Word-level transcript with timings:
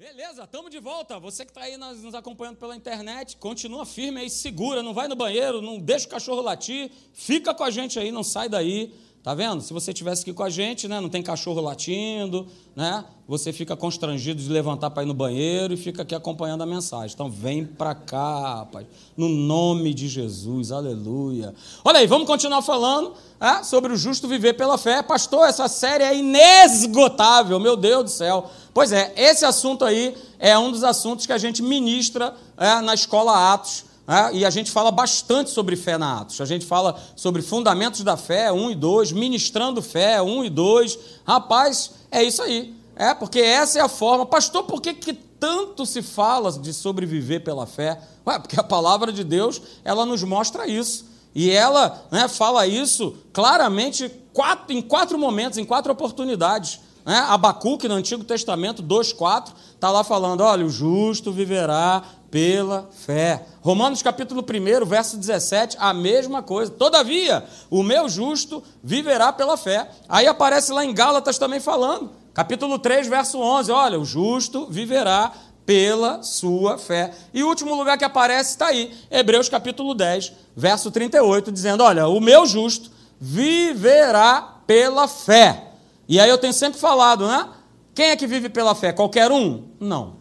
Beleza, 0.00 0.44
estamos 0.44 0.70
de 0.70 0.78
volta. 0.78 1.18
Você 1.18 1.44
que 1.44 1.50
está 1.50 1.62
aí 1.62 1.76
nos, 1.76 2.14
acompanhando 2.14 2.54
pela 2.54 2.76
internet, 2.76 3.36
continua 3.36 3.84
firme 3.84 4.20
aí, 4.20 4.30
segura, 4.30 4.80
não 4.80 4.94
vai 4.94 5.08
no 5.08 5.16
banheiro, 5.16 5.60
não 5.60 5.76
deixa 5.76 6.06
o 6.06 6.10
cachorro 6.10 6.40
latir, 6.40 6.88
fica 7.12 7.52
com 7.52 7.64
a 7.64 7.70
gente 7.72 7.98
aí, 7.98 8.12
não 8.12 8.22
sai 8.22 8.48
daí. 8.48 8.94
Tá 9.24 9.34
vendo? 9.34 9.60
Se 9.60 9.72
você 9.72 9.92
tivesse 9.92 10.22
aqui 10.22 10.32
com 10.32 10.44
a 10.44 10.48
gente, 10.48 10.86
né, 10.86 11.00
não 11.00 11.08
tem 11.08 11.20
cachorro 11.22 11.60
latindo, 11.60 12.46
né? 12.74 13.04
Você 13.26 13.52
fica 13.52 13.76
constrangido 13.76 14.40
de 14.40 14.48
levantar 14.48 14.88
para 14.90 15.02
ir 15.02 15.06
no 15.06 15.12
banheiro 15.12 15.74
e 15.74 15.76
fica 15.76 16.02
aqui 16.02 16.14
acompanhando 16.14 16.62
a 16.62 16.66
mensagem. 16.66 17.12
Então 17.12 17.28
vem 17.28 17.66
para 17.66 17.94
cá, 17.94 18.60
rapaz. 18.60 18.86
No 19.16 19.28
nome 19.28 19.92
de 19.92 20.08
Jesus, 20.08 20.70
aleluia. 20.72 21.52
Olha 21.84 21.98
aí, 21.98 22.06
vamos 22.06 22.26
continuar 22.26 22.62
falando 22.62 23.12
é, 23.38 23.62
sobre 23.64 23.92
o 23.92 23.96
justo 23.96 24.28
viver 24.28 24.54
pela 24.54 24.78
fé. 24.78 25.02
Pastor, 25.02 25.46
essa 25.46 25.68
série 25.68 26.04
é 26.04 26.16
inesgotável, 26.16 27.58
meu 27.60 27.76
Deus 27.76 28.04
do 28.04 28.10
céu. 28.10 28.48
Pois 28.78 28.92
é, 28.92 29.12
esse 29.16 29.44
assunto 29.44 29.84
aí 29.84 30.16
é 30.38 30.56
um 30.56 30.70
dos 30.70 30.84
assuntos 30.84 31.26
que 31.26 31.32
a 31.32 31.38
gente 31.38 31.60
ministra 31.60 32.32
é, 32.56 32.80
na 32.80 32.94
escola 32.94 33.52
Atos 33.52 33.84
é, 34.06 34.36
e 34.36 34.44
a 34.44 34.50
gente 34.50 34.70
fala 34.70 34.92
bastante 34.92 35.50
sobre 35.50 35.74
fé 35.74 35.98
na 35.98 36.20
Atos. 36.20 36.40
A 36.40 36.44
gente 36.44 36.64
fala 36.64 36.96
sobre 37.16 37.42
fundamentos 37.42 38.04
da 38.04 38.16
fé, 38.16 38.52
1 38.52 38.70
e 38.70 38.74
2, 38.76 39.10
ministrando 39.10 39.82
fé, 39.82 40.22
1 40.22 40.44
e 40.44 40.50
2. 40.50 40.98
Rapaz, 41.26 41.90
é 42.08 42.22
isso 42.22 42.40
aí. 42.40 42.72
É, 42.94 43.12
porque 43.14 43.40
essa 43.40 43.80
é 43.80 43.82
a 43.82 43.88
forma. 43.88 44.24
Pastor, 44.24 44.62
por 44.62 44.80
que, 44.80 44.94
que 44.94 45.12
tanto 45.12 45.84
se 45.84 46.00
fala 46.00 46.52
de 46.52 46.72
sobreviver 46.72 47.42
pela 47.42 47.66
fé? 47.66 48.00
Ué, 48.24 48.38
porque 48.38 48.60
a 48.60 48.62
palavra 48.62 49.12
de 49.12 49.24
Deus, 49.24 49.60
ela 49.84 50.06
nos 50.06 50.22
mostra 50.22 50.68
isso. 50.68 51.04
E 51.34 51.50
ela 51.50 52.06
né, 52.12 52.28
fala 52.28 52.64
isso 52.64 53.16
claramente 53.32 54.08
quatro, 54.32 54.72
em 54.72 54.80
quatro 54.80 55.18
momentos, 55.18 55.58
em 55.58 55.64
quatro 55.64 55.90
oportunidades. 55.90 56.78
Né? 57.08 57.24
Abacuque, 57.26 57.88
no 57.88 57.94
Antigo 57.94 58.22
Testamento, 58.22 58.82
2,4, 58.82 59.52
está 59.74 59.90
lá 59.90 60.04
falando: 60.04 60.42
olha, 60.42 60.66
o 60.66 60.68
justo 60.68 61.32
viverá 61.32 62.02
pela 62.30 62.90
fé. 62.92 63.46
Romanos 63.62 64.02
capítulo 64.02 64.42
1, 64.42 64.84
verso 64.84 65.16
17, 65.16 65.78
a 65.80 65.94
mesma 65.94 66.42
coisa. 66.42 66.70
Todavia, 66.70 67.46
o 67.70 67.82
meu 67.82 68.10
justo 68.10 68.62
viverá 68.84 69.32
pela 69.32 69.56
fé. 69.56 69.90
Aí 70.06 70.26
aparece 70.26 70.70
lá 70.70 70.84
em 70.84 70.92
Gálatas 70.92 71.38
também 71.38 71.60
falando, 71.60 72.10
capítulo 72.34 72.78
3, 72.78 73.06
verso 73.06 73.38
11, 73.38 73.72
olha, 73.72 73.98
o 73.98 74.04
justo 74.04 74.66
viverá 74.68 75.32
pela 75.64 76.22
sua 76.22 76.76
fé. 76.76 77.14
E 77.32 77.42
o 77.42 77.48
último 77.48 77.74
lugar 77.74 77.96
que 77.96 78.04
aparece 78.04 78.50
está 78.50 78.66
aí, 78.66 78.94
Hebreus 79.10 79.48
capítulo 79.48 79.94
10, 79.94 80.30
verso 80.54 80.90
38, 80.90 81.50
dizendo, 81.50 81.82
olha, 81.82 82.06
o 82.06 82.20
meu 82.20 82.44
justo 82.44 82.90
viverá 83.18 84.56
pela 84.66 85.08
fé. 85.08 85.67
E 86.08 86.18
aí 86.18 86.30
eu 86.30 86.38
tenho 86.38 86.52
sempre 86.52 86.80
falado, 86.80 87.26
né? 87.26 87.48
Quem 87.94 88.06
é 88.06 88.16
que 88.16 88.26
vive 88.26 88.48
pela 88.48 88.74
fé? 88.74 88.92
Qualquer 88.92 89.30
um? 89.30 89.68
Não. 89.78 90.16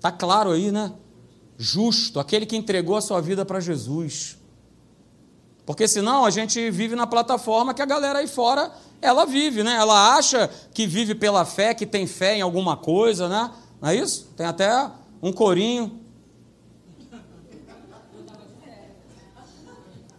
Tá 0.00 0.12
claro 0.12 0.50
aí, 0.50 0.70
né? 0.70 0.92
justo, 1.58 2.20
aquele 2.20 2.46
que 2.46 2.56
entregou 2.56 2.96
a 2.96 3.00
sua 3.00 3.20
vida 3.20 3.44
para 3.44 3.58
Jesus. 3.58 4.38
Porque 5.66 5.88
senão 5.88 6.24
a 6.24 6.30
gente 6.30 6.70
vive 6.70 6.94
na 6.94 7.06
plataforma 7.06 7.74
que 7.74 7.82
a 7.82 7.86
galera 7.86 8.20
aí 8.20 8.28
fora, 8.28 8.72
ela 9.02 9.26
vive, 9.26 9.64
né? 9.64 9.74
Ela 9.74 10.16
acha 10.16 10.48
que 10.72 10.86
vive 10.86 11.14
pela 11.16 11.44
fé, 11.44 11.74
que 11.74 11.84
tem 11.84 12.06
fé 12.06 12.36
em 12.36 12.40
alguma 12.40 12.76
coisa, 12.76 13.28
né? 13.28 13.50
Não 13.80 13.88
é 13.88 13.96
isso? 13.96 14.32
Tem 14.36 14.46
até 14.46 14.88
um 15.20 15.32
corinho. 15.32 16.00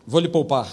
Vou 0.05 0.19
lhe 0.19 0.27
poupar. 0.27 0.67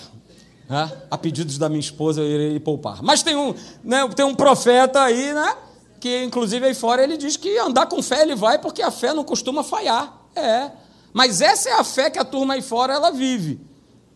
Né? 0.69 0.93
A 1.11 1.17
pedidos 1.17 1.59
da 1.59 1.69
minha 1.69 1.81
esposa 1.81 2.21
eu 2.21 2.27
irei 2.27 2.61
poupar. 2.61 3.03
Mas 3.03 3.23
tem 3.23 3.37
um, 3.37 3.55
né, 3.85 4.09
tem 4.15 4.25
um 4.25 4.35
profeta 4.35 5.03
aí, 5.03 5.33
né? 5.33 5.57
Que 6.01 6.25
inclusive 6.25 6.67
aí 6.67 6.75
fora 6.75 7.03
ele 7.03 7.17
diz 7.17 7.37
que 7.37 7.57
andar 7.59 7.87
com 7.87 8.03
fé 8.03 8.23
ele 8.23 8.35
vai 8.35 8.59
porque 8.59 8.83
a 8.83 8.91
fé 8.91 9.13
não 9.13 9.25
costuma 9.25 9.63
falhar. 9.63 10.27
É. 10.35 10.71
Mas 11.13 11.41
essa 11.41 11.71
é 11.71 11.73
a 11.73 11.85
fé 11.85 12.11
que 12.11 12.19
a 12.19 12.25
turma 12.25 12.55
aí 12.55 12.63
fora 12.63 12.93
ela 12.93 13.11
vive. 13.11 13.61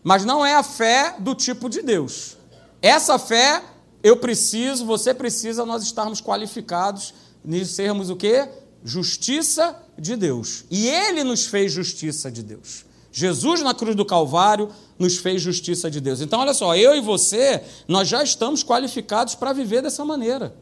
Mas 0.03 0.25
não 0.25 0.45
é 0.45 0.55
a 0.55 0.63
fé 0.63 1.15
do 1.19 1.33
tipo 1.33 1.69
de 1.69 1.81
Deus. 1.81 2.37
Essa 2.81 3.17
fé, 3.17 3.63
eu 4.03 4.17
preciso, 4.17 4.85
você 4.85 5.13
precisa, 5.13 5.65
nós 5.65 5.83
estarmos 5.83 6.21
qualificados 6.21 7.13
em 7.45 7.63
sermos 7.65 8.09
o 8.09 8.15
quê? 8.15 8.47
Justiça 8.83 9.75
de 9.97 10.15
Deus. 10.15 10.65
E 10.69 10.87
Ele 10.87 11.23
nos 11.23 11.45
fez 11.45 11.71
justiça 11.71 12.31
de 12.31 12.43
Deus. 12.43 12.85
Jesus 13.11 13.61
na 13.61 13.73
cruz 13.73 13.95
do 13.95 14.05
Calvário 14.05 14.69
nos 14.97 15.17
fez 15.17 15.41
justiça 15.41 15.91
de 15.91 15.99
Deus. 15.99 16.21
Então, 16.21 16.39
olha 16.39 16.53
só, 16.53 16.75
eu 16.75 16.95
e 16.95 17.01
você, 17.01 17.61
nós 17.87 18.07
já 18.07 18.23
estamos 18.23 18.63
qualificados 18.63 19.35
para 19.35 19.51
viver 19.51 19.81
dessa 19.81 20.05
maneira. 20.05 20.55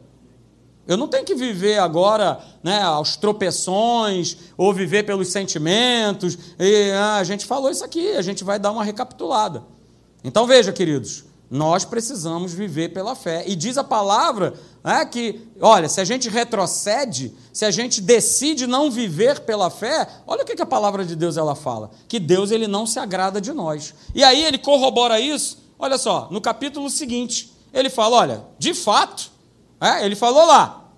Eu 0.86 0.96
não 0.96 1.06
tenho 1.06 1.24
que 1.24 1.34
viver 1.34 1.78
agora 1.78 2.40
né, 2.62 2.82
aos 2.82 3.16
tropeções 3.16 4.36
ou 4.56 4.74
viver 4.74 5.04
pelos 5.04 5.28
sentimentos. 5.28 6.36
E, 6.58 6.90
ah, 6.90 7.16
a 7.16 7.24
gente 7.24 7.46
falou 7.46 7.70
isso 7.70 7.84
aqui, 7.84 8.12
a 8.12 8.22
gente 8.22 8.42
vai 8.42 8.58
dar 8.58 8.72
uma 8.72 8.82
recapitulada. 8.82 9.62
Então 10.24 10.46
veja, 10.46 10.72
queridos, 10.72 11.24
nós 11.50 11.84
precisamos 11.84 12.52
viver 12.52 12.90
pela 12.90 13.16
fé. 13.16 13.42
E 13.44 13.56
diz 13.56 13.76
a 13.76 13.82
palavra 13.82 14.54
né, 14.84 15.04
que, 15.04 15.48
olha, 15.60 15.88
se 15.88 16.00
a 16.00 16.04
gente 16.04 16.28
retrocede, 16.28 17.34
se 17.52 17.64
a 17.64 17.72
gente 17.72 18.00
decide 18.00 18.68
não 18.68 18.88
viver 18.88 19.40
pela 19.40 19.68
fé, 19.68 20.08
olha 20.26 20.42
o 20.42 20.46
que, 20.46 20.54
que 20.54 20.62
a 20.62 20.66
palavra 20.66 21.04
de 21.04 21.16
Deus 21.16 21.36
ela 21.36 21.56
fala: 21.56 21.90
que 22.06 22.20
Deus 22.20 22.52
ele 22.52 22.68
não 22.68 22.86
se 22.86 23.00
agrada 23.00 23.40
de 23.40 23.52
nós. 23.52 23.92
E 24.14 24.22
aí 24.22 24.44
ele 24.44 24.58
corrobora 24.58 25.18
isso, 25.18 25.58
olha 25.76 25.98
só, 25.98 26.28
no 26.30 26.40
capítulo 26.40 26.88
seguinte, 26.88 27.52
ele 27.74 27.90
fala: 27.90 28.18
olha, 28.18 28.44
de 28.56 28.72
fato, 28.72 29.32
é, 29.80 30.06
ele 30.06 30.14
falou 30.14 30.46
lá, 30.46 30.88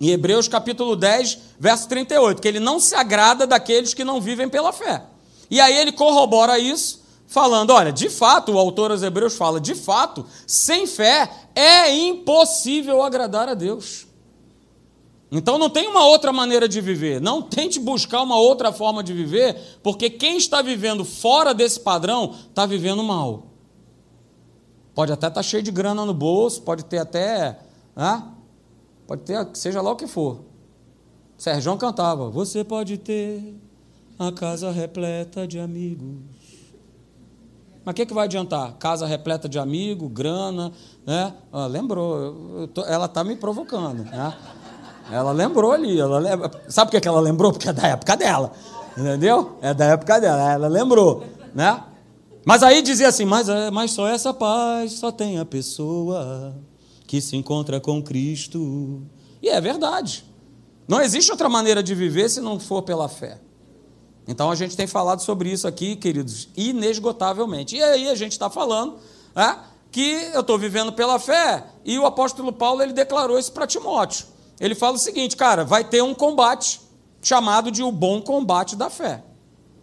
em 0.00 0.08
Hebreus 0.10 0.48
capítulo 0.48 0.96
10, 0.96 1.38
verso 1.60 1.88
38, 1.88 2.42
que 2.42 2.48
ele 2.48 2.60
não 2.60 2.80
se 2.80 2.96
agrada 2.96 3.46
daqueles 3.46 3.94
que 3.94 4.02
não 4.02 4.20
vivem 4.20 4.48
pela 4.48 4.72
fé. 4.72 5.04
E 5.48 5.60
aí 5.60 5.76
ele 5.76 5.92
corrobora 5.92 6.58
isso, 6.58 7.05
falando: 7.26 7.70
olha, 7.70 7.92
de 7.92 8.08
fato, 8.08 8.52
o 8.52 8.58
autor 8.58 8.90
aos 8.90 9.02
Hebreus 9.02 9.36
fala, 9.36 9.60
de 9.60 9.74
fato, 9.74 10.26
sem 10.46 10.86
fé 10.86 11.30
é 11.54 11.94
impossível 11.94 13.02
agradar 13.02 13.48
a 13.48 13.54
Deus. 13.54 14.06
Então 15.30 15.58
não 15.58 15.68
tem 15.68 15.88
uma 15.88 16.06
outra 16.06 16.32
maneira 16.32 16.68
de 16.68 16.80
viver, 16.80 17.20
não 17.20 17.42
tente 17.42 17.80
buscar 17.80 18.22
uma 18.22 18.38
outra 18.38 18.72
forma 18.72 19.02
de 19.02 19.12
viver, 19.12 19.60
porque 19.82 20.08
quem 20.08 20.36
está 20.36 20.62
vivendo 20.62 21.04
fora 21.04 21.52
desse 21.52 21.80
padrão 21.80 22.34
está 22.48 22.64
vivendo 22.64 23.02
mal. 23.02 23.48
Pode 24.94 25.12
até 25.12 25.26
estar 25.26 25.40
tá 25.40 25.42
cheio 25.42 25.62
de 25.62 25.70
grana 25.70 26.06
no 26.06 26.14
bolso, 26.14 26.62
pode 26.62 26.84
ter 26.84 26.98
até. 26.98 27.58
Né? 27.94 28.22
Pode 29.06 29.22
ter, 29.22 29.46
seja 29.54 29.82
lá 29.82 29.90
o 29.90 29.96
que 29.96 30.06
for. 30.06 30.40
Sérgio 31.36 31.76
cantava: 31.76 32.30
Você 32.30 32.64
pode 32.64 32.96
ter 32.96 33.54
a 34.18 34.32
casa 34.32 34.70
repleta 34.70 35.46
de 35.46 35.58
amigos. 35.58 36.35
Mas 37.86 37.92
o 37.92 37.94
que, 37.94 38.04
que 38.04 38.12
vai 38.12 38.24
adiantar? 38.24 38.72
Casa 38.80 39.06
repleta 39.06 39.48
de 39.48 39.60
amigos, 39.60 40.10
grana, 40.10 40.72
né? 41.06 41.32
Ah, 41.52 41.68
lembrou, 41.68 42.66
tô, 42.74 42.84
ela 42.84 43.06
está 43.06 43.22
me 43.22 43.36
provocando. 43.36 44.02
Né? 44.02 44.36
Ela 45.08 45.30
lembrou 45.30 45.70
ali. 45.70 46.00
Ela 46.00 46.18
lembra, 46.18 46.50
sabe 46.68 46.90
por 46.90 47.00
que 47.00 47.06
ela 47.06 47.20
lembrou? 47.20 47.52
Porque 47.52 47.68
é 47.68 47.72
da 47.72 47.86
época 47.86 48.16
dela. 48.16 48.50
Entendeu? 48.98 49.56
É 49.62 49.72
da 49.72 49.84
época 49.84 50.20
dela. 50.20 50.52
Ela 50.52 50.66
lembrou. 50.66 51.22
Né? 51.54 51.80
Mas 52.44 52.64
aí 52.64 52.82
dizia 52.82 53.06
assim: 53.06 53.24
mas, 53.24 53.48
é, 53.48 53.70
mas 53.70 53.92
só 53.92 54.08
essa 54.08 54.34
paz 54.34 54.94
só 54.94 55.12
tem 55.12 55.38
a 55.38 55.44
pessoa 55.44 56.56
que 57.06 57.20
se 57.20 57.36
encontra 57.36 57.78
com 57.78 58.02
Cristo. 58.02 59.00
E 59.40 59.48
é 59.48 59.60
verdade. 59.60 60.24
Não 60.88 61.00
existe 61.00 61.30
outra 61.30 61.48
maneira 61.48 61.84
de 61.84 61.94
viver 61.94 62.28
se 62.28 62.40
não 62.40 62.58
for 62.58 62.82
pela 62.82 63.08
fé. 63.08 63.38
Então 64.26 64.50
a 64.50 64.54
gente 64.54 64.76
tem 64.76 64.86
falado 64.86 65.20
sobre 65.20 65.50
isso 65.50 65.68
aqui, 65.68 65.96
queridos, 65.96 66.48
inesgotavelmente. 66.56 67.76
E 67.76 67.82
aí 67.82 68.08
a 68.08 68.14
gente 68.14 68.32
está 68.32 68.50
falando 68.50 68.96
né, 69.34 69.58
que 69.90 70.30
eu 70.32 70.40
estou 70.40 70.58
vivendo 70.58 70.92
pela 70.92 71.18
fé, 71.18 71.64
e 71.84 71.98
o 71.98 72.06
apóstolo 72.06 72.52
Paulo 72.52 72.82
ele 72.82 72.92
declarou 72.92 73.38
isso 73.38 73.52
para 73.52 73.66
Timóteo. 73.66 74.26
Ele 74.58 74.74
fala 74.74 74.96
o 74.96 74.98
seguinte, 74.98 75.36
cara, 75.36 75.64
vai 75.64 75.84
ter 75.84 76.02
um 76.02 76.14
combate 76.14 76.80
chamado 77.22 77.70
de 77.70 77.82
o 77.82 77.92
bom 77.92 78.20
combate 78.20 78.74
da 78.74 78.90
fé. 78.90 79.22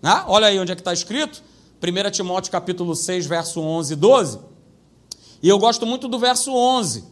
Né? 0.02 0.24
Olha 0.28 0.48
aí 0.48 0.60
onde 0.60 0.72
é 0.72 0.76
que 0.76 0.82
está 0.82 0.94
escrito, 0.94 1.44
1 1.82 2.12
Timóteo 2.12 2.52
capítulo 2.52 2.96
6, 2.96 3.26
verso 3.26 3.62
11 3.62 3.94
e 3.94 3.96
12. 3.96 4.40
E 5.42 5.50
eu 5.50 5.60
gosto 5.60 5.86
muito 5.86 6.08
do 6.08 6.18
verso 6.18 6.54
11. 6.54 7.06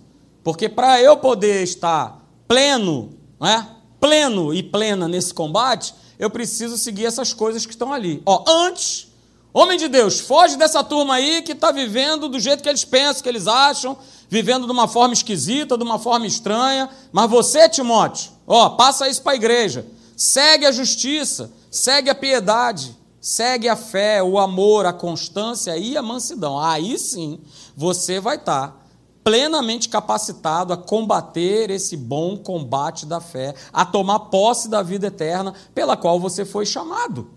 Porque 0.43 0.67
para 0.67 1.01
eu 1.01 1.17
poder 1.17 1.63
estar 1.63 2.25
pleno, 2.47 3.11
né, 3.39 3.67
pleno 3.99 4.53
e 4.53 4.63
plena 4.63 5.07
nesse 5.07 5.33
combate, 5.33 5.93
eu 6.21 6.29
preciso 6.29 6.77
seguir 6.77 7.07
essas 7.07 7.33
coisas 7.33 7.65
que 7.65 7.71
estão 7.71 7.91
ali. 7.91 8.21
Ó, 8.27 8.43
antes, 8.47 9.07
homem 9.51 9.75
de 9.75 9.87
Deus, 9.87 10.19
foge 10.19 10.55
dessa 10.55 10.83
turma 10.83 11.15
aí 11.15 11.41
que 11.41 11.53
está 11.53 11.71
vivendo 11.71 12.29
do 12.29 12.39
jeito 12.39 12.61
que 12.61 12.69
eles 12.69 12.85
pensam, 12.85 13.23
que 13.23 13.27
eles 13.27 13.47
acham, 13.47 13.97
vivendo 14.29 14.67
de 14.67 14.71
uma 14.71 14.87
forma 14.87 15.15
esquisita, 15.15 15.75
de 15.75 15.83
uma 15.83 15.97
forma 15.97 16.27
estranha. 16.27 16.87
Mas 17.11 17.27
você, 17.27 17.67
Timóteo, 17.67 18.33
ó, 18.45 18.69
passa 18.69 19.09
isso 19.09 19.23
para 19.23 19.31
a 19.31 19.35
igreja. 19.35 19.83
Segue 20.15 20.67
a 20.67 20.71
justiça, 20.71 21.51
segue 21.71 22.11
a 22.11 22.13
piedade, 22.13 22.95
segue 23.19 23.67
a 23.67 23.75
fé, 23.75 24.21
o 24.21 24.37
amor, 24.37 24.85
a 24.85 24.93
constância 24.93 25.75
e 25.75 25.97
a 25.97 26.03
mansidão. 26.03 26.59
Aí 26.59 26.99
sim, 26.99 27.39
você 27.75 28.19
vai 28.19 28.35
estar 28.35 28.67
tá 28.67 28.80
plenamente 29.23 29.89
capacitado 29.89 30.73
a 30.73 30.77
combater 30.77 31.69
esse 31.69 31.95
bom 31.95 32.37
combate 32.37 33.05
da 33.05 33.19
fé, 33.19 33.53
a 33.71 33.85
tomar 33.85 34.19
posse 34.19 34.67
da 34.67 34.81
vida 34.81 35.07
eterna 35.07 35.53
pela 35.73 35.95
qual 35.95 36.19
você 36.19 36.43
foi 36.43 36.65
chamado. 36.65 37.29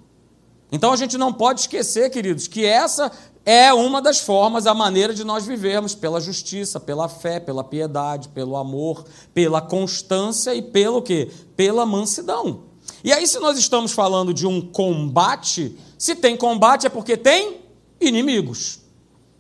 Então 0.73 0.93
a 0.93 0.97
gente 0.97 1.17
não 1.17 1.33
pode 1.33 1.61
esquecer, 1.61 2.11
queridos, 2.11 2.49
que 2.49 2.65
essa 2.65 3.13
é 3.45 3.73
uma 3.73 4.01
das 4.01 4.21
formas, 4.21 4.67
a 4.67 4.73
maneira 4.73 5.13
de 5.13 5.23
nós 5.23 5.47
vivermos 5.47 5.95
pela 5.95 6.21
justiça, 6.21 6.81
pela 6.81 7.09
fé, 7.09 7.39
pela 7.39 7.63
piedade, 7.63 8.31
pelo 8.31 8.57
amor, 8.57 9.05
pela 9.35 9.61
constância 9.61 10.55
e 10.55 10.63
pelo 10.63 11.03
quê? 11.03 11.31
Pela 11.55 11.85
mansidão. 11.85 12.63
E 13.03 13.13
aí 13.13 13.27
se 13.27 13.39
nós 13.39 13.59
estamos 13.59 13.93
falando 13.93 14.33
de 14.33 14.47
um 14.47 14.61
combate, 14.61 15.79
se 15.99 16.15
tem 16.17 16.37
combate 16.37 16.87
é 16.87 16.91
porque 16.91 17.17
tem 17.17 17.61
inimigos. 18.01 18.81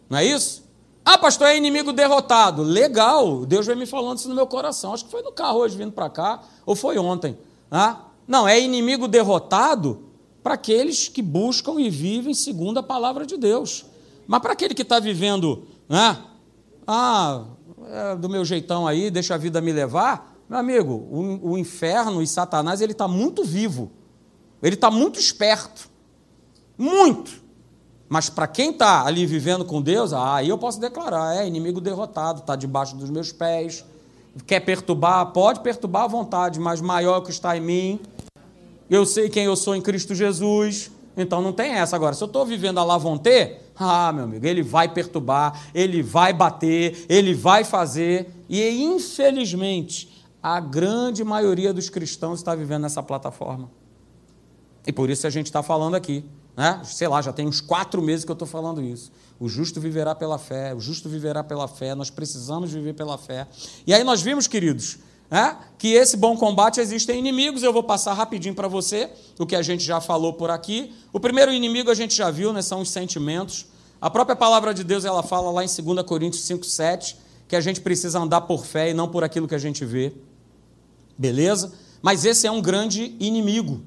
Não 0.08 0.18
é 0.18 0.24
isso? 0.24 0.63
Ah, 1.04 1.18
pastor, 1.18 1.48
é 1.48 1.56
inimigo 1.56 1.92
derrotado. 1.92 2.62
Legal, 2.62 3.44
Deus 3.44 3.66
vem 3.66 3.76
me 3.76 3.86
falando 3.86 4.18
isso 4.18 4.28
no 4.28 4.34
meu 4.34 4.46
coração. 4.46 4.94
Acho 4.94 5.04
que 5.04 5.10
foi 5.10 5.22
no 5.22 5.32
carro 5.32 5.58
hoje 5.58 5.76
vindo 5.76 5.92
para 5.92 6.08
cá, 6.08 6.42
ou 6.64 6.74
foi 6.74 6.96
ontem. 6.98 7.36
Ah? 7.70 8.06
Não, 8.26 8.48
é 8.48 8.58
inimigo 8.58 9.06
derrotado 9.06 10.02
para 10.42 10.54
aqueles 10.54 11.08
que 11.08 11.20
buscam 11.20 11.80
e 11.80 11.90
vivem 11.90 12.32
segundo 12.32 12.78
a 12.78 12.82
palavra 12.82 13.26
de 13.26 13.36
Deus. 13.36 13.84
Mas 14.26 14.40
para 14.40 14.52
aquele 14.52 14.74
que 14.74 14.82
está 14.82 14.98
vivendo, 14.98 15.64
né? 15.88 16.18
ah, 16.86 17.44
é 17.86 18.16
do 18.16 18.28
meu 18.28 18.44
jeitão 18.44 18.86
aí, 18.86 19.10
deixa 19.10 19.34
a 19.34 19.38
vida 19.38 19.60
me 19.60 19.72
levar, 19.72 20.34
meu 20.48 20.58
amigo, 20.58 20.94
o, 21.10 21.52
o 21.52 21.58
inferno 21.58 22.22
e 22.22 22.26
Satanás 22.26 22.80
ele 22.80 22.92
está 22.92 23.08
muito 23.08 23.44
vivo, 23.44 23.90
ele 24.62 24.74
está 24.74 24.90
muito 24.90 25.18
esperto, 25.18 25.88
muito. 26.76 27.43
Mas 28.14 28.30
para 28.30 28.46
quem 28.46 28.70
está 28.70 29.04
ali 29.04 29.26
vivendo 29.26 29.64
com 29.64 29.82
Deus, 29.82 30.12
aí 30.12 30.48
eu 30.48 30.56
posso 30.56 30.78
declarar: 30.78 31.36
é 31.36 31.48
inimigo 31.48 31.80
derrotado, 31.80 32.42
está 32.42 32.54
debaixo 32.54 32.94
dos 32.94 33.10
meus 33.10 33.32
pés. 33.32 33.84
Quer 34.46 34.60
perturbar? 34.60 35.32
Pode 35.32 35.58
perturbar 35.58 36.04
à 36.04 36.06
vontade, 36.06 36.60
mas 36.60 36.80
maior 36.80 37.22
que 37.22 37.32
está 37.32 37.56
em 37.56 37.60
mim. 37.60 38.00
Eu 38.88 39.04
sei 39.04 39.28
quem 39.28 39.46
eu 39.46 39.56
sou 39.56 39.74
em 39.74 39.82
Cristo 39.82 40.14
Jesus. 40.14 40.92
Então 41.16 41.42
não 41.42 41.52
tem 41.52 41.72
essa. 41.72 41.96
Agora, 41.96 42.14
se 42.14 42.22
eu 42.22 42.26
estou 42.26 42.46
vivendo 42.46 42.78
a 42.78 42.84
Lavonte, 42.84 43.56
ah, 43.76 44.12
meu 44.12 44.22
amigo, 44.22 44.46
ele 44.46 44.62
vai 44.62 44.88
perturbar, 44.88 45.60
ele 45.74 46.00
vai 46.00 46.32
bater, 46.32 47.04
ele 47.08 47.34
vai 47.34 47.64
fazer. 47.64 48.32
E 48.48 48.80
infelizmente, 48.84 50.24
a 50.40 50.60
grande 50.60 51.24
maioria 51.24 51.72
dos 51.74 51.90
cristãos 51.90 52.38
está 52.38 52.54
vivendo 52.54 52.82
nessa 52.82 53.02
plataforma. 53.02 53.68
E 54.86 54.92
por 54.92 55.10
isso 55.10 55.26
a 55.26 55.30
gente 55.30 55.46
está 55.46 55.64
falando 55.64 55.96
aqui. 55.96 56.24
Né? 56.56 56.80
Sei 56.84 57.08
lá, 57.08 57.20
já 57.20 57.32
tem 57.32 57.46
uns 57.46 57.60
quatro 57.60 58.00
meses 58.00 58.24
que 58.24 58.30
eu 58.30 58.34
estou 58.34 58.46
falando 58.46 58.80
isso. 58.80 59.10
O 59.38 59.48
justo 59.48 59.80
viverá 59.80 60.14
pela 60.14 60.38
fé, 60.38 60.74
o 60.74 60.80
justo 60.80 61.08
viverá 61.08 61.42
pela 61.42 61.66
fé, 61.66 61.94
nós 61.94 62.10
precisamos 62.10 62.72
viver 62.72 62.94
pela 62.94 63.18
fé. 63.18 63.48
E 63.86 63.92
aí 63.92 64.04
nós 64.04 64.22
vimos, 64.22 64.46
queridos, 64.46 64.98
né, 65.30 65.56
que 65.76 65.88
esse 65.88 66.16
bom 66.16 66.36
combate 66.36 66.80
existem 66.80 67.18
inimigos. 67.18 67.62
Eu 67.62 67.72
vou 67.72 67.82
passar 67.82 68.14
rapidinho 68.14 68.54
para 68.54 68.68
você 68.68 69.10
o 69.38 69.44
que 69.44 69.56
a 69.56 69.62
gente 69.62 69.82
já 69.82 70.00
falou 70.00 70.32
por 70.32 70.50
aqui. 70.50 70.94
O 71.12 71.18
primeiro 71.18 71.52
inimigo 71.52 71.90
a 71.90 71.94
gente 71.94 72.14
já 72.14 72.30
viu, 72.30 72.52
né, 72.52 72.62
são 72.62 72.80
os 72.80 72.90
sentimentos. 72.90 73.66
A 74.00 74.08
própria 74.08 74.36
palavra 74.36 74.72
de 74.72 74.84
Deus 74.84 75.04
ela 75.04 75.22
fala 75.22 75.50
lá 75.50 75.64
em 75.64 75.68
2 75.68 76.06
Coríntios 76.06 76.44
5, 76.44 76.64
7, 76.64 77.16
que 77.48 77.56
a 77.56 77.60
gente 77.60 77.80
precisa 77.80 78.18
andar 78.20 78.42
por 78.42 78.64
fé 78.64 78.90
e 78.90 78.94
não 78.94 79.08
por 79.08 79.24
aquilo 79.24 79.48
que 79.48 79.54
a 79.54 79.58
gente 79.58 79.84
vê. 79.84 80.12
Beleza? 81.18 81.72
Mas 82.00 82.24
esse 82.24 82.46
é 82.46 82.50
um 82.50 82.60
grande 82.60 83.16
inimigo. 83.18 83.82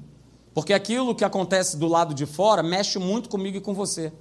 Porque 0.58 0.74
aquilo 0.74 1.14
que 1.14 1.24
acontece 1.24 1.76
do 1.76 1.86
lado 1.86 2.12
de 2.12 2.26
fora 2.26 2.64
mexe 2.64 2.98
muito 2.98 3.28
comigo 3.28 3.56
e 3.56 3.60
com 3.60 3.72
você. 3.72 4.12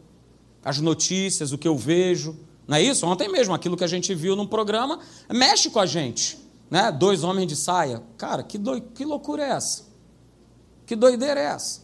As 0.64 0.78
notícias, 0.78 1.52
o 1.52 1.58
que 1.58 1.68
eu 1.68 1.76
vejo, 1.76 2.38
não 2.68 2.78
é 2.78 2.82
isso? 2.84 3.08
Ontem 3.08 3.28
mesmo, 3.28 3.56
aquilo 3.56 3.76
que 3.76 3.84
a 3.84 3.88
gente 3.88 4.14
viu 4.14 4.36
no 4.36 4.48
programa, 4.48 5.00
mexe 5.34 5.68
com 5.72 5.80
a 5.80 5.88
gente. 5.88 6.38
Né? 6.70 6.92
Dois 6.92 7.24
homens 7.24 7.48
de 7.48 7.56
saia. 7.56 8.04
Cara, 8.20 8.44
que, 8.44 8.60
do... 8.60 8.80
que 8.80 9.04
loucura 9.04 9.48
é 9.48 9.50
essa? 9.50 9.86
Que 10.86 10.96
doideira 10.96 11.40
é 11.40 11.46
essa? 11.46 11.82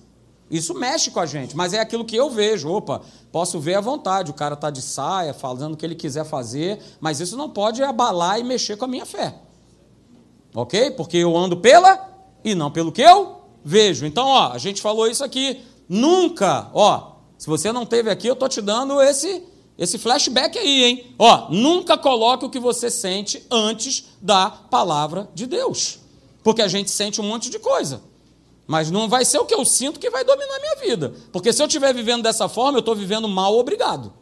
Isso 0.52 0.76
mexe 0.76 1.10
com 1.10 1.20
a 1.20 1.26
gente, 1.26 1.58
mas 1.58 1.74
é 1.74 1.80
aquilo 1.80 2.06
que 2.06 2.16
eu 2.16 2.30
vejo. 2.30 2.70
Opa, 2.70 3.02
posso 3.32 3.60
ver 3.60 3.74
à 3.74 3.82
vontade, 3.82 4.30
o 4.30 4.36
cara 4.36 4.54
está 4.54 4.70
de 4.70 4.84
saia, 4.84 5.34
falando 5.34 5.74
o 5.74 5.78
que 5.78 5.84
ele 5.84 5.96
quiser 5.96 6.26
fazer, 6.26 6.80
mas 7.02 7.20
isso 7.20 7.36
não 7.36 7.50
pode 7.50 7.82
abalar 7.82 8.40
e 8.40 8.44
mexer 8.44 8.78
com 8.78 8.86
a 8.86 8.88
minha 8.88 9.08
fé. 9.08 9.34
Ok? 10.54 10.92
Porque 10.92 11.18
eu 11.18 11.36
ando 11.36 11.58
pela 11.58 12.08
e 12.44 12.54
não 12.54 12.70
pelo 12.70 12.92
que 12.92 13.02
eu 13.02 13.42
vejo. 13.63 14.06
Então, 14.06 14.27
ó, 14.27 14.51
a 14.51 14.57
gente 14.57 14.81
falou 14.81 15.07
isso 15.07 15.24
aqui. 15.24 15.62
Nunca, 15.88 16.69
ó, 16.74 17.13
se 17.38 17.48
você 17.48 17.71
não 17.71 17.86
teve 17.86 18.10
aqui, 18.10 18.27
eu 18.27 18.36
tô 18.36 18.48
te 18.48 18.62
dando 18.62 19.01
esse 19.01 19.44
esse 19.77 19.98
flashback 19.98 20.57
aí, 20.57 20.83
hein? 20.83 21.15
Ó, 21.18 21.50
nunca 21.50 21.98
coloque 21.98 22.45
o 22.45 22.50
que 22.50 22.60
você 22.60 22.92
sente 22.92 23.44
antes 23.50 24.06
da 24.21 24.50
palavra 24.50 25.27
de 25.33 25.48
Deus. 25.48 26.00
Porque 26.44 26.62
a 26.62 26.68
gente 26.68 26.92
sente 26.92 27.19
um 27.19 27.24
monte 27.24 27.50
de 27.50 27.57
coisa. 27.57 28.01
Mas 28.68 28.92
não 28.92 29.10
vai 29.10 29.25
ser 29.25 29.39
o 29.39 29.45
que 29.45 29.54
eu 29.54 29.65
sinto 29.65 30.00
que 30.00 30.10
vai 30.10 30.24
dominar 30.24 30.56
a 30.56 30.60
minha 30.60 30.75
vida. 30.75 31.13
Porque 31.31 31.51
se 31.51 31.62
eu 31.62 31.65
estiver 31.65 31.94
vivendo 31.94 32.21
dessa 32.21 32.48
forma, 32.48 32.77
eu 32.77 32.81
estou 32.81 32.95
vivendo 32.95 33.27
mal 33.27 33.57
obrigado. 33.57 34.13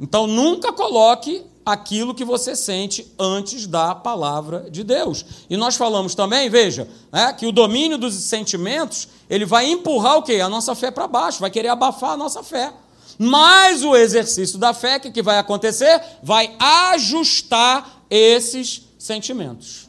Então 0.00 0.26
nunca 0.26 0.72
coloque 0.72 1.44
aquilo 1.64 2.14
que 2.14 2.24
você 2.24 2.56
sente 2.56 3.12
antes 3.18 3.66
da 3.66 3.94
palavra 3.94 4.68
de 4.70 4.82
Deus. 4.82 5.24
E 5.48 5.56
nós 5.56 5.76
falamos 5.76 6.14
também, 6.14 6.50
veja, 6.50 6.88
né, 7.12 7.32
que 7.32 7.46
o 7.46 7.52
domínio 7.52 7.96
dos 7.96 8.14
sentimentos, 8.14 9.08
ele 9.30 9.44
vai 9.44 9.70
empurrar 9.70 10.18
o 10.18 10.22
quê? 10.22 10.40
A 10.40 10.48
nossa 10.48 10.74
fé 10.74 10.90
para 10.90 11.06
baixo, 11.06 11.40
vai 11.40 11.50
querer 11.50 11.68
abafar 11.68 12.10
a 12.10 12.16
nossa 12.16 12.42
fé. 12.42 12.72
Mas 13.18 13.84
o 13.84 13.94
exercício 13.94 14.58
da 14.58 14.74
fé, 14.74 14.98
que, 14.98 15.10
que 15.10 15.22
vai 15.22 15.38
acontecer? 15.38 16.02
Vai 16.22 16.56
ajustar 16.58 18.04
esses 18.10 18.82
sentimentos. 18.98 19.88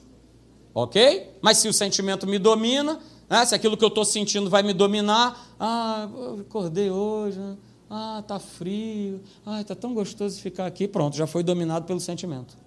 Ok? 0.73 1.31
Mas 1.41 1.57
se 1.57 1.67
o 1.67 1.73
sentimento 1.73 2.27
me 2.27 2.37
domina, 2.37 2.99
né, 3.29 3.45
se 3.45 3.55
aquilo 3.55 3.77
que 3.77 3.83
eu 3.83 3.89
estou 3.89 4.05
sentindo 4.05 4.49
vai 4.49 4.61
me 4.61 4.73
dominar, 4.73 5.55
ah, 5.59 6.07
eu 6.15 6.41
acordei 6.41 6.89
hoje, 6.89 7.39
né? 7.39 7.57
Ah, 7.95 8.23
tá 8.27 8.39
frio. 8.39 9.21
Ah, 9.45 9.63
tá 9.63 9.75
tão 9.75 9.93
gostoso 9.93 10.41
ficar 10.41 10.65
aqui. 10.65 10.87
Pronto, 10.87 11.15
já 11.15 11.27
foi 11.27 11.43
dominado 11.43 11.85
pelo 11.85 11.99
sentimento. 11.99 12.57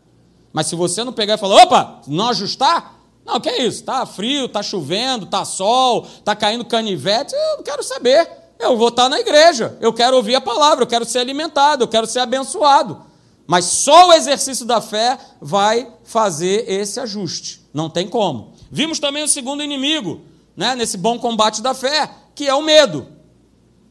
Mas 0.53 0.69
se 0.69 0.77
você 0.77 1.03
não 1.03 1.13
pegar 1.13 1.35
e 1.35 1.39
falar, 1.39 1.65
opa, 1.65 2.01
não 2.07 2.29
ajustar, 2.29 3.01
não, 3.25 3.41
que 3.41 3.49
é 3.49 3.67
isso? 3.67 3.83
Tá 3.83 4.07
frio, 4.07 4.49
tá 4.49 4.63
chovendo, 4.63 5.27
tá 5.27 5.45
sol, 5.45 6.07
tá 6.25 6.37
caindo 6.37 6.65
canivete, 6.65 7.35
eu 7.35 7.57
não 7.57 7.65
quero 7.65 7.83
saber. 7.83 8.31
Eu 8.57 8.77
vou 8.77 8.87
estar 8.87 9.09
na 9.09 9.19
igreja, 9.19 9.77
eu 9.81 9.93
quero 9.93 10.17
ouvir 10.17 10.37
a 10.37 10.41
palavra, 10.41 10.85
eu 10.85 10.87
quero 10.87 11.05
ser 11.05 11.19
alimentado, 11.19 11.83
eu 11.83 11.89
quero 11.89 12.07
ser 12.07 12.21
abençoado. 12.21 13.03
Mas 13.49 13.65
só 13.65 14.11
o 14.11 14.13
exercício 14.13 14.65
da 14.65 14.81
fé 14.81 15.19
vai 15.41 15.93
fazer 16.05 16.71
esse 16.71 17.01
ajuste. 17.01 17.63
Não 17.75 17.91
tem 17.91 18.07
como. 18.07 18.53
Vimos 18.71 19.01
também 19.01 19.25
o 19.25 19.29
segundo 19.29 19.61
inimigo, 19.61 20.21
né, 20.57 20.77
nesse 20.77 20.97
bom 20.97 21.19
combate 21.19 21.61
da 21.61 21.75
fé, 21.75 22.09
que 22.33 22.47
é 22.47 22.55
o 22.55 22.63
medo. 22.63 23.16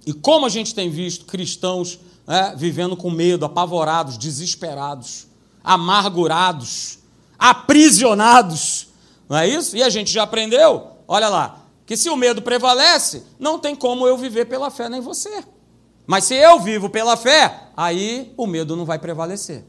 E 0.06 0.14
como 0.14 0.46
a 0.46 0.50
gente 0.50 0.76
tem 0.76 0.90
visto 0.90 1.26
cristãos 1.26 2.00
né, 2.28 2.54
vivendo 2.58 2.96
com 2.96 3.10
medo, 3.10 3.46
apavorados, 3.46 4.18
desesperados, 4.18 5.28
amargurados, 5.64 7.00
aprisionados, 7.38 8.88
não 9.28 9.38
é 9.38 9.48
isso? 9.48 9.76
E 9.76 9.84
a 9.84 9.90
gente 9.90 10.12
já 10.12 10.24
aprendeu, 10.24 10.92
olha 11.08 11.28
lá, 11.28 11.60
que 11.86 11.98
se 11.98 12.10
o 12.10 12.16
medo 12.16 12.42
prevalece, 12.42 13.24
não 13.40 13.60
tem 13.60 13.76
como 13.76 14.08
eu 14.08 14.18
viver 14.18 14.46
pela 14.46 14.70
fé 14.70 14.90
nem 14.90 15.02
você. 15.02 15.44
Mas 16.08 16.26
se 16.26 16.36
eu 16.36 16.60
vivo 16.60 16.90
pela 16.90 17.18
fé, 17.18 17.70
aí 17.76 18.34
o 18.38 18.46
medo 18.46 18.76
não 18.76 18.86
vai 18.86 19.00
prevalecer. 19.00 19.66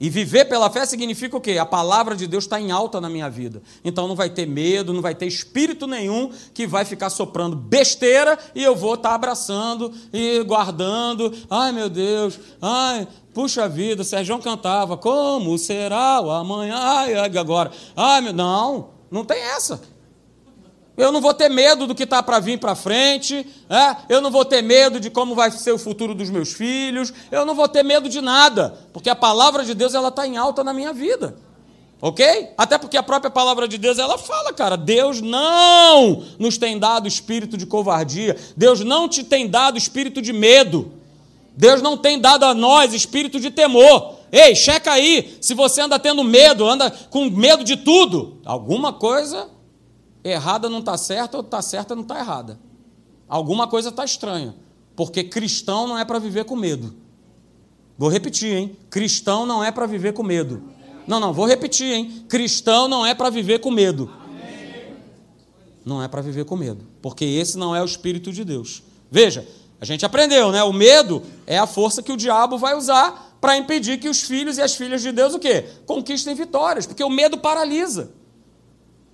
E 0.00 0.08
viver 0.08 0.44
pela 0.44 0.70
fé 0.70 0.86
significa 0.86 1.36
o 1.36 1.40
quê? 1.40 1.58
A 1.58 1.66
palavra 1.66 2.14
de 2.14 2.26
Deus 2.26 2.44
está 2.44 2.60
em 2.60 2.70
alta 2.70 3.00
na 3.00 3.08
minha 3.08 3.28
vida. 3.28 3.60
Então 3.84 4.06
não 4.06 4.14
vai 4.14 4.30
ter 4.30 4.46
medo, 4.46 4.92
não 4.92 5.02
vai 5.02 5.14
ter 5.14 5.26
espírito 5.26 5.86
nenhum 5.88 6.30
que 6.54 6.66
vai 6.66 6.84
ficar 6.84 7.10
soprando 7.10 7.56
besteira 7.56 8.38
e 8.54 8.62
eu 8.62 8.76
vou 8.76 8.94
estar 8.94 9.10
tá 9.10 9.14
abraçando 9.16 9.92
e 10.12 10.42
guardando. 10.44 11.34
Ai 11.50 11.72
meu 11.72 11.88
Deus, 11.88 12.38
ai, 12.62 13.08
puxa 13.34 13.68
vida, 13.68 14.04
Sérgio 14.04 14.38
cantava, 14.38 14.96
como 14.96 15.58
será 15.58 16.20
o 16.20 16.30
amanhã? 16.30 16.76
Ai, 16.76 17.14
agora. 17.14 17.72
Ai, 17.96 18.20
meu. 18.20 18.32
Não, 18.32 18.90
não 19.10 19.24
tem 19.24 19.40
essa. 19.40 19.80
Eu 20.98 21.12
não 21.12 21.20
vou 21.20 21.32
ter 21.32 21.48
medo 21.48 21.86
do 21.86 21.94
que 21.94 22.02
está 22.02 22.20
para 22.20 22.40
vir 22.40 22.58
para 22.58 22.74
frente, 22.74 23.46
é? 23.70 23.96
eu 24.08 24.20
não 24.20 24.32
vou 24.32 24.44
ter 24.44 24.60
medo 24.62 24.98
de 24.98 25.08
como 25.08 25.32
vai 25.32 25.48
ser 25.52 25.70
o 25.70 25.78
futuro 25.78 26.12
dos 26.12 26.28
meus 26.28 26.52
filhos, 26.52 27.14
eu 27.30 27.46
não 27.46 27.54
vou 27.54 27.68
ter 27.68 27.84
medo 27.84 28.08
de 28.08 28.20
nada, 28.20 28.76
porque 28.92 29.08
a 29.08 29.14
palavra 29.14 29.64
de 29.64 29.74
Deus 29.74 29.94
ela 29.94 30.08
está 30.08 30.26
em 30.26 30.36
alta 30.36 30.64
na 30.64 30.74
minha 30.74 30.92
vida. 30.92 31.36
Ok? 32.00 32.48
Até 32.58 32.78
porque 32.78 32.96
a 32.96 33.02
própria 33.02 33.30
palavra 33.30 33.68
de 33.68 33.78
Deus 33.78 33.96
ela 33.96 34.18
fala, 34.18 34.52
cara, 34.52 34.76
Deus 34.76 35.20
não 35.20 36.24
nos 36.36 36.58
tem 36.58 36.76
dado 36.76 37.06
espírito 37.06 37.56
de 37.56 37.64
covardia, 37.64 38.36
Deus 38.56 38.80
não 38.80 39.08
te 39.08 39.22
tem 39.22 39.46
dado 39.46 39.78
espírito 39.78 40.20
de 40.20 40.32
medo, 40.32 40.92
Deus 41.56 41.80
não 41.80 41.96
tem 41.96 42.20
dado 42.20 42.44
a 42.44 42.52
nós 42.52 42.92
espírito 42.92 43.38
de 43.38 43.52
temor. 43.52 44.16
Ei, 44.32 44.54
checa 44.56 44.92
aí, 44.92 45.38
se 45.40 45.54
você 45.54 45.80
anda 45.80 45.96
tendo 45.96 46.24
medo, 46.24 46.68
anda 46.68 46.90
com 47.08 47.30
medo 47.30 47.62
de 47.62 47.76
tudo, 47.76 48.38
alguma 48.44 48.92
coisa 48.92 49.57
errada 50.30 50.68
não 50.68 50.80
está 50.80 50.96
certa 50.96 51.36
ou 51.36 51.42
está 51.42 51.60
certa 51.62 51.94
não 51.94 52.02
está 52.02 52.18
errada. 52.18 52.58
Alguma 53.28 53.66
coisa 53.66 53.90
está 53.90 54.04
estranha. 54.04 54.54
Porque 54.96 55.22
cristão 55.22 55.86
não 55.86 55.98
é 55.98 56.04
para 56.04 56.18
viver 56.18 56.44
com 56.44 56.56
medo. 56.56 56.94
Vou 57.96 58.08
repetir, 58.08 58.56
hein? 58.56 58.76
Cristão 58.90 59.44
não 59.44 59.62
é 59.62 59.70
para 59.70 59.86
viver 59.86 60.12
com 60.12 60.22
medo. 60.22 60.62
Não, 61.06 61.18
não, 61.18 61.32
vou 61.32 61.46
repetir, 61.46 61.92
hein? 61.92 62.24
Cristão 62.28 62.86
não 62.88 63.04
é 63.04 63.14
para 63.14 63.30
viver 63.30 63.60
com 63.60 63.70
medo. 63.70 64.10
Não 65.84 66.02
é 66.02 66.08
para 66.08 66.20
viver 66.20 66.44
com 66.44 66.54
medo, 66.54 66.86
porque 67.00 67.24
esse 67.24 67.56
não 67.56 67.74
é 67.74 67.80
o 67.80 67.84
espírito 67.84 68.30
de 68.30 68.44
Deus. 68.44 68.82
Veja, 69.10 69.48
a 69.80 69.84
gente 69.84 70.04
aprendeu, 70.04 70.52
né? 70.52 70.62
O 70.62 70.72
medo 70.72 71.22
é 71.46 71.58
a 71.58 71.66
força 71.66 72.02
que 72.02 72.12
o 72.12 72.16
diabo 72.16 72.58
vai 72.58 72.74
usar 72.74 73.36
para 73.40 73.56
impedir 73.56 73.98
que 73.98 74.08
os 74.08 74.22
filhos 74.22 74.58
e 74.58 74.62
as 74.62 74.74
filhas 74.74 75.00
de 75.00 75.12
Deus 75.12 75.32
o 75.32 75.38
quê? 75.38 75.64
Conquistem 75.86 76.34
vitórias, 76.34 76.86
porque 76.86 77.02
o 77.02 77.08
medo 77.08 77.38
paralisa. 77.38 78.12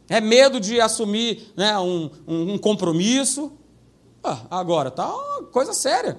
É 0.09 0.21
medo 0.21 0.61
de 0.61 0.81
assumir 0.81 1.53
né, 1.57 1.79
um, 1.79 2.11
um, 2.27 2.55
um 2.55 2.59
compromisso. 2.59 3.53
Ah, 4.23 4.43
agora, 4.51 4.91
tá 4.91 5.09
uma 5.09 5.45
coisa 5.45 5.73
séria. 5.73 6.19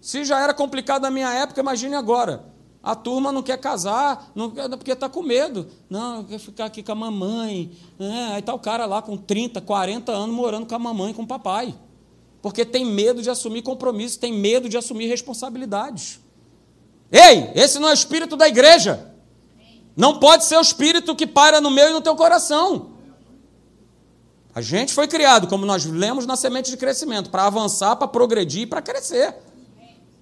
Se 0.00 0.24
já 0.24 0.40
era 0.40 0.52
complicado 0.52 1.02
na 1.02 1.10
minha 1.10 1.32
época, 1.32 1.60
imagine 1.60 1.94
agora. 1.94 2.52
A 2.82 2.96
turma 2.96 3.30
não 3.30 3.42
quer 3.42 3.58
casar, 3.58 4.32
não 4.34 4.50
quer, 4.50 4.68
porque 4.70 4.90
está 4.90 5.08
com 5.08 5.22
medo. 5.22 5.68
Não, 5.88 6.24
quer 6.24 6.38
ficar 6.40 6.64
aqui 6.64 6.82
com 6.82 6.90
a 6.90 6.96
mamãe. 6.96 7.70
É, 7.98 8.32
aí 8.32 8.40
está 8.40 8.52
o 8.52 8.58
cara 8.58 8.86
lá 8.86 9.00
com 9.00 9.16
30, 9.16 9.60
40 9.60 10.10
anos 10.10 10.34
morando 10.34 10.66
com 10.66 10.74
a 10.74 10.78
mamãe, 10.78 11.14
com 11.14 11.22
o 11.22 11.26
papai. 11.26 11.74
Porque 12.42 12.64
tem 12.64 12.84
medo 12.84 13.22
de 13.22 13.30
assumir 13.30 13.62
compromisso, 13.62 14.18
tem 14.18 14.32
medo 14.32 14.68
de 14.68 14.76
assumir 14.76 15.06
responsabilidades. 15.06 16.18
Ei, 17.12 17.52
esse 17.54 17.78
não 17.78 17.88
é 17.88 17.92
o 17.92 17.94
espírito 17.94 18.36
da 18.36 18.48
igreja. 18.48 19.14
Não 19.96 20.18
pode 20.18 20.44
ser 20.44 20.56
o 20.56 20.60
espírito 20.60 21.14
que 21.14 21.26
para 21.26 21.60
no 21.60 21.70
meu 21.70 21.90
e 21.90 21.92
no 21.92 22.00
teu 22.00 22.16
coração. 22.16 22.91
A 24.54 24.60
gente 24.60 24.92
foi 24.92 25.08
criado, 25.08 25.46
como 25.46 25.64
nós 25.64 25.84
lemos 25.84 26.26
na 26.26 26.36
semente 26.36 26.70
de 26.70 26.76
crescimento, 26.76 27.30
para 27.30 27.46
avançar, 27.46 27.96
para 27.96 28.06
progredir 28.06 28.68
para 28.68 28.82
crescer. 28.82 29.34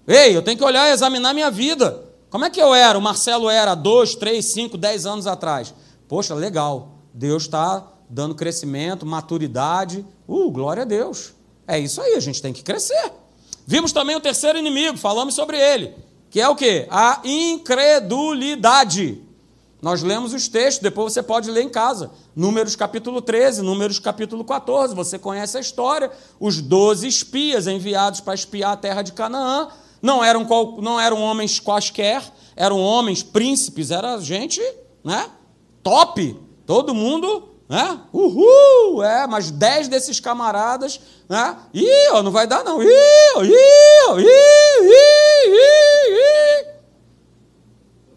Ei, 0.07 0.37
eu 0.37 0.43
tenho 0.43 0.57
que 0.57 0.65
olhar 0.65 0.89
e 0.89 0.93
examinar 0.93 1.35
minha 1.35 1.51
vida. 1.51 2.05
Como 2.31 2.45
é 2.45 2.51
que 2.51 2.61
eu 2.61 2.73
era? 2.75 2.97
O 2.99 3.03
Marcelo 3.03 3.51
era 3.51 3.75
dois, 3.75 4.15
três, 4.15 4.47
cinco, 4.47 4.79
dez 4.79 5.05
anos 5.05 5.27
atrás. 5.27 5.75
Poxa, 6.09 6.35
legal. 6.35 6.95
Deus 7.13 7.43
está 7.43 7.87
dando 8.09 8.35
crescimento, 8.35 9.05
maturidade. 9.05 10.07
Uh, 10.29 10.51
glória 10.51 10.83
a 10.83 10.87
Deus. 10.87 11.33
É 11.67 11.79
isso 11.79 12.01
aí, 12.01 12.15
a 12.15 12.21
gente 12.21 12.41
tem 12.41 12.53
que 12.53 12.63
crescer. 12.63 13.13
Vimos 13.67 13.93
também 13.93 14.17
o 14.17 14.21
terceiro 14.21 14.59
inimigo, 14.59 14.97
falamos 14.97 15.35
sobre 15.35 15.57
ele, 15.57 15.95
que 16.29 16.41
é 16.41 16.49
o 16.49 16.57
que? 16.57 16.89
A 16.91 17.21
incredulidade. 17.25 19.23
Nós 19.83 20.03
lemos 20.03 20.35
os 20.35 20.47
textos, 20.47 20.83
depois 20.83 21.13
você 21.13 21.23
pode 21.23 21.51
ler 21.51 21.63
em 21.63 21.69
casa. 21.69 22.11
Números 22.37 22.77
capítulo 22.77 23.23
13, 23.23 23.63
Números 23.63 23.99
capítulo 23.99 24.45
14, 24.45 24.95
você 24.95 25.19
conhece 25.19 25.57
a 25.57 25.61
história. 25.61 26.11
Os 26.39 26.61
doze 26.61 27.07
espias 27.09 27.67
enviados 27.67 28.21
para 28.21 28.35
espiar 28.35 28.73
a 28.73 28.77
terra 28.77 29.03
de 29.03 29.13
Canaã 29.13 29.69
não 30.03 30.23
eram, 30.23 30.47
não 30.81 31.01
eram 31.01 31.21
homens 31.21 31.59
quaisquer, 31.59 32.23
eram 32.55 32.79
homens 32.79 33.23
príncipes, 33.23 33.91
era 33.91 34.19
gente 34.19 34.61
né, 35.03 35.29
top. 35.83 36.37
Todo 36.67 36.95
mundo 36.95 37.51
né? 37.71 38.01
Uhul! 38.13 39.01
É, 39.01 39.29
mas 39.29 39.53
dez 39.53 39.87
desses 39.87 40.19
camaradas, 40.19 41.01
né? 41.29 41.57
Ih, 41.73 42.09
ó, 42.11 42.21
não 42.21 42.33
vai 42.33 42.45
dar 42.45 42.65
não. 42.65 42.83
Ih, 42.83 42.89
ih, 42.89 43.43
ih, 43.43 44.25
ih, 44.83 45.53
ih, 46.17 46.60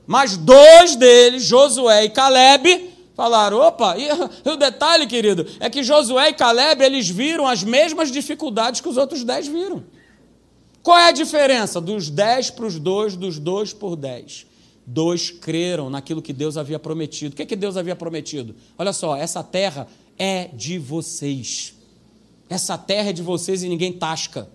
Mas 0.05 0.35
dois 0.35 0.95
deles, 0.95 1.43
Josué 1.43 2.05
e 2.05 2.09
Caleb, 2.09 2.91
falaram: 3.15 3.57
opa, 3.59 3.97
e, 3.97 4.07
e, 4.07 4.49
o 4.49 4.55
detalhe, 4.55 5.07
querido, 5.07 5.45
é 5.59 5.69
que 5.69 5.83
Josué 5.83 6.29
e 6.29 6.33
Caleb 6.33 6.83
eles 6.83 7.09
viram 7.09 7.47
as 7.47 7.63
mesmas 7.63 8.11
dificuldades 8.11 8.81
que 8.81 8.89
os 8.89 8.97
outros 8.97 9.23
dez 9.23 9.47
viram. 9.47 9.83
Qual 10.81 10.97
é 10.97 11.07
a 11.07 11.11
diferença 11.13 11.79
dos 11.79 12.09
dez 12.09 12.49
para 12.49 12.65
os 12.65 12.77
dois, 12.77 13.15
dos 13.15 13.39
dois 13.39 13.71
por 13.71 13.95
dez? 13.95 14.45
Dois 14.85 15.31
creram 15.31 15.89
naquilo 15.89 16.21
que 16.21 16.33
Deus 16.33 16.57
havia 16.57 16.77
prometido. 16.77 17.31
O 17.33 17.35
que, 17.37 17.43
é 17.43 17.45
que 17.45 17.55
Deus 17.55 17.77
havia 17.77 17.95
prometido? 17.95 18.53
Olha 18.77 18.91
só, 18.91 19.15
essa 19.15 19.41
terra 19.41 19.87
é 20.19 20.49
de 20.53 20.77
vocês. 20.77 21.73
Essa 22.49 22.77
terra 22.77 23.11
é 23.11 23.13
de 23.13 23.21
vocês 23.21 23.63
e 23.63 23.69
ninguém 23.69 23.93
tasca. 23.93 24.49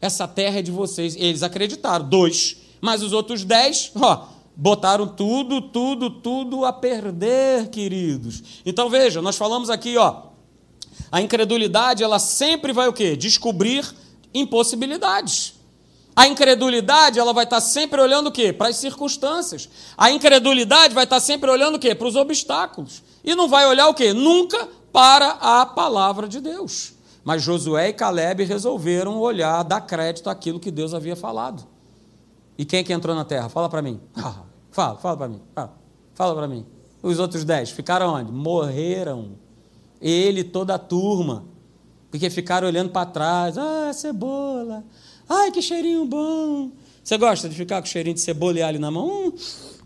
Essa 0.00 0.26
terra 0.26 0.58
é 0.58 0.62
de 0.62 0.72
vocês. 0.72 1.14
Eles 1.14 1.44
acreditaram, 1.44 2.08
dois. 2.08 2.56
Mas 2.80 3.00
os 3.02 3.12
outros 3.12 3.44
dez, 3.44 3.92
ó, 3.94 4.26
botaram 4.60 5.06
tudo, 5.06 5.62
tudo, 5.62 6.10
tudo 6.10 6.66
a 6.66 6.72
perder, 6.72 7.70
queridos. 7.70 8.60
Então 8.66 8.90
veja, 8.90 9.22
nós 9.22 9.38
falamos 9.38 9.70
aqui, 9.70 9.96
ó, 9.96 10.24
a 11.10 11.18
incredulidade, 11.18 12.04
ela 12.04 12.18
sempre 12.18 12.70
vai 12.70 12.86
o 12.86 12.92
quê? 12.92 13.16
Descobrir 13.16 13.90
impossibilidades. 14.34 15.54
A 16.14 16.26
incredulidade, 16.26 17.18
ela 17.18 17.32
vai 17.32 17.44
estar 17.44 17.62
sempre 17.62 18.02
olhando 18.02 18.26
o 18.26 18.32
quê? 18.32 18.52
Para 18.52 18.68
as 18.68 18.76
circunstâncias. 18.76 19.66
A 19.96 20.10
incredulidade 20.10 20.92
vai 20.92 21.04
estar 21.04 21.20
sempre 21.20 21.50
olhando 21.50 21.76
o 21.76 21.78
quê? 21.78 21.94
Para 21.94 22.08
os 22.08 22.14
obstáculos. 22.14 23.02
E 23.24 23.34
não 23.34 23.48
vai 23.48 23.66
olhar 23.66 23.88
o 23.88 23.94
quê? 23.94 24.12
Nunca 24.12 24.68
para 24.92 25.38
a 25.40 25.64
palavra 25.64 26.28
de 26.28 26.38
Deus. 26.38 26.92
Mas 27.24 27.42
Josué 27.42 27.88
e 27.88 27.92
Caleb 27.94 28.44
resolveram 28.44 29.18
olhar, 29.18 29.62
dar 29.62 29.80
crédito 29.80 30.28
àquilo 30.28 30.60
que 30.60 30.70
Deus 30.70 30.92
havia 30.92 31.16
falado. 31.16 31.66
E 32.58 32.64
quem 32.66 32.80
é 32.80 32.84
que 32.84 32.92
entrou 32.92 33.16
na 33.16 33.24
terra? 33.24 33.48
Fala 33.48 33.70
para 33.70 33.80
mim. 33.80 33.98
Ah, 34.70 34.96
fala, 34.96 34.98
fala 34.98 35.16
para 35.16 35.28
mim. 35.28 35.40
Fala, 35.54 35.78
fala 36.14 36.34
para 36.34 36.48
mim. 36.48 36.66
Os 37.02 37.18
outros 37.18 37.44
dez 37.44 37.70
ficaram 37.70 38.14
onde? 38.14 38.30
Morreram. 38.30 39.32
Ele 40.00 40.40
e 40.40 40.44
toda 40.44 40.74
a 40.74 40.78
turma. 40.78 41.44
Porque 42.10 42.30
ficaram 42.30 42.66
olhando 42.66 42.90
para 42.90 43.06
trás. 43.06 43.58
Ah, 43.58 43.92
cebola. 43.92 44.84
Ai, 45.28 45.50
que 45.50 45.62
cheirinho 45.62 46.04
bom. 46.04 46.72
Você 47.02 47.16
gosta 47.16 47.48
de 47.48 47.54
ficar 47.54 47.80
com 47.80 47.86
cheirinho 47.86 48.14
de 48.14 48.20
cebola 48.20 48.58
e 48.58 48.62
alho 48.62 48.80
na 48.80 48.90
mão? 48.90 49.32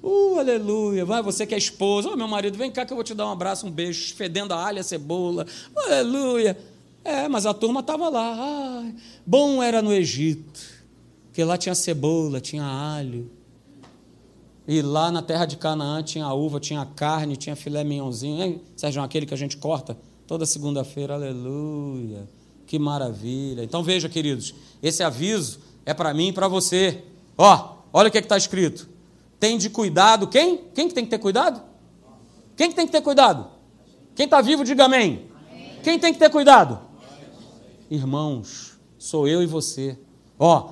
Uh, 0.02 0.38
aleluia. 0.38 1.04
Vai, 1.04 1.22
você 1.22 1.46
que 1.46 1.54
é 1.54 1.58
esposa. 1.58 2.10
Oh, 2.12 2.16
meu 2.16 2.28
marido, 2.28 2.58
vem 2.58 2.70
cá 2.70 2.84
que 2.84 2.92
eu 2.92 2.96
vou 2.96 3.04
te 3.04 3.14
dar 3.14 3.26
um 3.26 3.30
abraço, 3.30 3.66
um 3.66 3.70
beijo, 3.70 4.14
fedendo 4.14 4.52
a 4.52 4.66
alho 4.66 4.78
e 4.78 4.80
a 4.80 4.82
cebola. 4.82 5.46
aleluia. 5.76 6.56
É, 7.04 7.28
mas 7.28 7.44
a 7.44 7.52
turma 7.52 7.80
estava 7.80 8.08
lá. 8.08 8.34
Ai, 8.38 8.94
bom 9.26 9.62
era 9.62 9.82
no 9.82 9.92
Egito, 9.92 10.60
porque 11.26 11.44
lá 11.44 11.58
tinha 11.58 11.74
cebola, 11.74 12.40
tinha 12.40 12.64
alho. 12.64 13.30
E 14.66 14.80
lá 14.80 15.10
na 15.10 15.20
terra 15.20 15.44
de 15.44 15.56
Canaã 15.56 16.02
tinha 16.02 16.32
uva, 16.32 16.58
tinha 16.58 16.84
carne, 16.86 17.36
tinha 17.36 17.54
filé 17.54 17.84
mignonzinho. 17.84 18.42
Hein, 18.42 18.62
Sérgio, 18.76 19.02
aquele 19.02 19.26
que 19.26 19.34
a 19.34 19.36
gente 19.36 19.56
corta 19.58 19.96
toda 20.26 20.46
segunda-feira. 20.46 21.14
Aleluia. 21.14 22.28
Que 22.66 22.78
maravilha. 22.78 23.62
Então 23.62 23.82
veja, 23.82 24.08
queridos, 24.08 24.54
esse 24.82 25.02
aviso 25.02 25.60
é 25.84 25.92
para 25.92 26.14
mim 26.14 26.28
e 26.28 26.32
para 26.32 26.48
você. 26.48 27.04
Ó, 27.36 27.76
olha 27.92 28.08
o 28.08 28.10
que 28.10 28.18
é 28.18 28.20
está 28.20 28.36
escrito. 28.36 28.88
Tem 29.38 29.58
de 29.58 29.68
cuidado 29.68 30.26
quem? 30.26 30.64
Quem 30.74 30.88
que 30.88 30.94
tem 30.94 31.04
que 31.04 31.10
ter 31.10 31.18
cuidado? 31.18 31.60
Quem 32.56 32.70
que 32.70 32.76
tem 32.76 32.86
que 32.86 32.92
ter 32.92 33.02
cuidado? 33.02 33.48
Quem 34.14 34.24
está 34.24 34.40
vivo, 34.40 34.64
diga 34.64 34.84
amém. 34.84 35.28
amém. 35.50 35.80
Quem 35.82 35.98
tem 35.98 36.12
que 36.12 36.18
ter 36.18 36.30
cuidado? 36.30 36.78
Irmãos, 37.90 38.78
sou 38.96 39.28
eu 39.28 39.42
e 39.42 39.46
você. 39.46 39.98
Ó, 40.38 40.70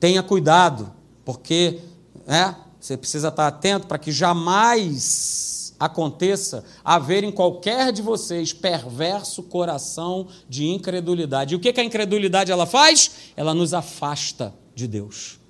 tenha 0.00 0.22
cuidado, 0.22 0.92
porque 1.24 1.80
é, 2.26 2.54
você 2.84 2.98
precisa 2.98 3.28
estar 3.28 3.46
atento 3.46 3.86
para 3.86 3.96
que 3.96 4.12
jamais 4.12 5.74
aconteça 5.80 6.62
haver 6.84 7.24
em 7.24 7.32
qualquer 7.32 7.90
de 7.90 8.02
vocês 8.02 8.52
perverso 8.52 9.42
coração 9.44 10.28
de 10.46 10.66
incredulidade. 10.66 11.54
E 11.54 11.56
o 11.56 11.60
que, 11.60 11.72
que 11.72 11.80
a 11.80 11.84
incredulidade 11.84 12.52
ela 12.52 12.66
faz? 12.66 13.32
Ela 13.34 13.54
nos 13.54 13.72
afasta 13.72 14.52
de 14.74 14.86
Deus. 14.86 15.40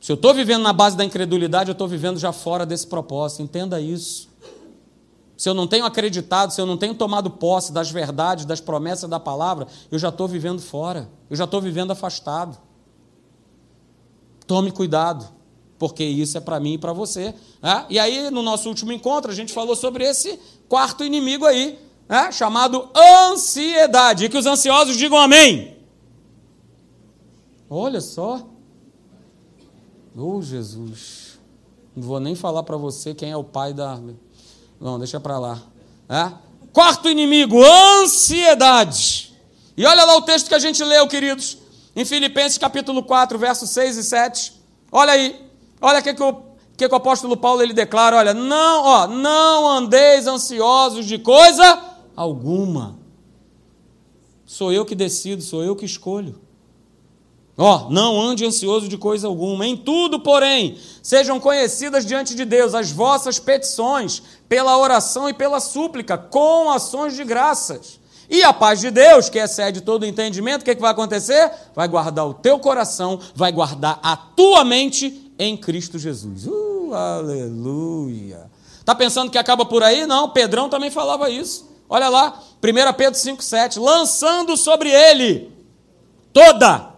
Se 0.00 0.10
eu 0.10 0.16
estou 0.16 0.34
vivendo 0.34 0.62
na 0.62 0.72
base 0.72 0.96
da 0.96 1.04
incredulidade, 1.04 1.70
eu 1.70 1.72
estou 1.72 1.86
vivendo 1.86 2.18
já 2.18 2.32
fora 2.32 2.66
desse 2.66 2.88
propósito. 2.88 3.40
Entenda 3.40 3.80
isso. 3.80 4.28
Se 5.36 5.48
eu 5.48 5.54
não 5.54 5.68
tenho 5.68 5.84
acreditado, 5.84 6.50
se 6.50 6.60
eu 6.60 6.66
não 6.66 6.76
tenho 6.76 6.96
tomado 6.96 7.30
posse 7.30 7.72
das 7.72 7.92
verdades, 7.92 8.44
das 8.44 8.60
promessas 8.60 9.08
da 9.08 9.20
palavra, 9.20 9.68
eu 9.88 10.00
já 10.00 10.08
estou 10.08 10.26
vivendo 10.26 10.60
fora. 10.60 11.08
Eu 11.30 11.36
já 11.36 11.44
estou 11.44 11.60
vivendo 11.60 11.92
afastado. 11.92 12.58
Tome 14.48 14.72
cuidado 14.72 15.38
porque 15.78 16.04
isso 16.04 16.36
é 16.36 16.40
para 16.40 16.58
mim 16.58 16.74
e 16.74 16.78
para 16.78 16.92
você. 16.92 17.34
Né? 17.62 17.86
E 17.88 17.98
aí, 17.98 18.30
no 18.30 18.42
nosso 18.42 18.68
último 18.68 18.92
encontro, 18.92 19.30
a 19.30 19.34
gente 19.34 19.52
falou 19.52 19.76
sobre 19.76 20.04
esse 20.04 20.38
quarto 20.68 21.04
inimigo 21.04 21.46
aí, 21.46 21.78
né? 22.08 22.32
chamado 22.32 22.88
ansiedade. 23.30 24.24
E 24.24 24.28
que 24.28 24.36
os 24.36 24.44
ansiosos 24.44 24.96
digam 24.96 25.16
amém. 25.16 25.76
Olha 27.70 28.00
só. 28.00 28.44
Oh, 30.16 30.42
Jesus. 30.42 31.38
Não 31.94 32.02
vou 32.02 32.18
nem 32.18 32.34
falar 32.34 32.64
para 32.64 32.76
você 32.76 33.14
quem 33.14 33.30
é 33.30 33.36
o 33.36 33.44
pai 33.44 33.72
da. 33.72 34.00
Não, 34.80 34.98
deixa 34.98 35.20
para 35.20 35.38
lá. 35.38 35.62
É? 36.08 36.32
Quarto 36.72 37.08
inimigo, 37.08 37.62
ansiedade. 38.02 39.32
E 39.76 39.86
olha 39.86 40.04
lá 40.04 40.16
o 40.16 40.22
texto 40.22 40.48
que 40.48 40.54
a 40.54 40.58
gente 40.58 40.82
leu, 40.82 41.06
queridos, 41.06 41.58
em 41.98 42.04
Filipenses 42.04 42.56
capítulo 42.56 43.02
4, 43.02 43.36
versos 43.36 43.70
6 43.70 43.96
e 43.96 44.04
7. 44.04 44.52
Olha 44.92 45.14
aí. 45.14 45.44
Olha 45.80 45.98
o 45.98 46.02
que, 46.02 46.14
que, 46.14 46.22
o, 46.22 46.32
que, 46.76 46.88
que 46.88 46.94
o 46.94 46.96
apóstolo 46.96 47.36
Paulo 47.36 47.60
ele 47.60 47.72
declara: 47.72 48.14
olha, 48.14 48.32
não, 48.32 48.84
ó, 48.84 49.06
não 49.08 49.68
andeis 49.68 50.28
ansiosos 50.28 51.04
de 51.06 51.18
coisa 51.18 51.82
alguma. 52.14 52.96
Sou 54.46 54.72
eu 54.72 54.86
que 54.86 54.94
decido, 54.94 55.42
sou 55.42 55.64
eu 55.64 55.74
que 55.74 55.84
escolho. 55.84 56.40
Ó, 57.56 57.90
não 57.90 58.20
ande 58.20 58.46
ansioso 58.46 58.86
de 58.86 58.96
coisa 58.96 59.26
alguma. 59.26 59.66
Em 59.66 59.76
tudo, 59.76 60.20
porém, 60.20 60.78
sejam 61.02 61.40
conhecidas 61.40 62.06
diante 62.06 62.36
de 62.36 62.44
Deus 62.44 62.76
as 62.76 62.92
vossas 62.92 63.40
petições, 63.40 64.22
pela 64.48 64.78
oração 64.78 65.28
e 65.28 65.34
pela 65.34 65.58
súplica, 65.58 66.16
com 66.16 66.70
ações 66.70 67.16
de 67.16 67.24
graças. 67.24 67.97
E 68.28 68.42
a 68.42 68.52
paz 68.52 68.80
de 68.80 68.90
Deus, 68.90 69.28
que 69.28 69.38
excede 69.38 69.80
todo 69.80 70.04
entendimento, 70.04 70.62
o 70.62 70.64
que, 70.64 70.70
é 70.70 70.74
que 70.74 70.80
vai 70.80 70.90
acontecer? 70.90 71.50
Vai 71.74 71.88
guardar 71.88 72.26
o 72.26 72.34
teu 72.34 72.58
coração, 72.58 73.18
vai 73.34 73.50
guardar 73.50 73.98
a 74.02 74.16
tua 74.16 74.64
mente 74.64 75.32
em 75.38 75.56
Cristo 75.56 75.98
Jesus. 75.98 76.46
Uh, 76.46 76.92
aleluia. 76.92 78.50
Tá 78.84 78.94
pensando 78.94 79.30
que 79.30 79.38
acaba 79.38 79.64
por 79.64 79.82
aí? 79.82 80.06
Não, 80.06 80.30
Pedrão 80.30 80.68
também 80.68 80.90
falava 80.90 81.30
isso. 81.30 81.68
Olha 81.88 82.08
lá, 82.08 82.42
1 82.62 82.92
Pedro 82.94 83.18
5,7. 83.18 83.80
Lançando 83.80 84.56
sobre 84.56 84.90
ele 84.90 85.50
toda 86.32 86.88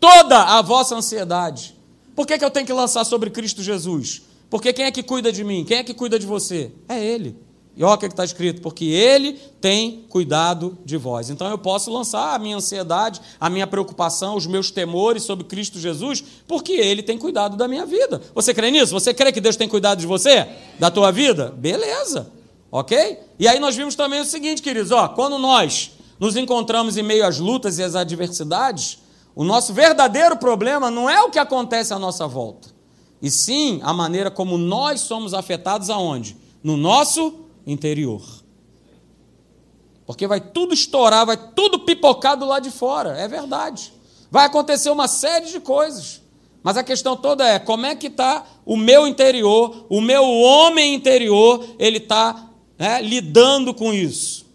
toda 0.00 0.40
a 0.40 0.62
vossa 0.62 0.94
ansiedade. 0.94 1.76
Por 2.14 2.26
que, 2.26 2.38
que 2.38 2.44
eu 2.44 2.50
tenho 2.50 2.66
que 2.66 2.72
lançar 2.72 3.04
sobre 3.04 3.30
Cristo 3.30 3.62
Jesus? 3.62 4.22
Porque 4.48 4.72
quem 4.72 4.84
é 4.84 4.90
que 4.90 5.02
cuida 5.02 5.32
de 5.32 5.42
mim? 5.42 5.64
Quem 5.64 5.78
é 5.78 5.84
que 5.84 5.92
cuida 5.92 6.18
de 6.18 6.26
você? 6.26 6.72
É 6.88 7.02
Ele. 7.02 7.36
E 7.76 7.84
olha 7.84 7.94
o 7.94 7.98
que 7.98 8.06
está 8.06 8.24
escrito: 8.24 8.62
porque 8.62 8.86
Ele 8.86 9.34
tem 9.60 10.06
cuidado 10.08 10.78
de 10.84 10.96
vós. 10.96 11.28
Então 11.28 11.48
eu 11.50 11.58
posso 11.58 11.92
lançar 11.92 12.34
a 12.34 12.38
minha 12.38 12.56
ansiedade, 12.56 13.20
a 13.38 13.50
minha 13.50 13.66
preocupação, 13.66 14.34
os 14.34 14.46
meus 14.46 14.70
temores 14.70 15.24
sobre 15.24 15.44
Cristo 15.44 15.78
Jesus, 15.78 16.24
porque 16.48 16.72
Ele 16.72 17.02
tem 17.02 17.18
cuidado 17.18 17.56
da 17.56 17.68
minha 17.68 17.84
vida. 17.84 18.22
Você 18.34 18.54
crê 18.54 18.70
nisso? 18.70 18.92
Você 18.92 19.12
crê 19.12 19.30
que 19.30 19.40
Deus 19.40 19.56
tem 19.56 19.68
cuidado 19.68 19.98
de 19.98 20.06
você? 20.06 20.48
Da 20.78 20.90
tua 20.90 21.12
vida? 21.12 21.54
Beleza. 21.56 22.32
Ok? 22.70 23.18
E 23.38 23.46
aí 23.46 23.60
nós 23.60 23.76
vimos 23.76 23.94
também 23.94 24.20
o 24.20 24.24
seguinte, 24.24 24.62
queridos: 24.62 24.90
ó, 24.90 25.08
quando 25.08 25.38
nós 25.38 25.92
nos 26.18 26.34
encontramos 26.34 26.96
em 26.96 27.02
meio 27.02 27.26
às 27.26 27.38
lutas 27.38 27.78
e 27.78 27.82
às 27.82 27.94
adversidades, 27.94 28.98
o 29.34 29.44
nosso 29.44 29.74
verdadeiro 29.74 30.38
problema 30.38 30.90
não 30.90 31.10
é 31.10 31.22
o 31.22 31.30
que 31.30 31.38
acontece 31.38 31.92
à 31.92 31.98
nossa 31.98 32.26
volta, 32.26 32.68
e 33.20 33.30
sim 33.30 33.80
a 33.82 33.92
maneira 33.92 34.30
como 34.30 34.56
nós 34.56 35.00
somos 35.00 35.34
afetados 35.34 35.90
aonde? 35.90 36.38
No 36.62 36.74
nosso 36.76 37.45
interior. 37.66 38.22
Porque 40.06 40.26
vai 40.26 40.40
tudo 40.40 40.72
estourar, 40.72 41.26
vai 41.26 41.36
tudo 41.36 41.80
pipocar 41.80 42.36
do 42.36 42.46
lado 42.46 42.62
de 42.62 42.70
fora, 42.70 43.18
é 43.18 43.26
verdade. 43.26 43.92
Vai 44.30 44.46
acontecer 44.46 44.90
uma 44.90 45.08
série 45.08 45.46
de 45.46 45.58
coisas. 45.58 46.22
Mas 46.62 46.76
a 46.76 46.82
questão 46.82 47.16
toda 47.16 47.46
é 47.46 47.58
como 47.58 47.86
é 47.86 47.94
que 47.94 48.06
está 48.08 48.44
o 48.64 48.76
meu 48.76 49.06
interior, 49.06 49.86
o 49.88 50.00
meu 50.00 50.24
homem 50.24 50.94
interior, 50.94 51.64
ele 51.78 51.98
está 51.98 52.50
né, 52.78 53.00
lidando 53.00 53.72
com 53.72 53.92
isso. 53.92 54.46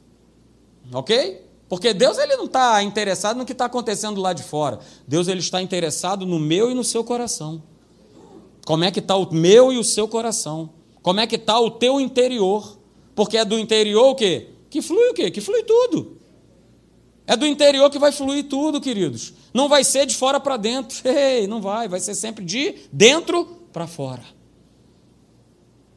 Ok? 0.93 1.41
Porque 1.69 1.93
Deus 1.93 2.17
ele 2.17 2.35
não 2.35 2.45
está 2.45 2.83
interessado 2.83 3.37
no 3.37 3.45
que 3.45 3.53
está 3.53 3.65
acontecendo 3.65 4.19
lá 4.19 4.33
de 4.33 4.43
fora. 4.43 4.79
Deus 5.07 5.29
ele 5.29 5.39
está 5.39 5.61
interessado 5.61 6.25
no 6.25 6.37
meu 6.37 6.69
e 6.69 6.73
no 6.73 6.83
seu 6.83 7.01
coração. 7.01 7.63
Como 8.65 8.83
é 8.83 8.91
que 8.91 8.99
está 8.99 9.15
o 9.15 9.33
meu 9.33 9.71
e 9.71 9.77
o 9.77 9.83
seu 9.83 10.05
coração? 10.07 10.69
Como 11.01 11.19
é 11.19 11.27
que 11.27 11.37
está 11.37 11.59
o 11.59 11.71
teu 11.71 11.99
interior? 11.99 12.77
Porque 13.15 13.37
é 13.37 13.45
do 13.45 13.59
interior 13.59 14.09
o 14.09 14.15
quê? 14.15 14.49
Que 14.69 14.81
flui 14.81 15.09
o 15.09 15.13
quê? 15.13 15.29
Que 15.29 15.41
flui 15.41 15.63
tudo. 15.63 16.17
É 17.27 17.35
do 17.35 17.45
interior 17.45 17.89
que 17.89 17.99
vai 17.99 18.11
fluir 18.11 18.45
tudo, 18.47 18.81
queridos. 18.81 19.33
Não 19.53 19.69
vai 19.69 19.83
ser 19.83 20.05
de 20.05 20.15
fora 20.15 20.39
para 20.39 20.57
dentro. 20.57 20.97
Ei, 21.07 21.47
não 21.47 21.61
vai. 21.61 21.87
Vai 21.87 21.99
ser 21.99 22.15
sempre 22.15 22.43
de 22.43 22.75
dentro 22.91 23.45
para 23.71 23.87
fora. 23.87 24.23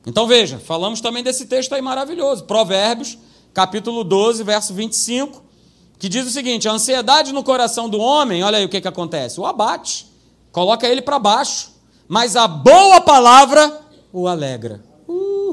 Então 0.06 0.26
veja, 0.26 0.58
falamos 0.58 1.00
também 1.00 1.22
desse 1.22 1.46
texto 1.46 1.74
aí 1.74 1.80
maravilhoso. 1.80 2.44
Provérbios, 2.44 3.16
capítulo 3.52 4.04
12, 4.04 4.42
verso 4.42 4.74
25 4.74 5.44
que 6.04 6.08
diz 6.08 6.26
o 6.26 6.30
seguinte: 6.30 6.68
a 6.68 6.72
ansiedade 6.72 7.32
no 7.32 7.42
coração 7.42 7.88
do 7.88 7.98
homem, 7.98 8.42
olha 8.42 8.58
aí 8.58 8.64
o 8.64 8.68
que, 8.68 8.80
que 8.80 8.88
acontece: 8.88 9.40
o 9.40 9.46
abate, 9.46 10.06
coloca 10.52 10.86
ele 10.86 11.00
para 11.00 11.18
baixo, 11.18 11.70
mas 12.06 12.36
a 12.36 12.46
boa 12.46 13.00
palavra 13.00 13.80
o 14.12 14.28
alegra. 14.28 14.84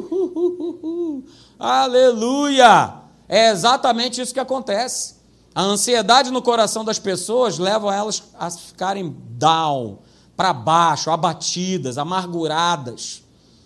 Uh, 0.09 0.39
uh, 0.39 0.87
uh, 0.87 1.25
Aleluia! 1.59 2.95
É 3.27 3.49
exatamente 3.49 4.21
isso 4.21 4.33
que 4.33 4.39
acontece. 4.39 5.15
A 5.53 5.61
ansiedade 5.61 6.31
no 6.31 6.41
coração 6.41 6.83
das 6.83 6.99
pessoas 6.99 7.57
leva 7.57 7.93
elas 7.93 8.23
a 8.37 8.49
ficarem 8.49 9.15
down, 9.31 9.99
para 10.35 10.53
baixo, 10.53 11.11
abatidas, 11.11 11.97
amarguradas. 11.97 13.23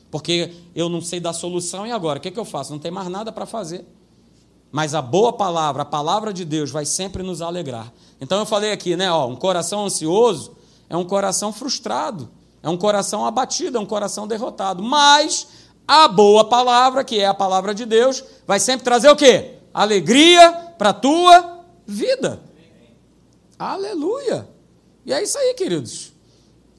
Porque 0.09 0.53
eu 0.73 0.89
não 0.89 1.01
sei 1.01 1.19
da 1.19 1.33
solução 1.33 1.85
e 1.85 1.91
agora? 1.91 2.19
O 2.19 2.21
que, 2.21 2.31
que 2.31 2.39
eu 2.39 2.45
faço? 2.45 2.71
Não 2.71 2.79
tem 2.79 2.91
mais 2.91 3.07
nada 3.07 3.31
para 3.31 3.45
fazer. 3.45 3.85
Mas 4.71 4.93
a 4.93 5.01
boa 5.01 5.33
palavra, 5.33 5.83
a 5.83 5.85
palavra 5.85 6.33
de 6.33 6.43
Deus, 6.43 6.71
vai 6.71 6.85
sempre 6.85 7.23
nos 7.23 7.41
alegrar. 7.41 7.93
Então 8.19 8.39
eu 8.39 8.45
falei 8.45 8.71
aqui, 8.71 8.95
né? 8.95 9.11
Ó, 9.11 9.27
um 9.27 9.35
coração 9.35 9.85
ansioso 9.85 10.55
é 10.89 10.97
um 10.97 11.05
coração 11.05 11.53
frustrado, 11.53 12.29
é 12.61 12.69
um 12.69 12.77
coração 12.77 13.25
abatido, 13.25 13.77
é 13.77 13.79
um 13.79 13.85
coração 13.85 14.27
derrotado. 14.27 14.83
Mas 14.83 15.47
a 15.87 16.07
boa 16.07 16.45
palavra, 16.45 17.03
que 17.03 17.19
é 17.19 17.25
a 17.25 17.33
palavra 17.33 17.73
de 17.73 17.85
Deus, 17.85 18.23
vai 18.45 18.59
sempre 18.59 18.83
trazer 18.83 19.09
o 19.09 19.15
quê? 19.15 19.55
Alegria 19.73 20.73
para 20.77 20.89
a 20.89 20.93
tua 20.93 21.61
vida. 21.85 22.41
Aleluia! 23.57 24.47
E 25.05 25.13
é 25.13 25.21
isso 25.21 25.37
aí, 25.37 25.53
queridos. 25.53 26.13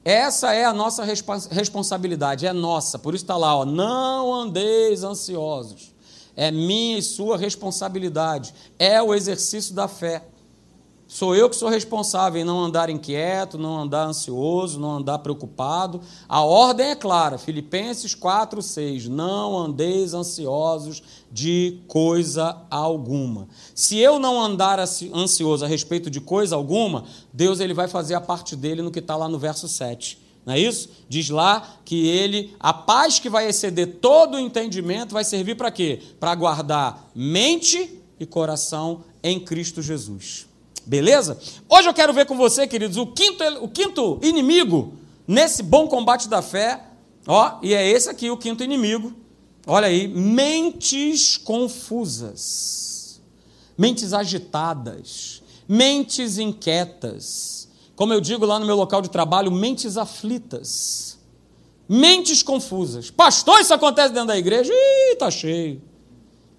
Essa 0.03 0.53
é 0.53 0.65
a 0.65 0.73
nossa 0.73 1.03
responsabilidade, 1.03 2.45
é 2.45 2.53
nossa. 2.53 2.97
Por 2.97 3.13
isso 3.13 3.23
está 3.23 3.35
lá, 3.35 3.55
ó, 3.57 3.65
não 3.65 4.33
andeis 4.33 5.03
ansiosos 5.03 5.97
é 6.37 6.51
minha 6.51 6.99
e 6.99 7.01
sua 7.01 7.35
responsabilidade, 7.35 8.53
é 8.77 9.01
o 9.01 9.15
exercício 9.15 9.73
da 9.73 9.87
fé. 9.87 10.23
Sou 11.07 11.33
eu 11.33 11.49
que 11.49 11.55
sou 11.55 11.69
responsável 11.69 12.41
em 12.41 12.43
não 12.43 12.59
andar 12.59 12.89
inquieto, 12.89 13.57
não 13.57 13.79
andar 13.79 14.05
ansioso, 14.07 14.77
não 14.77 14.97
andar 14.97 15.19
preocupado. 15.19 16.01
A 16.27 16.41
ordem 16.41 16.87
é 16.87 16.95
clara, 16.95 17.37
Filipenses 17.37 18.13
4, 18.13 18.61
6. 18.61 19.07
Não 19.07 19.57
andeis 19.57 20.13
ansiosos 20.13 21.01
de 21.31 21.79
coisa 21.87 22.57
alguma. 22.69 23.47
Se 23.73 23.97
eu 23.97 24.19
não 24.19 24.41
andar 24.41 24.79
ansioso 24.79 25.63
a 25.63 25.67
respeito 25.67 26.09
de 26.09 26.19
coisa 26.19 26.57
alguma, 26.57 27.05
Deus 27.31 27.61
ele 27.61 27.73
vai 27.73 27.87
fazer 27.87 28.15
a 28.15 28.21
parte 28.21 28.53
dele 28.53 28.81
no 28.81 28.91
que 28.91 28.99
está 28.99 29.15
lá 29.15 29.29
no 29.29 29.39
verso 29.39 29.69
7. 29.69 30.19
Não 30.45 30.53
é 30.53 30.59
isso? 30.59 30.89
Diz 31.07 31.29
lá 31.29 31.75
que 31.85 32.07
ele, 32.07 32.53
a 32.59 32.73
paz 32.73 33.17
que 33.17 33.29
vai 33.29 33.47
exceder 33.47 33.97
todo 34.01 34.35
o 34.35 34.39
entendimento, 34.39 35.13
vai 35.13 35.23
servir 35.23 35.55
para 35.55 35.71
quê? 35.71 36.01
Para 36.19 36.35
guardar 36.35 37.09
mente 37.15 38.01
e 38.19 38.25
coração 38.25 39.05
em 39.23 39.39
Cristo 39.39 39.81
Jesus. 39.81 40.46
Beleza? 40.87 41.37
Hoje 41.69 41.89
eu 41.89 41.93
quero 41.93 42.13
ver 42.13 42.25
com 42.25 42.35
você, 42.35 42.65
queridos, 42.65 42.97
o 42.97 43.05
quinto, 43.07 43.43
o 43.61 43.67
quinto 43.67 44.19
inimigo 44.23 44.93
nesse 45.27 45.61
bom 45.61 45.87
combate 45.87 46.27
da 46.27 46.41
fé. 46.41 46.81
Ó, 47.27 47.59
e 47.61 47.73
é 47.73 47.87
esse 47.87 48.09
aqui 48.09 48.31
o 48.31 48.37
quinto 48.37 48.63
inimigo. 48.63 49.13
Olha 49.65 49.87
aí, 49.87 50.07
mentes 50.07 51.37
confusas, 51.37 53.21
mentes 53.77 54.13
agitadas, 54.13 55.43
mentes 55.67 56.37
inquietas 56.37 57.57
como 57.97 58.13
eu 58.13 58.21
digo 58.21 58.45
lá 58.45 58.59
no 58.59 58.65
meu 58.65 58.75
local 58.75 59.01
de 59.01 59.09
trabalho, 59.09 59.51
mentes 59.51 59.97
aflitas, 59.97 61.17
mentes 61.89 62.43
confusas. 62.43 63.09
Pastor, 63.09 63.59
isso 63.59 63.73
acontece 63.73 64.13
dentro 64.13 64.27
da 64.27 64.37
igreja? 64.37 64.71
Ih, 64.71 65.13
está 65.13 65.31
cheio. 65.31 65.81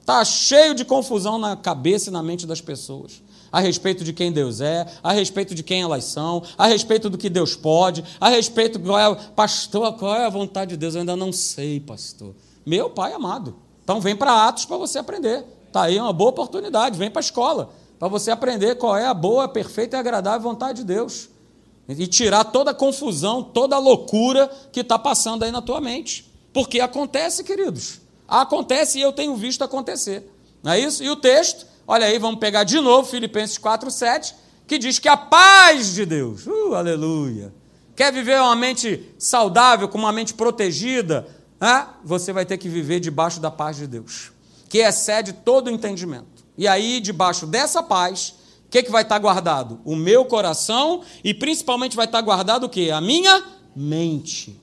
Está 0.01 0.25
cheio 0.25 0.75
de 0.75 0.85
confusão 0.85 1.39
na 1.39 1.55
cabeça 1.55 2.11
e 2.11 2.13
na 2.13 2.25
mente 2.25 2.45
das 2.45 2.61
pessoas. 2.61 3.23
A 3.51 3.61
respeito 3.61 4.05
de 4.05 4.13
quem 4.13 4.31
Deus 4.31 4.61
é, 4.61 4.87
a 5.03 5.13
respeito 5.13 5.55
de 5.55 5.63
quem 5.63 5.83
elas 5.83 6.05
são, 6.05 6.43
a 6.57 6.67
respeito 6.67 7.09
do 7.09 7.17
que 7.17 7.29
Deus 7.29 7.57
pode, 7.57 8.05
a 8.21 8.29
respeito 8.29 8.79
qual 8.79 8.99
é, 8.99 9.15
pastor, 9.35 9.93
qual 9.95 10.15
é 10.15 10.27
a 10.27 10.31
vontade 10.31 10.71
de 10.71 10.77
Deus? 10.77 10.95
Eu 10.95 11.01
ainda 11.01 11.17
não 11.17 11.33
sei, 11.33 11.81
pastor. 11.81 12.35
Meu 12.65 12.91
pai 12.91 13.13
amado. 13.13 13.57
Então 13.83 14.01
vem 14.01 14.15
para 14.15 14.47
Atos 14.47 14.65
para 14.65 14.77
você 14.77 14.99
aprender. 14.99 15.45
Está 15.67 15.83
aí 15.83 15.99
uma 15.99 16.13
boa 16.13 16.31
oportunidade, 16.31 16.99
vem 16.99 17.11
para 17.11 17.21
a 17.21 17.25
escola 17.25 17.71
para 17.99 18.09
você 18.09 18.31
aprender 18.31 18.77
qual 18.77 18.97
é 18.97 19.07
a 19.07 19.15
boa, 19.15 19.49
perfeita 19.49 19.97
e 19.97 20.01
agradável 20.01 20.41
vontade 20.41 20.79
de 20.79 20.85
Deus. 20.85 21.29
E 21.89 22.07
tirar 22.07 22.45
toda 22.45 22.71
a 22.71 22.75
confusão, 22.75 23.43
toda 23.43 23.75
a 23.75 23.79
loucura 23.79 24.49
que 24.71 24.81
está 24.81 24.99
passando 24.99 25.43
aí 25.43 25.51
na 25.51 25.63
tua 25.63 25.81
mente. 25.81 26.31
Porque 26.53 26.81
acontece, 26.81 27.43
queridos. 27.43 28.01
Acontece 28.27 28.99
e 28.99 29.03
eu 29.03 29.13
tenho 29.13 29.35
visto 29.35 29.65
acontecer. 29.65 30.31
Não 30.63 30.73
é 30.73 30.81
isso? 30.81 31.03
E 31.03 31.11
o 31.11 31.17
texto, 31.17 31.67
olha 31.87 32.07
aí, 32.07 32.19
vamos 32.19 32.41
pegar 32.41 32.65
de 32.65 32.81
novo 32.81 33.09
Filipenses 33.09 33.59
4, 33.59 33.91
7, 33.91 34.35
que 34.67 34.79
diz 34.79 34.99
que 34.99 35.09
a 35.09 35.17
paz 35.17 35.95
de 35.95 36.05
Deus, 36.05 36.47
uh, 36.47 36.75
aleluia, 36.75 37.53
quer 37.97 38.13
viver 38.13 38.41
uma 38.41 38.57
mente 38.57 39.05
saudável, 39.19 39.89
com 39.89 39.99
uma 39.99 40.13
mente 40.13 40.35
protegida, 40.35 41.27
ah, 41.61 41.95
você 42.05 42.33
vai 42.33 42.47
ter 42.47 42.59
que 42.59 42.69
viver 42.69 43.01
debaixo 43.01 43.41
da 43.41 43.51
paz 43.51 43.77
de 43.77 43.87
Deus, 43.87 44.31
que 44.69 44.79
excede 44.79 45.33
todo 45.33 45.69
o 45.69 45.71
entendimento. 45.71 46.45
E 46.57 46.69
aí, 46.69 47.01
debaixo 47.01 47.47
dessa 47.47 47.83
paz, 47.83 48.35
o 48.67 48.71
que, 48.71 48.83
que 48.83 48.91
vai 48.91 49.03
estar 49.03 49.19
guardado? 49.19 49.81
O 49.85 49.97
meu 49.97 50.25
coração 50.25 51.03
e 51.25 51.33
principalmente 51.33 51.97
vai 51.97 52.05
estar 52.05 52.21
guardado 52.21 52.65
o 52.65 52.69
quê? 52.69 52.91
A 52.93 53.01
minha 53.01 53.43
mente. 53.75 54.61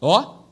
Ó, 0.00 0.43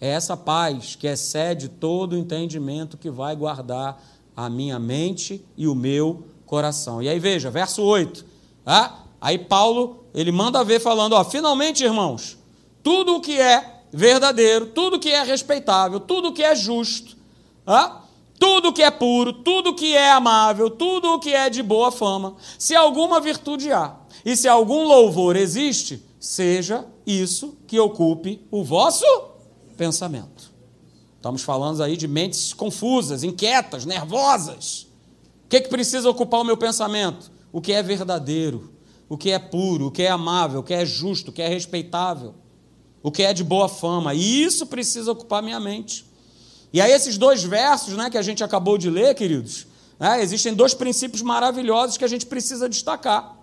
é 0.00 0.08
essa 0.08 0.36
paz 0.36 0.96
que 0.96 1.06
excede 1.06 1.68
todo 1.68 2.14
o 2.14 2.18
entendimento 2.18 2.96
que 2.96 3.10
vai 3.10 3.34
guardar 3.34 4.02
a 4.36 4.50
minha 4.50 4.78
mente 4.78 5.44
e 5.56 5.66
o 5.66 5.74
meu 5.74 6.26
coração. 6.44 7.02
E 7.02 7.08
aí 7.08 7.18
veja, 7.18 7.50
verso 7.50 7.82
8. 7.82 8.24
Ah, 8.64 9.06
Aí 9.20 9.38
Paulo, 9.38 10.04
ele 10.14 10.30
manda 10.30 10.62
ver 10.62 10.80
falando, 10.80 11.14
ó, 11.14 11.24
finalmente, 11.24 11.82
irmãos, 11.82 12.38
tudo 12.82 13.16
o 13.16 13.20
que 13.20 13.40
é 13.40 13.82
verdadeiro, 13.92 14.66
tudo 14.66 14.96
o 14.96 15.00
que 15.00 15.10
é 15.10 15.22
respeitável, 15.22 15.98
tudo 16.00 16.28
o 16.28 16.32
que 16.32 16.42
é 16.42 16.54
justo, 16.54 17.16
ah, 17.66 18.02
tudo 18.38 18.68
o 18.68 18.72
que 18.72 18.82
é 18.82 18.90
puro, 18.90 19.32
tudo 19.32 19.70
o 19.70 19.74
que 19.74 19.96
é 19.96 20.12
amável, 20.12 20.68
tudo 20.70 21.14
o 21.14 21.18
que 21.18 21.34
é 21.34 21.48
de 21.48 21.62
boa 21.62 21.90
fama, 21.90 22.36
se 22.58 22.76
alguma 22.76 23.20
virtude 23.20 23.72
há, 23.72 23.96
e 24.24 24.36
se 24.36 24.46
algum 24.46 24.84
louvor 24.84 25.34
existe, 25.34 26.04
seja 26.20 26.84
isso 27.06 27.56
que 27.66 27.80
ocupe 27.80 28.46
o 28.50 28.62
vosso 28.62 29.04
pensamento. 29.76 30.52
Estamos 31.16 31.42
falando 31.42 31.82
aí 31.82 31.96
de 31.96 32.06
mentes 32.06 32.52
confusas, 32.52 33.24
inquietas, 33.24 33.84
nervosas. 33.84 34.86
O 35.44 35.48
que, 35.48 35.56
é 35.56 35.60
que 35.60 35.68
precisa 35.68 36.08
ocupar 36.08 36.40
o 36.40 36.44
meu 36.44 36.56
pensamento? 36.56 37.30
O 37.52 37.60
que 37.60 37.72
é 37.72 37.82
verdadeiro, 37.82 38.72
o 39.08 39.16
que 39.16 39.30
é 39.30 39.38
puro, 39.38 39.86
o 39.86 39.90
que 39.90 40.02
é 40.02 40.10
amável, 40.10 40.60
o 40.60 40.62
que 40.62 40.74
é 40.74 40.84
justo, 40.84 41.30
o 41.30 41.32
que 41.32 41.42
é 41.42 41.48
respeitável, 41.48 42.34
o 43.02 43.10
que 43.10 43.22
é 43.22 43.32
de 43.32 43.44
boa 43.44 43.68
fama. 43.68 44.14
E 44.14 44.42
isso 44.42 44.66
precisa 44.66 45.12
ocupar 45.12 45.42
minha 45.42 45.60
mente. 45.60 46.04
E 46.72 46.80
aí, 46.80 46.92
esses 46.92 47.16
dois 47.16 47.42
versos 47.42 47.94
né, 47.94 48.10
que 48.10 48.18
a 48.18 48.22
gente 48.22 48.44
acabou 48.44 48.76
de 48.76 48.90
ler, 48.90 49.14
queridos, 49.14 49.66
né, 49.98 50.22
existem 50.22 50.52
dois 50.54 50.74
princípios 50.74 51.22
maravilhosos 51.22 51.96
que 51.96 52.04
a 52.04 52.08
gente 52.08 52.26
precisa 52.26 52.68
destacar. 52.68 53.36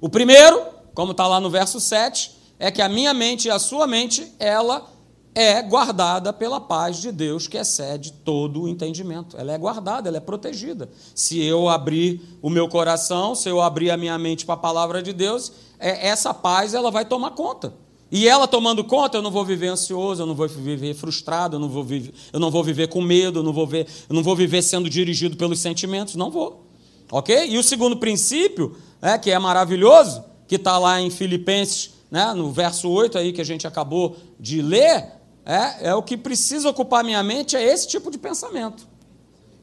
O 0.00 0.08
primeiro, 0.08 0.62
como 0.94 1.12
está 1.12 1.26
lá 1.26 1.38
no 1.38 1.48
verso 1.48 1.80
7, 1.80 2.32
é 2.58 2.70
que 2.70 2.82
a 2.82 2.88
minha 2.88 3.14
mente 3.14 3.48
e 3.48 3.50
a 3.50 3.58
sua 3.58 3.86
mente, 3.86 4.32
ela 4.38 4.91
é 5.34 5.62
guardada 5.62 6.32
pela 6.32 6.60
paz 6.60 6.98
de 6.98 7.10
Deus 7.10 7.46
que 7.46 7.56
excede 7.56 8.12
todo 8.12 8.62
o 8.62 8.68
entendimento. 8.68 9.36
Ela 9.36 9.52
é 9.52 9.58
guardada, 9.58 10.08
ela 10.08 10.18
é 10.18 10.20
protegida. 10.20 10.90
Se 11.14 11.42
eu 11.42 11.68
abrir 11.68 12.20
o 12.42 12.50
meu 12.50 12.68
coração, 12.68 13.34
se 13.34 13.48
eu 13.48 13.60
abrir 13.60 13.90
a 13.90 13.96
minha 13.96 14.18
mente 14.18 14.44
para 14.44 14.54
a 14.54 14.58
palavra 14.58 15.02
de 15.02 15.12
Deus, 15.12 15.52
é, 15.78 16.08
essa 16.08 16.34
paz 16.34 16.74
ela 16.74 16.90
vai 16.90 17.04
tomar 17.04 17.30
conta. 17.30 17.72
E 18.10 18.28
ela 18.28 18.46
tomando 18.46 18.84
conta, 18.84 19.16
eu 19.16 19.22
não 19.22 19.30
vou 19.30 19.42
viver 19.42 19.68
ansioso, 19.68 20.22
eu 20.22 20.26
não 20.26 20.34
vou 20.34 20.46
viver 20.46 20.92
frustrado, 20.92 21.56
eu 21.56 21.60
não 21.60 21.68
vou 21.70 21.82
viver, 21.82 22.12
eu 22.30 22.38
não 22.38 22.50
vou 22.50 22.62
viver 22.62 22.88
com 22.88 23.00
medo, 23.00 23.38
eu 23.38 23.42
não 23.42 23.54
vou, 23.54 23.66
ver, 23.66 23.86
eu 24.06 24.14
não 24.14 24.22
vou 24.22 24.36
viver 24.36 24.60
sendo 24.60 24.90
dirigido 24.90 25.34
pelos 25.34 25.60
sentimentos, 25.60 26.14
não 26.14 26.30
vou. 26.30 26.66
Ok? 27.10 27.48
E 27.48 27.56
o 27.56 27.62
segundo 27.62 27.96
princípio, 27.96 28.76
é, 29.00 29.16
que 29.16 29.30
é 29.30 29.38
maravilhoso, 29.38 30.22
que 30.46 30.56
está 30.56 30.76
lá 30.76 31.00
em 31.00 31.08
Filipenses, 31.08 31.92
né, 32.10 32.34
no 32.34 32.52
verso 32.52 32.90
8 32.90 33.16
aí 33.16 33.32
que 33.32 33.40
a 33.40 33.44
gente 33.44 33.66
acabou 33.66 34.14
de 34.38 34.60
ler, 34.60 35.21
é, 35.44 35.88
é 35.88 35.94
o 35.94 36.02
que 36.02 36.16
precisa 36.16 36.68
ocupar 36.68 37.02
minha 37.02 37.22
mente, 37.22 37.56
é 37.56 37.62
esse 37.62 37.88
tipo 37.88 38.10
de 38.10 38.18
pensamento. 38.18 38.86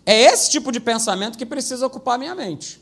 É 0.05 0.21
esse 0.23 0.49
tipo 0.49 0.71
de 0.71 0.79
pensamento 0.79 1.37
que 1.37 1.45
precisa 1.45 1.85
ocupar 1.85 2.17
minha 2.17 2.35
mente. 2.35 2.81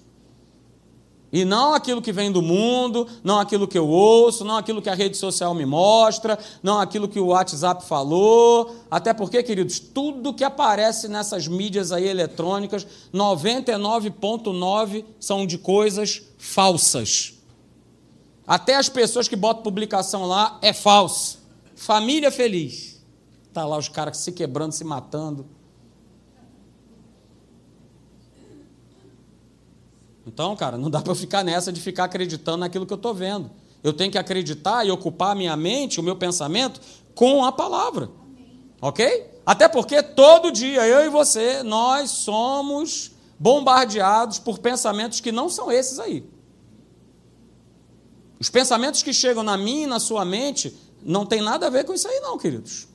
E 1.32 1.44
não 1.44 1.74
aquilo 1.74 2.02
que 2.02 2.14
vem 2.14 2.32
do 2.32 2.42
mundo, 2.42 3.06
não 3.22 3.38
aquilo 3.38 3.68
que 3.68 3.78
eu 3.78 3.88
ouço, 3.88 4.46
não 4.46 4.56
aquilo 4.56 4.82
que 4.82 4.90
a 4.90 4.96
rede 4.96 5.18
social 5.18 5.54
me 5.54 5.66
mostra, 5.66 6.40
não 6.64 6.80
aquilo 6.80 7.08
que 7.08 7.20
o 7.20 7.28
WhatsApp 7.28 7.86
falou. 7.86 8.78
Até 8.90 9.14
porque, 9.14 9.44
queridos, 9.44 9.78
tudo 9.78 10.34
que 10.34 10.44
aparece 10.44 11.10
nessas 11.10 11.48
mídias 11.48 11.92
aí 11.92 12.08
eletrônicas, 12.08 12.88
99,9 13.14 15.04
são 15.20 15.46
de 15.46 15.58
coisas 15.58 16.22
falsas. 16.38 17.34
Até 18.48 18.76
as 18.76 18.88
pessoas 18.88 19.28
que 19.28 19.36
botam 19.36 19.64
publicação 19.64 20.26
lá 20.26 20.58
é 20.62 20.72
falso. 20.72 21.37
Família 21.78 22.32
feliz. 22.32 23.06
Tá 23.54 23.64
lá 23.64 23.78
os 23.78 23.88
caras 23.88 24.18
se 24.18 24.32
quebrando, 24.32 24.72
se 24.72 24.84
matando. 24.84 25.46
Então, 30.26 30.56
cara, 30.56 30.76
não 30.76 30.90
dá 30.90 31.02
para 31.02 31.14
ficar 31.14 31.44
nessa 31.44 31.72
de 31.72 31.80
ficar 31.80 32.06
acreditando 32.06 32.58
naquilo 32.58 32.86
que 32.86 32.92
eu 32.92 32.98
estou 32.98 33.14
vendo. 33.14 33.52
Eu 33.84 33.94
tenho 33.94 34.12
que 34.12 34.18
acreditar 34.18 34.86
e 34.86 34.92
ocupar 34.92 35.32
a 35.32 35.36
minha 35.36 35.56
mente, 35.56 36.00
o 36.00 36.04
meu 36.04 36.16
pensamento, 36.16 36.82
com 37.14 37.46
a 37.46 37.52
palavra. 37.52 38.10
Ok? 38.82 39.32
Até 39.46 39.68
porque 39.68 40.02
todo 40.02 40.52
dia, 40.52 40.86
eu 40.88 41.06
e 41.06 41.10
você, 41.10 41.62
nós 41.62 42.10
somos 42.10 43.12
bombardeados 43.38 44.40
por 44.40 44.58
pensamentos 44.58 45.22
que 45.22 45.32
não 45.32 45.48
são 45.48 45.72
esses 45.72 46.00
aí. 46.00 46.28
Os 48.40 48.50
pensamentos 48.50 49.04
que 49.04 49.14
chegam 49.14 49.44
na 49.44 49.56
minha 49.58 49.84
e 49.84 49.88
na 49.88 50.00
sua 50.00 50.26
mente 50.26 50.76
não 51.04 51.26
tem 51.26 51.42
nada 51.42 51.68
a 51.68 51.70
ver 51.70 51.86
com 51.86 51.94
isso 51.94 52.08
aí, 52.08 52.20
não, 52.20 52.38
queridos. 52.38 52.88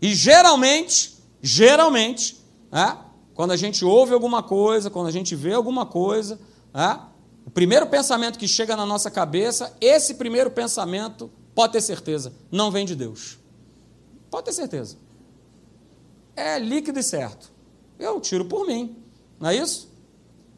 E 0.00 0.14
geralmente, 0.14 1.18
geralmente, 1.42 2.40
é, 2.72 2.96
quando 3.34 3.52
a 3.52 3.56
gente 3.56 3.84
ouve 3.84 4.12
alguma 4.12 4.42
coisa, 4.42 4.90
quando 4.90 5.06
a 5.06 5.10
gente 5.10 5.34
vê 5.34 5.52
alguma 5.52 5.86
coisa, 5.86 6.38
é, 6.74 6.98
o 7.44 7.50
primeiro 7.50 7.86
pensamento 7.86 8.38
que 8.38 8.46
chega 8.46 8.76
na 8.76 8.86
nossa 8.86 9.10
cabeça, 9.10 9.76
esse 9.80 10.14
primeiro 10.14 10.50
pensamento, 10.50 11.30
pode 11.54 11.72
ter 11.72 11.80
certeza, 11.80 12.32
não 12.50 12.70
vem 12.70 12.86
de 12.86 12.94
Deus. 12.94 13.38
Pode 14.30 14.46
ter 14.46 14.52
certeza. 14.52 14.96
É 16.36 16.58
líquido 16.58 16.98
e 16.98 17.02
certo. 17.02 17.50
Eu 17.98 18.20
tiro 18.20 18.44
por 18.44 18.66
mim, 18.66 18.96
não 19.38 19.50
é 19.50 19.56
isso? 19.56 19.90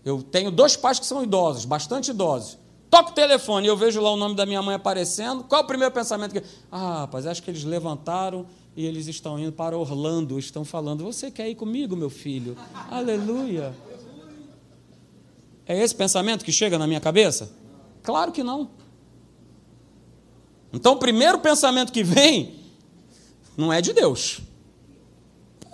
Eu 0.04 0.22
tenho 0.22 0.50
dois 0.50 0.76
pais 0.76 0.98
que 0.98 1.06
são 1.06 1.22
idosos, 1.22 1.64
bastante 1.64 2.10
idosos. 2.10 2.58
Toco 2.92 3.12
o 3.12 3.14
telefone 3.14 3.66
e 3.66 3.70
eu 3.70 3.76
vejo 3.76 4.02
lá 4.02 4.12
o 4.12 4.18
nome 4.18 4.34
da 4.34 4.44
minha 4.44 4.60
mãe 4.60 4.74
aparecendo. 4.74 5.44
Qual 5.44 5.62
é 5.62 5.64
o 5.64 5.66
primeiro 5.66 5.94
pensamento 5.94 6.32
que. 6.32 6.42
Ah, 6.70 7.00
rapaz, 7.00 7.26
acho 7.26 7.42
que 7.42 7.50
eles 7.50 7.64
levantaram 7.64 8.44
e 8.76 8.84
eles 8.84 9.06
estão 9.06 9.38
indo 9.38 9.50
para 9.50 9.74
Orlando. 9.74 10.38
Estão 10.38 10.62
falando: 10.62 11.02
Você 11.02 11.30
quer 11.30 11.48
ir 11.48 11.54
comigo, 11.54 11.96
meu 11.96 12.10
filho? 12.10 12.54
Aleluia. 12.92 13.74
É 15.64 15.82
esse 15.82 15.94
pensamento 15.94 16.44
que 16.44 16.52
chega 16.52 16.76
na 16.76 16.86
minha 16.86 17.00
cabeça? 17.00 17.50
Claro 18.02 18.30
que 18.30 18.42
não. 18.42 18.68
Então, 20.70 20.92
o 20.92 20.98
primeiro 20.98 21.38
pensamento 21.38 21.94
que 21.94 22.04
vem 22.04 22.56
não 23.56 23.72
é 23.72 23.80
de 23.80 23.94
Deus. 23.94 24.42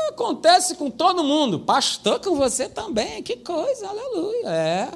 Acontece 0.09 0.77
com 0.77 0.89
todo 0.89 1.25
mundo. 1.25 1.59
Pastor, 1.59 2.21
com 2.21 2.37
você 2.37 2.69
também. 2.69 3.25
Que 3.25 3.39
coisa, 3.39 3.89
aleluia. 3.89 4.49
É. 4.51 4.91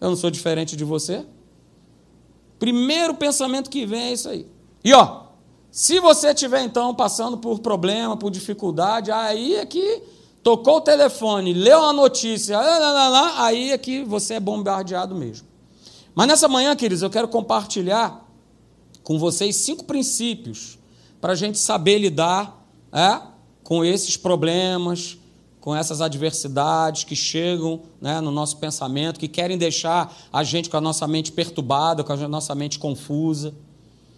Eu 0.00 0.10
não 0.10 0.16
sou 0.16 0.30
diferente 0.30 0.76
de 0.76 0.84
você. 0.84 1.26
Primeiro 2.58 3.14
pensamento 3.14 3.70
que 3.70 3.84
vem 3.84 4.02
é 4.02 4.12
isso 4.12 4.28
aí. 4.28 4.46
E 4.82 4.92
ó, 4.92 5.26
se 5.70 6.00
você 6.00 6.28
estiver 6.28 6.62
então 6.62 6.94
passando 6.94 7.36
por 7.36 7.58
problema, 7.58 8.16
por 8.16 8.30
dificuldade, 8.30 9.10
aí 9.10 9.56
é 9.56 9.66
que 9.66 10.02
tocou 10.42 10.76
o 10.76 10.80
telefone, 10.80 11.52
leu 11.52 11.84
a 11.84 11.92
notícia, 11.92 12.58
aí 13.36 13.72
é 13.72 13.78
que 13.78 14.02
você 14.04 14.34
é 14.34 14.40
bombardeado 14.40 15.14
mesmo. 15.14 15.46
Mas 16.14 16.28
nessa 16.28 16.48
manhã, 16.48 16.74
queridos, 16.74 17.02
eu 17.02 17.10
quero 17.10 17.28
compartilhar 17.28 18.26
com 19.02 19.18
vocês 19.18 19.56
cinco 19.56 19.84
princípios 19.84 20.78
para 21.20 21.32
a 21.32 21.36
gente 21.36 21.58
saber 21.58 21.98
lidar 21.98 22.66
é, 22.90 23.20
com 23.62 23.84
esses 23.84 24.16
problemas, 24.16 25.18
com 25.66 25.74
essas 25.74 26.00
adversidades 26.00 27.02
que 27.02 27.16
chegam 27.16 27.80
né, 28.00 28.20
no 28.20 28.30
nosso 28.30 28.56
pensamento, 28.58 29.18
que 29.18 29.26
querem 29.26 29.58
deixar 29.58 30.16
a 30.32 30.44
gente 30.44 30.70
com 30.70 30.76
a 30.76 30.80
nossa 30.80 31.08
mente 31.08 31.32
perturbada, 31.32 32.04
com 32.04 32.12
a 32.12 32.28
nossa 32.28 32.54
mente 32.54 32.78
confusa. 32.78 33.52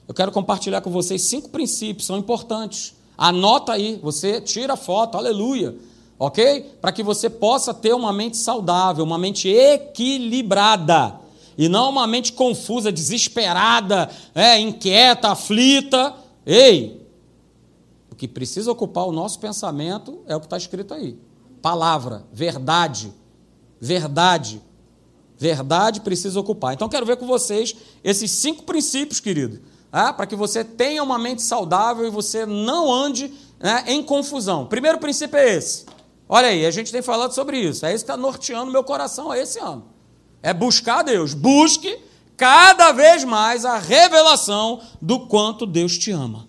Eu 0.07 0.13
quero 0.13 0.31
compartilhar 0.31 0.83
com 0.83 0.91
vocês 0.91 1.23
cinco 1.23 1.49
princípios, 1.49 2.05
são 2.05 2.19
importantes. 2.19 2.95
Anota 3.17 3.73
aí, 3.73 3.99
você 4.03 4.43
tira 4.43 4.75
a 4.75 4.77
foto, 4.77 5.17
aleluia, 5.17 5.75
ok? 6.19 6.67
Para 6.83 6.93
que 6.93 7.03
você 7.03 7.31
possa 7.31 7.73
ter 7.73 7.95
uma 7.95 8.13
mente 8.13 8.37
saudável, 8.37 9.03
uma 9.03 9.17
mente 9.17 9.49
equilibrada, 9.49 11.19
e 11.57 11.67
não 11.67 11.89
uma 11.89 12.07
mente 12.07 12.35
confusa, 12.35 12.93
desesperada, 12.93 14.11
é, 14.35 14.61
inquieta, 14.61 15.31
aflita. 15.31 16.15
Ei, 16.45 17.09
o 18.13 18.15
que 18.15 18.29
precisa 18.29 18.71
ocupar 18.71 19.07
o 19.07 19.13
nosso 19.13 19.41
pensamento 19.41 20.19
é 20.27 20.37
o 20.37 20.41
que 20.41 20.45
está 20.47 20.59
escrito 20.59 20.93
aí 20.93 21.17
palavra, 21.63 22.25
verdade. 22.33 23.13
Verdade. 23.81 24.63
Verdade 25.37 26.01
precisa 26.01 26.39
ocupar. 26.41 26.75
Então, 26.75 26.89
quero 26.89 27.07
ver 27.07 27.17
com 27.17 27.27
vocês 27.27 27.75
esses 28.03 28.31
cinco 28.31 28.65
princípios, 28.65 29.21
querido, 29.21 29.61
é? 29.93 30.13
para 30.13 30.27
que 30.27 30.35
você 30.35 30.65
tenha 30.65 31.03
uma 31.03 31.19
mente 31.19 31.43
saudável 31.43 32.07
e 32.07 32.11
você 32.11 32.45
não 32.45 32.93
ande 32.93 33.33
né, 33.61 33.85
em 33.87 34.03
confusão. 34.03 34.67
Primeiro 34.67 34.99
princípio 34.99 35.39
é 35.39 35.55
esse. 35.55 35.87
Olha 36.29 36.49
aí, 36.49 36.67
a 36.67 36.71
gente 36.71 36.93
tem 36.93 37.01
falado 37.01 37.33
sobre 37.33 37.59
isso. 37.59 37.87
É 37.87 37.95
isso 37.95 38.05
que 38.05 38.11
está 38.11 38.17
norteando 38.17 38.71
meu 38.71 38.85
coração 38.85 39.33
esse 39.33 39.59
ano. 39.59 39.87
É 40.43 40.53
buscar 40.53 41.03
Deus. 41.03 41.33
Busque 41.35 41.99
cada 42.37 42.93
vez 42.93 43.25
mais 43.25 43.65
a 43.65 43.79
revelação 43.79 44.81
do 45.01 45.21
quanto 45.27 45.65
Deus 45.65 45.97
te 45.97 46.11
ama. 46.11 46.49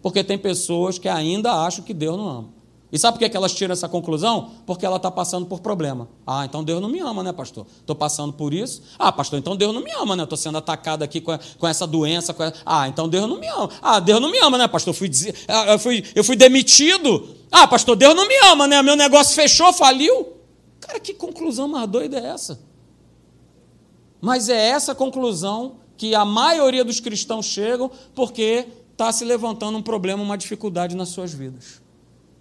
Porque 0.00 0.24
tem 0.24 0.38
pessoas 0.38 0.98
que 0.98 1.08
ainda 1.08 1.52
acham 1.52 1.84
que 1.84 1.92
Deus 1.92 2.16
não 2.16 2.28
ama. 2.28 2.53
E 2.94 2.98
sabe 2.98 3.18
por 3.18 3.28
que 3.28 3.36
elas 3.36 3.52
tiram 3.52 3.72
essa 3.72 3.88
conclusão? 3.88 4.52
Porque 4.64 4.86
ela 4.86 4.98
está 4.98 5.10
passando 5.10 5.46
por 5.46 5.58
problema. 5.58 6.08
Ah, 6.24 6.44
então 6.44 6.62
Deus 6.62 6.80
não 6.80 6.88
me 6.88 7.00
ama, 7.00 7.24
né, 7.24 7.32
pastor? 7.32 7.66
Estou 7.80 7.96
passando 7.96 8.32
por 8.32 8.54
isso. 8.54 8.82
Ah, 8.96 9.10
pastor, 9.10 9.36
então 9.36 9.56
Deus 9.56 9.74
não 9.74 9.82
me 9.82 9.90
ama, 9.90 10.14
né? 10.14 10.22
Estou 10.22 10.38
sendo 10.38 10.58
atacado 10.58 11.02
aqui 11.02 11.20
com, 11.20 11.36
com 11.58 11.66
essa 11.66 11.88
doença. 11.88 12.32
Com 12.32 12.44
Ah, 12.64 12.86
então 12.86 13.08
Deus 13.08 13.28
não 13.28 13.40
me 13.40 13.48
ama. 13.48 13.68
Ah, 13.82 13.98
Deus 13.98 14.20
não 14.20 14.30
me 14.30 14.38
ama, 14.38 14.56
né, 14.56 14.68
pastor? 14.68 14.94
Eu 14.94 14.96
fui, 14.96 15.10
ah, 15.48 15.72
eu 15.72 15.78
fui, 15.80 16.04
eu 16.14 16.22
fui 16.22 16.36
demitido. 16.36 17.30
Ah, 17.50 17.66
pastor, 17.66 17.96
Deus 17.96 18.14
não 18.14 18.28
me 18.28 18.38
ama, 18.44 18.68
né? 18.68 18.80
Meu 18.80 18.94
negócio 18.94 19.34
fechou, 19.34 19.72
faliu. 19.72 20.28
Cara, 20.78 21.00
que 21.00 21.14
conclusão 21.14 21.66
mais 21.66 21.88
doida 21.88 22.20
é 22.20 22.26
essa? 22.26 22.60
Mas 24.20 24.48
é 24.48 24.68
essa 24.68 24.94
conclusão 24.94 25.78
que 25.96 26.14
a 26.14 26.24
maioria 26.24 26.84
dos 26.84 27.00
cristãos 27.00 27.46
chegam 27.46 27.90
porque 28.14 28.68
está 28.92 29.10
se 29.10 29.24
levantando 29.24 29.76
um 29.78 29.82
problema, 29.82 30.22
uma 30.22 30.38
dificuldade 30.38 30.94
nas 30.94 31.08
suas 31.08 31.34
vidas. 31.34 31.82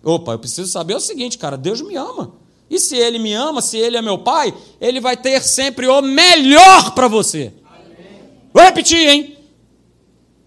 Opa, 0.04 0.34
eu 0.34 0.40
preciso 0.40 0.70
saber 0.70 0.96
o 0.96 1.00
seguinte, 1.00 1.38
cara: 1.38 1.56
Deus 1.56 1.82
me 1.82 1.96
ama. 1.96 2.34
E 2.70 2.80
se 2.80 2.98
Ele 2.98 3.20
me 3.20 3.34
ama, 3.34 3.62
se 3.62 3.78
Ele 3.78 3.96
é 3.96 4.02
meu 4.02 4.18
Pai, 4.18 4.54
Ele 4.82 5.00
vai 5.00 5.16
ter 5.16 5.42
sempre 5.42 5.88
o 5.88 6.02
melhor 6.02 6.94
para 6.94 7.08
você. 7.08 7.54
Amém. 7.66 8.22
Vou 8.54 8.64
repetir, 8.64 9.08
hein? 9.08 9.38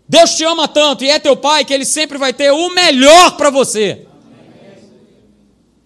Deus 0.08 0.34
te 0.34 0.44
ama 0.44 0.68
tanto 0.68 1.04
e 1.04 1.08
é 1.08 1.18
teu 1.18 1.36
Pai 1.36 1.64
que 1.64 1.72
Ele 1.72 1.84
sempre 1.84 2.18
vai 2.18 2.32
ter 2.32 2.52
o 2.52 2.74
melhor 2.74 3.36
para 3.36 3.50
você. 3.50 4.06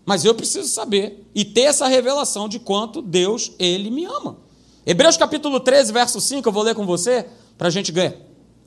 Mas 0.04 0.24
eu 0.24 0.34
preciso 0.34 0.68
saber 0.68 1.24
e 1.34 1.44
ter 1.44 1.62
essa 1.62 1.86
revelação 1.86 2.48
de 2.48 2.58
quanto 2.58 3.00
Deus, 3.00 3.52
Ele 3.58 3.90
me 3.90 4.04
ama. 4.04 4.38
Hebreus 4.84 5.16
capítulo 5.16 5.60
13, 5.60 5.92
verso 5.92 6.20
5, 6.20 6.48
eu 6.48 6.52
vou 6.52 6.62
ler 6.62 6.74
com 6.74 6.84
você, 6.84 7.26
para 7.56 7.68
a 7.68 7.70
gente 7.70 7.92
ganhar, 7.92 8.14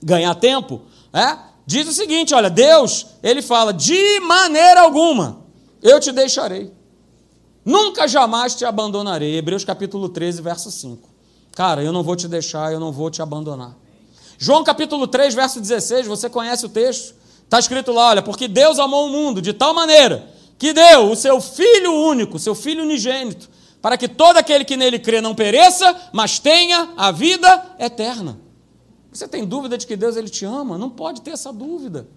ganhar 0.01 0.33
tempo. 0.35 0.83
É? 1.11 1.37
Diz 1.65 1.88
o 1.88 1.93
seguinte: 1.93 2.34
olha, 2.34 2.49
Deus, 2.49 3.08
Ele 3.21 3.41
fala, 3.41 3.73
de 3.73 4.19
maneira 4.19 4.82
alguma 4.82 5.43
eu 5.82 5.99
te 5.99 6.12
deixarei. 6.12 6.71
Nunca 7.65 8.08
jamais 8.08 8.56
te 8.56 8.65
abandonarei. 8.65 9.38
Hebreus 9.38 9.63
capítulo 9.63 10.10
13, 10.10 10.41
verso 10.41 10.71
5. 10.71 11.10
Cara, 11.56 11.84
eu 11.84 11.93
não 11.93 12.04
vou 12.04 12.15
te 12.15 12.28
deixar, 12.28 12.73
eu 12.73 12.80
não 12.80 12.91
vou 12.91 13.10
te 13.10 13.21
abandonar. 13.21 13.76
João 14.38 14.63
capítulo 14.63 15.08
3, 15.08 15.34
verso 15.34 15.62
16, 15.62 16.08
você 16.08 16.30
conhece 16.30 16.65
o 16.65 16.69
texto? 16.69 17.15
Está 17.43 17.60
escrito 17.60 17.91
lá, 17.91 18.10
olha, 18.10 18.21
porque 18.21 18.47
Deus 18.47 18.80
amou 18.80 19.08
o 19.08 19.10
mundo 19.10 19.41
de 19.41 19.54
tal 19.54 19.73
maneira 19.73 20.28
que 20.58 20.73
deu 20.73 21.12
o 21.12 21.15
seu 21.15 21.39
Filho 21.39 21.93
único, 21.93 22.39
seu 22.39 22.56
Filho 22.56 22.84
unigênito, 22.84 23.49
para 23.82 23.97
que 23.97 24.08
todo 24.08 24.38
aquele 24.38 24.65
que 24.65 24.76
nele 24.76 24.97
crê 24.97 25.21
não 25.21 25.36
pereça, 25.36 26.10
mas 26.12 26.39
tenha 26.39 26.89
a 26.97 27.12
vida 27.12 27.76
eterna. 27.78 28.39
Você 29.13 29.28
tem 29.28 29.45
dúvida 29.45 29.78
de 29.78 29.86
que 29.86 29.95
Deus 29.95 30.15
ele 30.15 30.30
te 30.30 30.43
ama? 30.45 30.78
Não 30.78 30.89
pode 30.89 31.21
ter 31.21 31.32
essa 31.32 31.54
dúvida. 31.54 32.08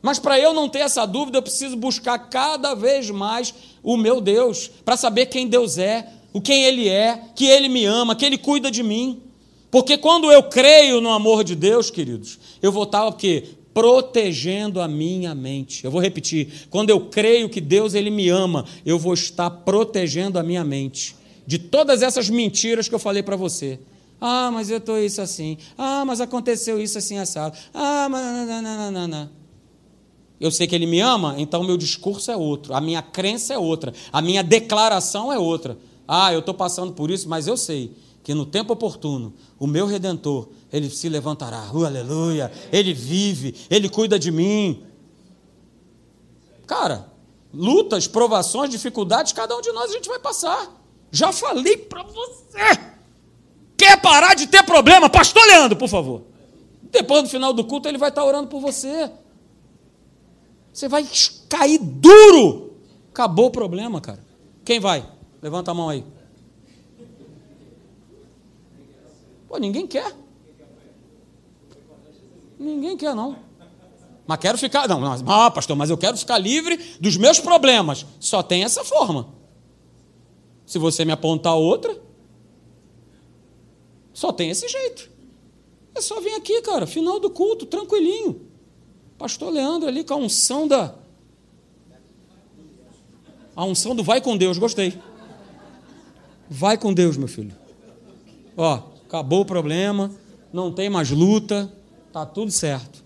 Mas 0.00 0.18
para 0.18 0.38
eu 0.38 0.54
não 0.54 0.68
ter 0.68 0.80
essa 0.80 1.04
dúvida, 1.04 1.38
eu 1.38 1.42
preciso 1.42 1.76
buscar 1.76 2.18
cada 2.18 2.74
vez 2.74 3.10
mais 3.10 3.52
o 3.82 3.96
meu 3.96 4.20
Deus, 4.20 4.70
para 4.84 4.96
saber 4.96 5.26
quem 5.26 5.48
Deus 5.48 5.78
é, 5.78 6.08
o 6.32 6.40
quem 6.40 6.64
Ele 6.64 6.88
é, 6.88 7.20
que 7.34 7.46
Ele 7.46 7.68
me 7.68 7.84
ama, 7.84 8.14
que 8.14 8.24
Ele 8.24 8.38
cuida 8.38 8.70
de 8.70 8.82
mim. 8.82 9.22
Porque 9.70 9.98
quando 9.98 10.30
eu 10.30 10.44
creio 10.44 11.00
no 11.00 11.10
amor 11.10 11.42
de 11.42 11.56
Deus, 11.56 11.90
queridos, 11.90 12.38
eu 12.62 12.70
vou 12.70 12.84
estar 12.84 13.06
o 13.06 13.12
quê? 13.12 13.44
protegendo 13.76 14.80
a 14.80 14.88
minha 14.88 15.34
mente. 15.34 15.84
Eu 15.84 15.90
vou 15.90 16.00
repetir, 16.00 16.66
quando 16.70 16.88
eu 16.88 16.98
creio 16.98 17.46
que 17.46 17.60
Deus 17.60 17.92
ele 17.92 18.08
me 18.08 18.30
ama, 18.30 18.64
eu 18.86 18.98
vou 18.98 19.12
estar 19.12 19.50
protegendo 19.50 20.38
a 20.38 20.42
minha 20.42 20.64
mente 20.64 21.14
de 21.46 21.58
todas 21.58 22.02
essas 22.02 22.30
mentiras 22.30 22.88
que 22.88 22.94
eu 22.94 22.98
falei 22.98 23.22
para 23.22 23.36
você. 23.36 23.78
Ah, 24.20 24.50
mas 24.52 24.70
eu 24.70 24.78
estou 24.78 24.98
isso 24.98 25.20
assim. 25.20 25.58
Ah, 25.76 26.04
mas 26.04 26.20
aconteceu 26.20 26.80
isso 26.80 26.98
assim 26.98 27.18
assado. 27.18 27.56
Ah, 27.72 28.08
mas 28.08 28.48
não, 29.08 29.30
Eu 30.40 30.50
sei 30.50 30.66
que 30.66 30.74
ele 30.74 30.86
me 30.86 31.00
ama, 31.00 31.34
então 31.38 31.62
meu 31.64 31.76
discurso 31.76 32.30
é 32.30 32.36
outro, 32.36 32.74
a 32.74 32.80
minha 32.80 33.00
crença 33.00 33.54
é 33.54 33.58
outra, 33.58 33.92
a 34.12 34.20
minha 34.20 34.42
declaração 34.42 35.32
é 35.32 35.38
outra. 35.38 35.78
Ah, 36.06 36.32
eu 36.32 36.40
estou 36.40 36.54
passando 36.54 36.92
por 36.92 37.10
isso, 37.10 37.28
mas 37.28 37.46
eu 37.46 37.56
sei 37.56 37.96
que 38.22 38.34
no 38.34 38.44
tempo 38.44 38.72
oportuno 38.72 39.34
o 39.58 39.66
meu 39.66 39.86
redentor, 39.86 40.48
ele 40.72 40.90
se 40.90 41.08
levantará. 41.08 41.70
Uh, 41.72 41.84
aleluia! 41.84 42.50
Ele 42.72 42.92
vive, 42.92 43.54
ele 43.70 43.88
cuida 43.88 44.18
de 44.18 44.30
mim. 44.30 44.82
Cara, 46.66 47.10
lutas, 47.54 48.06
provações, 48.06 48.70
dificuldades, 48.70 49.32
cada 49.32 49.56
um 49.56 49.60
de 49.60 49.70
nós 49.72 49.90
a 49.90 49.94
gente 49.94 50.08
vai 50.08 50.18
passar. 50.18 50.70
Já 51.10 51.32
falei 51.32 51.76
para 51.76 52.02
você. 52.02 52.95
Quer 53.76 54.00
parar 54.00 54.34
de 54.34 54.46
ter 54.46 54.62
problema? 54.62 55.08
Pastor 55.10 55.44
Leandro, 55.46 55.76
por 55.76 55.88
favor. 55.88 56.22
Depois 56.90 57.22
do 57.22 57.28
final 57.28 57.52
do 57.52 57.64
culto 57.64 57.88
ele 57.88 57.98
vai 57.98 58.08
estar 58.08 58.24
orando 58.24 58.48
por 58.48 58.60
você. 58.60 59.10
Você 60.72 60.88
vai 60.88 61.06
cair 61.48 61.78
duro. 61.78 62.76
Acabou 63.10 63.46
o 63.46 63.50
problema, 63.50 64.00
cara. 64.00 64.24
Quem 64.64 64.80
vai? 64.80 65.06
Levanta 65.42 65.70
a 65.70 65.74
mão 65.74 65.88
aí. 65.88 66.04
Pô, 69.48 69.58
ninguém 69.58 69.86
quer. 69.86 70.12
Ninguém 72.58 72.96
quer, 72.96 73.14
não. 73.14 73.36
Mas 74.26 74.38
quero 74.38 74.58
ficar. 74.58 74.88
Não, 74.88 75.02
ah, 75.26 75.50
pastor, 75.50 75.76
mas 75.76 75.88
eu 75.88 75.96
quero 75.96 76.16
ficar 76.16 76.38
livre 76.38 76.76
dos 77.00 77.16
meus 77.16 77.38
problemas. 77.38 78.04
Só 78.18 78.42
tem 78.42 78.64
essa 78.64 78.84
forma. 78.84 79.28
Se 80.64 80.78
você 80.78 81.04
me 81.04 81.12
apontar 81.12 81.54
outra, 81.54 81.96
só 84.16 84.32
tem 84.32 84.48
esse 84.48 84.66
jeito. 84.66 85.10
É 85.94 86.00
só 86.00 86.22
vir 86.22 86.32
aqui, 86.36 86.62
cara, 86.62 86.86
final 86.86 87.20
do 87.20 87.28
culto, 87.28 87.66
tranquilinho. 87.66 88.40
Pastor 89.18 89.52
Leandro 89.52 89.86
ali 89.86 90.02
com 90.02 90.14
a 90.14 90.16
unção 90.16 90.66
da. 90.66 90.94
A 93.54 93.66
unção 93.66 93.94
do 93.94 94.02
vai 94.02 94.22
com 94.22 94.34
Deus, 94.34 94.56
gostei. 94.56 94.98
Vai 96.48 96.78
com 96.78 96.94
Deus, 96.94 97.18
meu 97.18 97.28
filho. 97.28 97.54
Ó, 98.56 98.84
acabou 99.04 99.42
o 99.42 99.44
problema, 99.44 100.10
não 100.50 100.72
tem 100.72 100.88
mais 100.88 101.10
luta, 101.10 101.70
está 102.06 102.24
tudo 102.24 102.50
certo. 102.50 103.04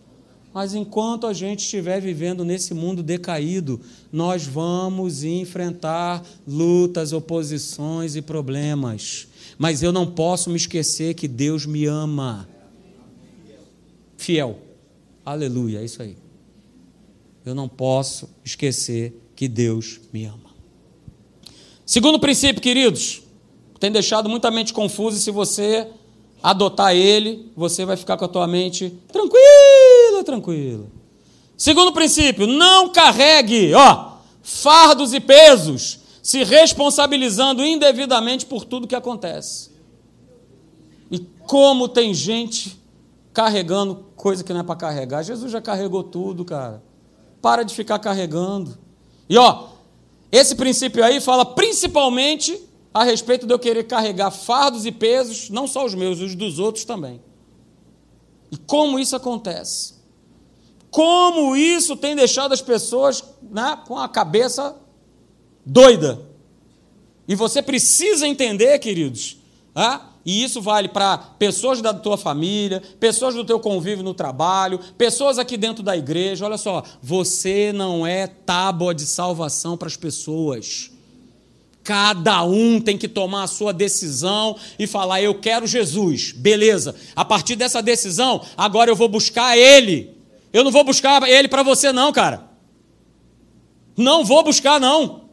Mas 0.55 0.75
enquanto 0.75 1.27
a 1.27 1.33
gente 1.33 1.65
estiver 1.65 2.01
vivendo 2.01 2.45
nesse 2.45 2.73
mundo 2.73 3.03
decaído, 3.03 3.81
nós 4.13 4.47
vamos 4.47 5.25
enfrentar 5.25 6.25
lutas, 6.47 7.13
oposições 7.13 8.15
e 8.15 8.23
problemas. 8.23 9.27
Mas 9.63 9.83
eu 9.83 9.93
não 9.93 10.07
posso 10.07 10.49
me 10.49 10.57
esquecer 10.57 11.13
que 11.13 11.29
Deus 11.29 11.67
me 11.67 11.85
ama. 11.85 12.49
Fiel. 14.17 14.59
Aleluia, 15.23 15.81
é 15.81 15.85
isso 15.85 16.01
aí. 16.01 16.17
Eu 17.45 17.55
não 17.55 17.69
posso 17.69 18.31
esquecer 18.43 19.15
que 19.37 19.47
Deus 19.47 20.01
me 20.15 20.25
ama. 20.25 20.49
Segundo 21.85 22.19
princípio, 22.19 22.63
queridos, 22.63 23.21
tem 23.79 23.93
deixado 23.93 24.31
muita 24.31 24.51
mente 24.51 24.73
confusa 24.73 25.19
e 25.19 25.21
se 25.21 25.31
você 25.31 25.89
adotar 26.43 26.97
ele, 26.97 27.53
você 27.55 27.85
vai 27.85 27.99
ficar 27.99 28.17
com 28.17 28.25
a 28.25 28.29
tua 28.29 28.47
mente 28.47 28.89
tranquila, 29.13 30.25
tranquila. 30.25 30.87
Segundo 31.55 31.93
princípio, 31.93 32.47
não 32.47 32.89
carregue, 32.89 33.75
ó, 33.75 34.13
fardos 34.43 35.13
e 35.13 35.21
pesos, 35.21 36.00
se 36.23 36.45
responsabilizando 36.45 37.65
indevidamente 37.65 38.47
por 38.47 38.65
tudo 38.65 38.87
que 38.87 38.95
acontece. 38.95 39.71
E 41.11 41.19
como 41.47 41.89
tem 41.89 42.13
gente 42.15 42.81
carregando 43.33 44.07
coisa 44.17 44.45
que 44.45 44.53
não 44.53 44.61
é 44.61 44.65
para 44.65 44.77
carregar. 44.77 45.23
Jesus 45.23 45.51
já 45.51 45.61
carregou 45.61 46.03
tudo, 46.03 46.45
cara. 46.45 46.83
Para 47.41 47.63
de 47.63 47.75
ficar 47.75 47.99
carregando. 47.99 48.77
E 49.29 49.37
ó, 49.39 49.69
esse 50.31 50.55
princípio 50.55 51.03
aí 51.03 51.21
fala 51.21 51.45
principalmente 51.45 52.61
a 52.93 53.05
respeito 53.05 53.47
de 53.47 53.55
eu 53.55 53.59
querer 53.59 53.85
carregar 53.85 54.31
fardos 54.31 54.85
e 54.85 54.93
pesos, 54.93 55.49
não 55.49 55.67
só 55.67 55.85
os 55.87 55.95
meus, 55.95 56.21
os 56.21 56.35
dos 56.35 56.59
outros 56.59 56.85
também. 56.85 57.21
E 58.51 58.57
como 58.57 58.99
isso 58.99 59.15
acontece? 59.15 59.95
Como 60.91 61.57
isso 61.57 61.97
tem 61.97 62.17
deixado 62.17 62.53
as 62.53 62.61
pessoas 62.61 63.25
né, 63.43 63.79
com 63.87 63.97
a 63.97 64.09
cabeça 64.09 64.77
doida? 65.65 66.21
E 67.27 67.35
você 67.35 67.63
precisa 67.63 68.27
entender, 68.27 68.79
queridos, 68.79 69.37
né, 69.75 70.01
e 70.25 70.43
isso 70.43 70.61
vale 70.61 70.89
para 70.89 71.17
pessoas 71.17 71.81
da 71.81 71.95
tua 71.95 72.19
família, 72.19 72.83
pessoas 72.99 73.35
do 73.35 73.45
teu 73.45 73.59
convívio 73.59 74.05
no 74.05 74.13
trabalho, 74.13 74.79
pessoas 74.99 75.39
aqui 75.39 75.57
dentro 75.57 75.83
da 75.83 75.97
igreja. 75.97 76.45
Olha 76.45 76.59
só, 76.59 76.83
você 77.03 77.73
não 77.73 78.07
é 78.07 78.27
tábua 78.27 78.95
de 78.95 79.07
salvação 79.07 79.77
para 79.77 79.89
as 79.89 79.97
pessoas. 79.97 80.91
Cada 81.83 82.45
um 82.45 82.81
tem 82.81 82.99
que 82.99 83.09
tomar 83.09 83.45
a 83.45 83.49
sua 83.49 83.73
decisão 83.73 84.57
e 84.79 84.87
falar: 84.87 85.23
Eu 85.23 85.35
quero 85.37 85.67
Jesus. 85.67 86.33
Beleza. 86.33 86.95
A 87.17 87.25
partir 87.25 87.57
dessa 87.57 87.83
decisão, 87.83 88.45
agora 88.57 88.91
eu 88.91 88.97
vou 88.97 89.09
buscar 89.09 89.57
Ele. 89.57 90.15
Eu 90.53 90.63
não 90.63 90.71
vou 90.71 90.85
buscar 90.85 91.23
Ele 91.27 91.49
para 91.49 91.63
você, 91.63 91.93
não, 91.93 92.13
cara. 92.13 92.45
Não 93.97 94.25
vou 94.25 94.45
buscar, 94.45 94.79
não. 94.79 95.30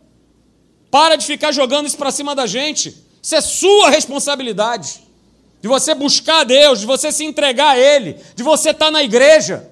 Para 0.89 1.15
de 1.15 1.25
ficar 1.25 1.51
jogando 1.51 1.87
isso 1.87 1.97
para 1.97 2.11
cima 2.11 2.33
da 2.33 2.47
gente. 2.47 2.95
Isso 3.21 3.35
é 3.35 3.41
sua 3.41 3.89
responsabilidade. 3.89 5.01
De 5.61 5.67
você 5.67 5.93
buscar 5.93 6.41
a 6.41 6.43
Deus, 6.43 6.79
de 6.79 6.85
você 6.85 7.11
se 7.11 7.25
entregar 7.25 7.71
a 7.71 7.77
Ele, 7.77 8.17
de 8.35 8.43
você 8.43 8.69
estar 8.69 8.91
na 8.91 9.03
igreja, 9.03 9.69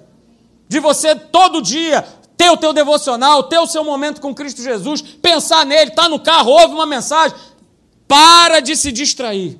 de 0.68 0.80
você 0.80 1.14
todo 1.14 1.62
dia 1.62 2.04
ter 2.36 2.50
o 2.50 2.56
teu 2.56 2.72
devocional, 2.72 3.44
ter 3.44 3.58
o 3.58 3.66
seu 3.66 3.82
momento 3.82 4.20
com 4.20 4.34
Cristo 4.34 4.62
Jesus, 4.62 5.00
pensar 5.00 5.64
nele, 5.64 5.90
estar 5.90 6.02
tá 6.02 6.08
no 6.08 6.20
carro, 6.20 6.50
ouve 6.50 6.74
uma 6.74 6.86
mensagem. 6.86 7.36
Para 8.06 8.60
de 8.60 8.76
se 8.76 8.92
distrair. 8.92 9.58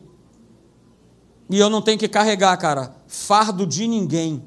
E 1.49 1.59
eu 1.59 1.71
não 1.71 1.81
tenho 1.81 1.99
que 1.99 2.09
carregar, 2.09 2.57
cara, 2.59 2.95
fardo 3.07 3.67
de 3.67 3.87
ninguém. 3.87 4.45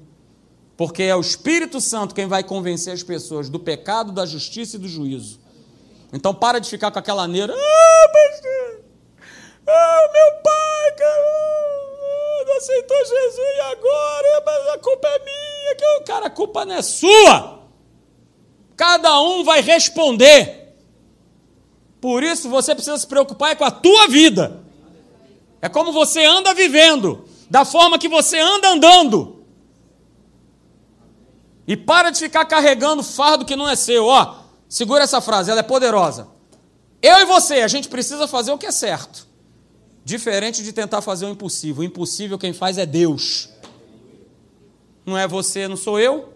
Porque 0.77 1.03
é 1.03 1.15
o 1.15 1.21
Espírito 1.21 1.81
Santo 1.81 2.15
quem 2.15 2.27
vai 2.27 2.43
convencer 2.43 2.93
as 2.93 3.03
pessoas 3.03 3.49
do 3.49 3.59
pecado, 3.59 4.11
da 4.11 4.25
justiça 4.25 4.75
e 4.75 4.79
do 4.79 4.87
juízo. 4.87 5.38
Então 6.11 6.33
para 6.33 6.59
de 6.59 6.69
ficar 6.69 6.91
com 6.91 6.99
aquela 6.99 7.27
neira. 7.27 7.53
Ah, 7.53 8.09
pastor! 8.11 8.83
Ah, 9.67 10.09
meu 10.11 10.41
pai, 10.41 10.91
cara, 10.97 11.23
ah, 12.51 12.57
aceitou 12.57 12.97
Jesus 12.97 13.37
e 13.37 13.59
agora, 13.61 14.37
ah, 14.37 14.43
mas 14.45 14.67
a 14.69 14.77
culpa 14.79 15.07
é 15.07 15.19
minha. 15.19 15.75
Que, 15.75 16.03
cara, 16.05 16.25
a 16.25 16.29
culpa 16.29 16.65
não 16.65 16.75
é 16.75 16.81
sua. 16.81 17.59
Cada 18.75 19.21
um 19.21 19.43
vai 19.43 19.61
responder. 19.61 20.75
Por 22.01 22.23
isso 22.23 22.49
você 22.49 22.73
precisa 22.73 22.97
se 22.97 23.05
preocupar 23.05 23.51
é 23.51 23.55
com 23.55 23.65
a 23.65 23.71
tua 23.71 24.07
vida. 24.07 24.63
É 25.61 25.67
como 25.67 25.91
você 25.91 26.23
anda 26.23 26.53
vivendo, 26.53 27.25
da 27.49 27.65
forma 27.65 27.99
que 27.99 28.07
você 28.07 28.39
anda 28.39 28.69
andando. 28.69 29.43
E 31.67 31.77
para 31.77 32.09
de 32.09 32.19
ficar 32.19 32.45
carregando 32.45 33.03
fardo 33.03 33.45
que 33.45 33.55
não 33.55 33.69
é 33.69 33.75
seu, 33.75 34.05
ó 34.05 34.38
segura 34.69 35.03
essa 35.03 35.19
frase, 35.19 35.51
ela 35.51 35.59
é 35.59 35.63
poderosa. 35.63 36.27
Eu 37.01 37.17
e 37.19 37.25
você, 37.25 37.55
a 37.55 37.67
gente 37.67 37.89
precisa 37.89 38.27
fazer 38.27 38.51
o 38.51 38.57
que 38.57 38.65
é 38.65 38.71
certo. 38.71 39.27
Diferente 40.05 40.63
de 40.63 40.71
tentar 40.71 41.01
fazer 41.01 41.25
o 41.25 41.29
impossível. 41.29 41.81
O 41.81 41.85
impossível 41.85 42.37
quem 42.37 42.53
faz 42.53 42.77
é 42.77 42.85
Deus. 42.85 43.49
Não 45.05 45.17
é 45.17 45.27
você, 45.27 45.67
não 45.67 45.75
sou 45.75 45.99
eu. 45.99 46.33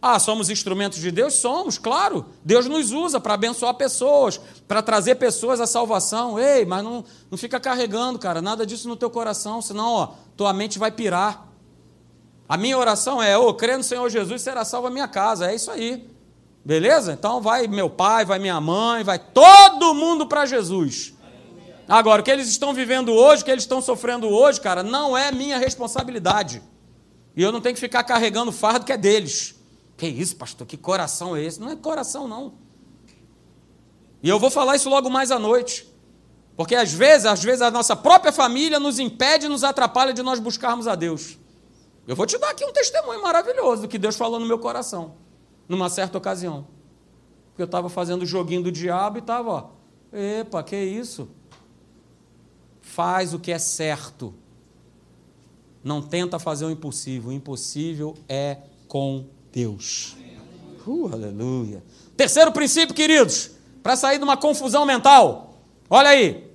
Ah, 0.00 0.18
somos 0.18 0.50
instrumentos 0.50 1.00
de 1.00 1.10
Deus? 1.10 1.34
Somos, 1.34 1.78
claro. 1.78 2.26
Deus 2.44 2.66
nos 2.66 2.92
usa 2.92 3.18
para 3.18 3.34
abençoar 3.34 3.74
pessoas, 3.74 4.40
para 4.68 4.82
trazer 4.82 5.16
pessoas 5.16 5.60
à 5.60 5.66
salvação. 5.66 6.38
Ei, 6.38 6.64
mas 6.64 6.84
não, 6.84 7.04
não 7.30 7.36
fica 7.36 7.58
carregando, 7.58 8.18
cara, 8.18 8.40
nada 8.40 8.64
disso 8.64 8.88
no 8.88 8.96
teu 8.96 9.10
coração, 9.10 9.60
senão 9.60 9.92
ó, 9.92 10.08
tua 10.36 10.52
mente 10.52 10.78
vai 10.78 10.90
pirar. 10.92 11.48
A 12.48 12.56
minha 12.56 12.78
oração 12.78 13.20
é: 13.22 13.36
ô, 13.36 13.48
oh, 13.48 13.54
crê 13.54 13.76
no 13.76 13.82
Senhor 13.82 14.08
Jesus, 14.08 14.42
será 14.42 14.64
salva 14.64 14.88
a 14.88 14.90
minha 14.90 15.08
casa. 15.08 15.50
É 15.50 15.54
isso 15.54 15.70
aí. 15.70 16.08
Beleza? 16.66 17.12
Então 17.12 17.40
vai 17.40 17.68
meu 17.68 17.88
pai, 17.88 18.24
vai 18.24 18.40
minha 18.40 18.60
mãe, 18.60 19.04
vai 19.04 19.20
todo 19.20 19.94
mundo 19.94 20.26
para 20.26 20.44
Jesus. 20.46 21.14
Agora, 21.88 22.20
o 22.20 22.24
que 22.24 22.30
eles 22.30 22.48
estão 22.48 22.74
vivendo 22.74 23.12
hoje, 23.12 23.42
o 23.42 23.44
que 23.44 23.52
eles 23.52 23.62
estão 23.62 23.80
sofrendo 23.80 24.28
hoje, 24.28 24.60
cara, 24.60 24.82
não 24.82 25.16
é 25.16 25.30
minha 25.30 25.58
responsabilidade. 25.58 26.60
E 27.36 27.40
eu 27.40 27.52
não 27.52 27.60
tenho 27.60 27.76
que 27.76 27.80
ficar 27.80 28.02
carregando 28.02 28.50
o 28.50 28.52
fardo 28.52 28.84
que 28.84 28.90
é 28.90 28.96
deles. 28.96 29.54
Que 29.96 30.08
isso, 30.08 30.34
pastor? 30.34 30.66
Que 30.66 30.76
coração 30.76 31.36
é 31.36 31.44
esse? 31.44 31.60
Não 31.60 31.70
é 31.70 31.76
coração, 31.76 32.26
não. 32.26 32.54
E 34.20 34.28
eu 34.28 34.40
vou 34.40 34.50
falar 34.50 34.74
isso 34.74 34.90
logo 34.90 35.08
mais 35.08 35.30
à 35.30 35.38
noite. 35.38 35.86
Porque 36.56 36.74
às 36.74 36.92
vezes, 36.92 37.26
às 37.26 37.44
vezes 37.44 37.62
a 37.62 37.70
nossa 37.70 37.94
própria 37.94 38.32
família 38.32 38.80
nos 38.80 38.98
impede, 38.98 39.46
nos 39.46 39.62
atrapalha 39.62 40.12
de 40.12 40.20
nós 40.20 40.40
buscarmos 40.40 40.88
a 40.88 40.96
Deus. 40.96 41.38
Eu 42.08 42.16
vou 42.16 42.26
te 42.26 42.36
dar 42.38 42.50
aqui 42.50 42.64
um 42.64 42.72
testemunho 42.72 43.22
maravilhoso 43.22 43.82
do 43.82 43.88
que 43.88 43.98
Deus 43.98 44.16
falou 44.16 44.40
no 44.40 44.46
meu 44.46 44.58
coração 44.58 45.25
numa 45.68 45.88
certa 45.88 46.18
ocasião. 46.18 46.66
Porque 47.48 47.62
eu 47.62 47.66
estava 47.66 47.88
fazendo 47.88 48.22
o 48.22 48.26
joguinho 48.26 48.64
do 48.64 48.72
diabo 48.72 49.18
e 49.18 49.20
estava, 49.20 49.50
ó, 49.50 49.68
epa, 50.12 50.62
que 50.62 50.76
isso? 50.76 51.28
Faz 52.80 53.32
o 53.34 53.38
que 53.38 53.50
é 53.50 53.58
certo. 53.58 54.34
Não 55.82 56.02
tenta 56.02 56.38
fazer 56.38 56.64
o 56.64 56.70
impossível. 56.70 57.30
O 57.30 57.32
impossível 57.32 58.14
é 58.28 58.58
com 58.88 59.26
Deus. 59.52 60.16
Uh, 60.86 61.12
aleluia. 61.12 61.82
Terceiro 62.16 62.52
princípio, 62.52 62.94
queridos, 62.94 63.52
para 63.82 63.96
sair 63.96 64.18
de 64.18 64.24
uma 64.24 64.36
confusão 64.36 64.84
mental. 64.84 65.54
Olha 65.88 66.10
aí. 66.10 66.46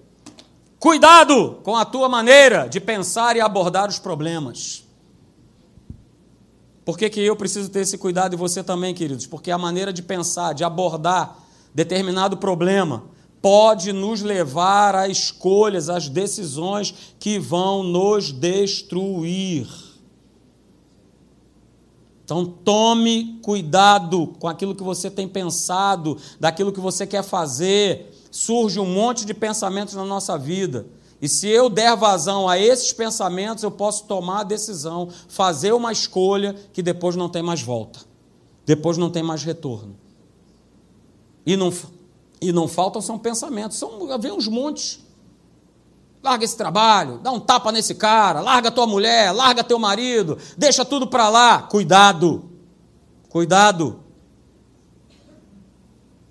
Cuidado 0.79 1.59
com 1.63 1.75
a 1.75 1.85
tua 1.85 2.09
maneira 2.09 2.67
de 2.67 2.79
pensar 2.79 3.35
e 3.35 3.41
abordar 3.41 3.87
os 3.87 3.99
problemas. 3.99 4.83
Por 6.83 6.97
que, 6.97 7.09
que 7.09 7.19
eu 7.19 7.35
preciso 7.35 7.69
ter 7.69 7.81
esse 7.81 7.97
cuidado 7.97 8.33
e 8.33 8.37
você 8.37 8.63
também, 8.63 8.93
queridos? 8.93 9.27
Porque 9.27 9.51
a 9.51 9.57
maneira 9.57 9.93
de 9.93 10.01
pensar, 10.01 10.53
de 10.53 10.63
abordar 10.63 11.37
determinado 11.73 12.37
problema, 12.37 13.03
pode 13.41 13.93
nos 13.93 14.21
levar 14.21 14.95
a 14.95 15.07
escolhas, 15.07 15.89
às 15.89 16.09
decisões 16.09 17.15
que 17.19 17.39
vão 17.39 17.83
nos 17.83 18.31
destruir. 18.31 19.67
Então 22.23 22.45
tome 22.45 23.39
cuidado 23.41 24.27
com 24.39 24.47
aquilo 24.47 24.75
que 24.75 24.83
você 24.83 25.11
tem 25.11 25.27
pensado, 25.27 26.17
daquilo 26.39 26.71
que 26.71 26.79
você 26.79 27.05
quer 27.05 27.23
fazer. 27.23 28.13
Surge 28.31 28.79
um 28.79 28.85
monte 28.85 29.25
de 29.25 29.33
pensamentos 29.33 29.95
na 29.95 30.05
nossa 30.05 30.37
vida. 30.37 30.85
E 31.21 31.29
se 31.29 31.47
eu 31.47 31.69
der 31.69 31.95
vazão 31.95 32.49
a 32.49 32.57
esses 32.57 32.91
pensamentos, 32.91 33.63
eu 33.63 33.69
posso 33.69 34.05
tomar 34.05 34.39
a 34.39 34.43
decisão, 34.43 35.07
fazer 35.27 35.71
uma 35.71 35.91
escolha 35.91 36.55
que 36.73 36.81
depois 36.81 37.15
não 37.15 37.29
tem 37.29 37.43
mais 37.43 37.61
volta. 37.61 37.99
Depois 38.65 38.97
não 38.97 39.09
tem 39.09 39.21
mais 39.21 39.43
retorno. 39.43 39.95
E 41.45 41.55
não, 41.55 41.71
e 42.41 42.51
não 42.51 42.67
faltam 42.67 43.01
são 43.01 43.19
pensamentos, 43.19 43.77
são 43.77 44.17
vem 44.17 44.31
uns 44.31 44.47
montes. 44.47 44.99
Larga 46.23 46.43
esse 46.43 46.57
trabalho, 46.57 47.19
dá 47.19 47.31
um 47.31 47.39
tapa 47.39 47.71
nesse 47.71 47.95
cara, 47.95 48.41
larga 48.41 48.71
tua 48.71 48.87
mulher, 48.87 49.31
larga 49.31 49.63
teu 49.63 49.77
marido, 49.77 50.39
deixa 50.57 50.83
tudo 50.83 51.05
para 51.05 51.29
lá. 51.29 51.63
Cuidado. 51.63 52.49
Cuidado. 53.29 53.99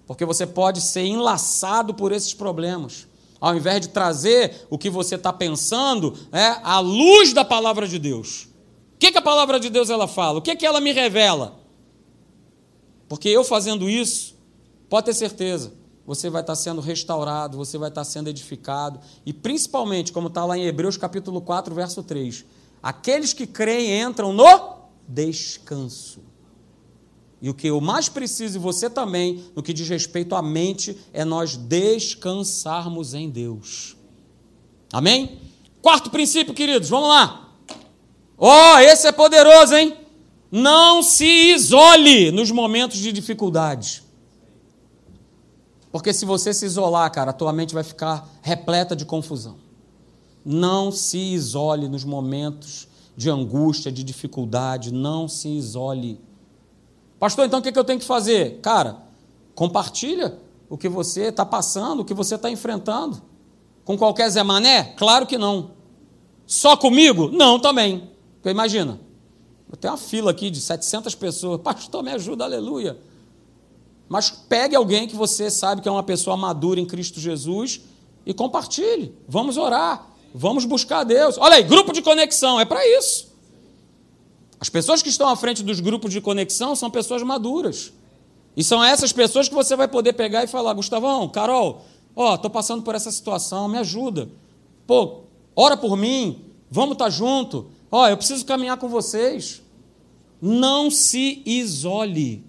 Porque 0.06 0.24
você 0.24 0.46
pode 0.46 0.80
ser 0.80 1.04
enlaçado 1.04 1.94
por 1.94 2.10
esses 2.10 2.34
problemas 2.34 3.09
ao 3.40 3.56
invés 3.56 3.80
de 3.80 3.88
trazer 3.88 4.66
o 4.68 4.76
que 4.76 4.90
você 4.90 5.14
está 5.14 5.32
pensando, 5.32 6.16
é 6.30 6.60
a 6.62 6.78
luz 6.78 7.32
da 7.32 7.44
palavra 7.44 7.88
de 7.88 7.98
Deus. 7.98 8.48
O 8.94 8.98
que, 8.98 9.10
que 9.10 9.18
a 9.18 9.22
palavra 9.22 9.58
de 9.58 9.70
Deus 9.70 9.88
ela 9.88 10.06
fala? 10.06 10.38
O 10.38 10.42
que, 10.42 10.54
que 10.54 10.66
ela 10.66 10.80
me 10.80 10.92
revela? 10.92 11.58
Porque 13.08 13.28
eu 13.28 13.42
fazendo 13.42 13.88
isso, 13.88 14.36
pode 14.88 15.06
ter 15.06 15.14
certeza, 15.14 15.72
você 16.06 16.28
vai 16.28 16.42
estar 16.42 16.52
tá 16.52 16.56
sendo 16.56 16.80
restaurado, 16.80 17.56
você 17.56 17.78
vai 17.78 17.88
estar 17.88 18.02
tá 18.02 18.04
sendo 18.04 18.28
edificado, 18.28 19.00
e 19.24 19.32
principalmente, 19.32 20.12
como 20.12 20.28
está 20.28 20.44
lá 20.44 20.58
em 20.58 20.64
Hebreus 20.64 20.96
capítulo 20.96 21.40
4, 21.40 21.74
verso 21.74 22.02
3, 22.02 22.44
aqueles 22.82 23.32
que 23.32 23.46
creem 23.46 24.00
entram 24.02 24.32
no 24.32 24.80
descanso. 25.08 26.20
E 27.42 27.48
o 27.48 27.54
que 27.54 27.68
eu 27.68 27.80
mais 27.80 28.08
preciso, 28.08 28.56
e 28.56 28.60
você 28.60 28.90
também, 28.90 29.44
no 29.56 29.62
que 29.62 29.72
diz 29.72 29.88
respeito 29.88 30.34
à 30.34 30.42
mente, 30.42 30.96
é 31.12 31.24
nós 31.24 31.56
descansarmos 31.56 33.14
em 33.14 33.30
Deus. 33.30 33.96
Amém? 34.92 35.38
Quarto 35.80 36.10
princípio, 36.10 36.52
queridos, 36.52 36.90
vamos 36.90 37.08
lá. 37.08 37.48
Ó, 38.36 38.74
oh, 38.74 38.78
esse 38.78 39.06
é 39.06 39.12
poderoso, 39.12 39.74
hein? 39.74 39.96
Não 40.50 41.02
se 41.02 41.52
isole 41.54 42.30
nos 42.30 42.50
momentos 42.50 42.98
de 42.98 43.12
dificuldade. 43.12 44.02
Porque 45.92 46.12
se 46.12 46.24
você 46.24 46.52
se 46.52 46.66
isolar, 46.66 47.10
cara, 47.10 47.30
a 47.30 47.34
tua 47.34 47.52
mente 47.52 47.74
vai 47.74 47.82
ficar 47.82 48.28
repleta 48.42 48.94
de 48.94 49.04
confusão. 49.04 49.56
Não 50.44 50.92
se 50.92 51.18
isole 51.18 51.88
nos 51.88 52.04
momentos 52.04 52.88
de 53.16 53.28
angústia, 53.28 53.90
de 53.90 54.02
dificuldade. 54.02 54.92
Não 54.92 55.28
se 55.28 55.48
isole. 55.48 56.20
Pastor, 57.20 57.44
então 57.44 57.60
o 57.60 57.62
que 57.62 57.78
eu 57.78 57.84
tenho 57.84 58.00
que 58.00 58.06
fazer? 58.06 58.60
Cara, 58.62 58.96
compartilha 59.54 60.38
o 60.70 60.78
que 60.78 60.88
você 60.88 61.24
está 61.24 61.44
passando, 61.44 62.00
o 62.00 62.04
que 62.04 62.14
você 62.14 62.34
está 62.36 62.50
enfrentando. 62.50 63.20
Com 63.84 63.98
qualquer 63.98 64.30
Zé 64.30 64.42
Mané? 64.42 64.94
Claro 64.96 65.26
que 65.26 65.36
não. 65.36 65.72
Só 66.46 66.78
comigo? 66.78 67.28
Não, 67.30 67.60
também. 67.60 68.10
Porque 68.36 68.48
imagina, 68.48 68.98
eu 69.70 69.76
tenho 69.76 69.92
uma 69.92 69.98
fila 69.98 70.30
aqui 70.30 70.48
de 70.48 70.62
700 70.62 71.14
pessoas. 71.14 71.60
Pastor, 71.60 72.02
me 72.02 72.10
ajuda, 72.10 72.44
aleluia. 72.44 72.98
Mas 74.08 74.30
pegue 74.30 74.74
alguém 74.74 75.06
que 75.06 75.14
você 75.14 75.50
sabe 75.50 75.82
que 75.82 75.88
é 75.88 75.92
uma 75.92 76.02
pessoa 76.02 76.38
madura 76.38 76.80
em 76.80 76.86
Cristo 76.86 77.20
Jesus 77.20 77.82
e 78.24 78.32
compartilhe. 78.32 79.14
Vamos 79.28 79.58
orar. 79.58 80.06
Vamos 80.34 80.64
buscar 80.64 81.04
Deus. 81.04 81.36
Olha 81.36 81.56
aí, 81.56 81.64
grupo 81.64 81.92
de 81.92 82.00
conexão, 82.00 82.58
é 82.58 82.64
para 82.64 82.80
isso. 82.98 83.29
As 84.60 84.68
pessoas 84.68 85.02
que 85.02 85.08
estão 85.08 85.28
à 85.28 85.34
frente 85.34 85.62
dos 85.62 85.80
grupos 85.80 86.12
de 86.12 86.20
conexão 86.20 86.76
são 86.76 86.90
pessoas 86.90 87.22
maduras. 87.22 87.92
E 88.54 88.62
são 88.62 88.84
essas 88.84 89.10
pessoas 89.10 89.48
que 89.48 89.54
você 89.54 89.74
vai 89.74 89.88
poder 89.88 90.12
pegar 90.12 90.44
e 90.44 90.46
falar: 90.46 90.74
Gustavão, 90.74 91.26
Carol, 91.28 91.82
ó, 92.14 92.34
estou 92.34 92.50
passando 92.50 92.82
por 92.82 92.94
essa 92.94 93.10
situação, 93.10 93.68
me 93.68 93.78
ajuda. 93.78 94.28
Pô, 94.86 95.22
ora 95.56 95.76
por 95.76 95.96
mim, 95.96 96.44
vamos 96.70 96.92
estar 96.92 97.06
tá 97.06 97.10
junto. 97.10 97.70
Ó, 97.90 98.06
eu 98.06 98.16
preciso 98.18 98.44
caminhar 98.44 98.76
com 98.76 98.88
vocês. 98.88 99.62
Não 100.42 100.90
se 100.90 101.42
isole. 101.46 102.44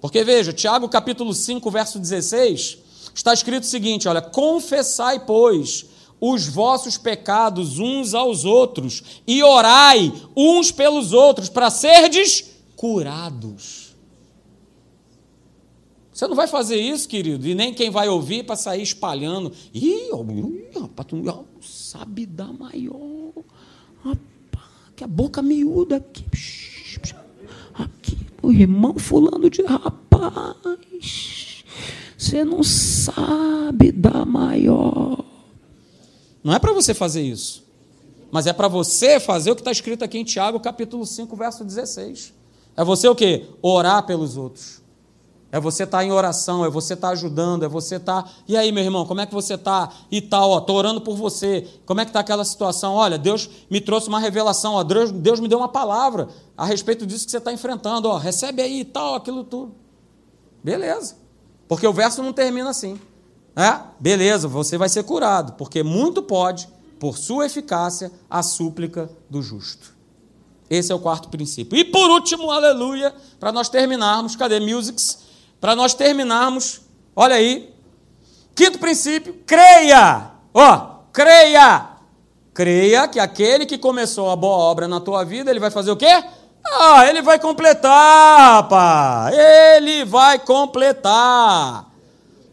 Porque 0.00 0.24
veja, 0.24 0.52
Tiago 0.52 0.88
capítulo 0.88 1.34
5, 1.34 1.70
verso 1.70 1.98
16, 1.98 2.78
está 3.14 3.34
escrito 3.34 3.64
o 3.64 3.66
seguinte: 3.66 4.08
olha, 4.08 4.22
confessai, 4.22 5.20
pois, 5.20 5.86
os 6.20 6.46
vossos 6.46 6.96
pecados 6.96 7.78
uns 7.78 8.14
aos 8.14 8.44
outros 8.44 9.22
e 9.26 9.42
orai 9.42 10.12
uns 10.36 10.70
pelos 10.70 11.12
outros 11.12 11.48
para 11.48 11.70
serdes 11.70 12.58
curados. 12.76 13.88
Você 16.18 16.26
não 16.26 16.34
vai 16.34 16.48
fazer 16.48 16.80
isso, 16.80 17.08
querido, 17.08 17.46
e 17.46 17.54
nem 17.54 17.72
quem 17.72 17.90
vai 17.90 18.08
ouvir 18.08 18.44
para 18.44 18.56
sair 18.56 18.82
espalhando. 18.82 19.52
Ih, 19.72 20.10
rapaz, 20.74 21.06
tu 21.06 21.14
não 21.14 21.44
sabe 21.60 22.26
dar 22.26 22.52
maior. 22.52 23.32
Rapaz, 24.02 24.66
que 24.96 25.04
a 25.04 25.06
boca 25.06 25.40
miúda 25.40 25.98
aqui. 25.98 26.24
Aqui, 27.72 28.18
o 28.42 28.50
irmão 28.50 28.98
fulano 28.98 29.48
de 29.48 29.62
rapaz. 29.62 30.56
Você 32.16 32.44
não 32.44 32.64
sabe 32.64 33.92
dar 33.92 34.26
maior. 34.26 35.24
Não 36.42 36.54
é 36.54 36.58
para 36.58 36.72
você 36.72 36.94
fazer 36.94 37.22
isso. 37.22 37.64
Mas 38.30 38.46
é 38.46 38.52
para 38.52 38.68
você 38.68 39.18
fazer 39.18 39.50
o 39.50 39.54
que 39.54 39.62
está 39.62 39.72
escrito 39.72 40.04
aqui 40.04 40.18
em 40.18 40.24
Tiago, 40.24 40.60
capítulo 40.60 41.04
5, 41.06 41.34
verso 41.36 41.64
16. 41.64 42.34
É 42.76 42.84
você 42.84 43.08
o 43.08 43.14
quê? 43.14 43.46
Orar 43.62 44.04
pelos 44.04 44.36
outros. 44.36 44.82
É 45.50 45.58
você 45.58 45.84
estar 45.84 45.98
tá 45.98 46.04
em 46.04 46.12
oração, 46.12 46.62
é 46.62 46.68
você 46.68 46.92
estar 46.92 47.08
tá 47.08 47.12
ajudando, 47.14 47.64
é 47.64 47.68
você 47.68 47.96
estar. 47.96 48.22
Tá... 48.22 48.30
E 48.46 48.54
aí, 48.54 48.70
meu 48.70 48.84
irmão, 48.84 49.06
como 49.06 49.20
é 49.20 49.26
que 49.26 49.32
você 49.32 49.54
está? 49.54 49.90
E 50.10 50.20
tal, 50.20 50.50
ó, 50.50 50.58
estou 50.58 50.76
orando 50.76 51.00
por 51.00 51.16
você. 51.16 51.66
Como 51.86 52.00
é 52.00 52.04
que 52.04 52.10
está 52.10 52.20
aquela 52.20 52.44
situação? 52.44 52.94
Olha, 52.94 53.16
Deus 53.16 53.48
me 53.70 53.80
trouxe 53.80 54.08
uma 54.08 54.20
revelação, 54.20 54.74
ó, 54.74 54.84
Deus, 54.84 55.10
Deus 55.10 55.40
me 55.40 55.48
deu 55.48 55.58
uma 55.58 55.68
palavra 55.68 56.28
a 56.54 56.66
respeito 56.66 57.06
disso 57.06 57.24
que 57.24 57.30
você 57.30 57.38
está 57.38 57.50
enfrentando, 57.50 58.08
ó, 58.08 58.18
recebe 58.18 58.60
aí 58.60 58.80
e 58.80 58.84
tal, 58.84 59.14
aquilo 59.14 59.42
tudo. 59.42 59.74
Beleza. 60.62 61.16
Porque 61.66 61.86
o 61.86 61.92
verso 61.94 62.22
não 62.22 62.32
termina 62.32 62.68
assim. 62.68 63.00
É? 63.58 63.80
Beleza, 63.98 64.46
você 64.46 64.78
vai 64.78 64.88
ser 64.88 65.02
curado, 65.02 65.54
porque 65.54 65.82
muito 65.82 66.22
pode, 66.22 66.68
por 67.00 67.18
sua 67.18 67.46
eficácia, 67.46 68.12
a 68.30 68.42
súplica 68.42 69.10
do 69.28 69.42
justo. 69.42 69.92
Esse 70.70 70.92
é 70.92 70.94
o 70.94 71.00
quarto 71.00 71.28
princípio. 71.28 71.76
E 71.76 71.84
por 71.84 72.08
último, 72.10 72.50
aleluia, 72.52 73.12
para 73.40 73.50
nós 73.50 73.68
terminarmos, 73.68 74.36
cadê 74.36 74.60
Musics? 74.60 75.26
para 75.60 75.74
nós 75.74 75.94
terminarmos, 75.94 76.80
olha 77.14 77.34
aí. 77.34 77.74
Quinto 78.54 78.78
princípio, 78.78 79.34
creia. 79.46 80.30
Ó, 80.54 80.80
creia. 81.12 81.88
Creia 82.54 83.06
que 83.08 83.20
aquele 83.20 83.66
que 83.66 83.78
começou 83.78 84.30
a 84.30 84.36
boa 84.36 84.56
obra 84.56 84.88
na 84.88 85.00
tua 85.00 85.24
vida, 85.24 85.50
ele 85.50 85.60
vai 85.60 85.70
fazer 85.70 85.90
o 85.90 85.96
quê? 85.96 86.24
Ah, 86.64 87.06
ele 87.06 87.22
vai 87.22 87.38
completar, 87.38 88.68
pá. 88.68 89.30
Ele 89.32 90.04
vai 90.04 90.38
completar. 90.38 91.87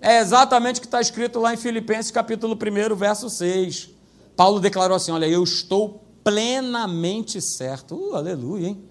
É 0.05 0.19
exatamente 0.19 0.77
o 0.77 0.81
que 0.81 0.87
está 0.87 1.01
escrito 1.01 1.39
lá 1.39 1.51
em 1.51 1.57
Filipenses 1.57 2.11
capítulo 2.11 2.55
1, 2.55 2.95
verso 2.95 3.27
6. 3.27 3.89
Paulo 4.35 4.59
declarou 4.59 4.95
assim: 4.95 5.11
Olha, 5.11 5.25
eu 5.25 5.43
estou 5.43 6.05
plenamente 6.23 7.41
certo. 7.41 7.95
Uh, 7.95 8.15
aleluia, 8.15 8.67
hein? 8.67 8.83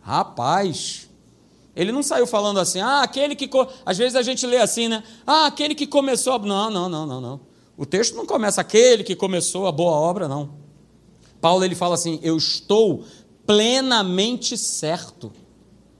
Rapaz, 0.00 1.06
ele 1.76 1.92
não 1.92 2.02
saiu 2.02 2.26
falando 2.26 2.58
assim, 2.60 2.80
ah, 2.80 3.02
aquele 3.02 3.36
que. 3.36 3.50
Às 3.84 3.98
vezes 3.98 4.16
a 4.16 4.22
gente 4.22 4.46
lê 4.46 4.56
assim, 4.56 4.88
né? 4.88 5.04
Ah, 5.26 5.44
aquele 5.44 5.74
que 5.74 5.86
começou. 5.86 6.32
A... 6.32 6.38
Não, 6.38 6.70
não, 6.70 6.88
não, 6.88 7.04
não, 7.04 7.20
não. 7.20 7.40
O 7.76 7.84
texto 7.84 8.16
não 8.16 8.24
começa 8.24 8.62
aquele 8.62 9.04
que 9.04 9.14
começou 9.14 9.66
a 9.66 9.72
boa 9.72 9.92
obra, 9.92 10.26
não. 10.26 10.48
Paulo 11.42 11.62
ele 11.62 11.74
fala 11.74 11.94
assim: 11.94 12.18
eu 12.22 12.38
estou 12.38 13.04
plenamente 13.46 14.56
certo. 14.56 15.30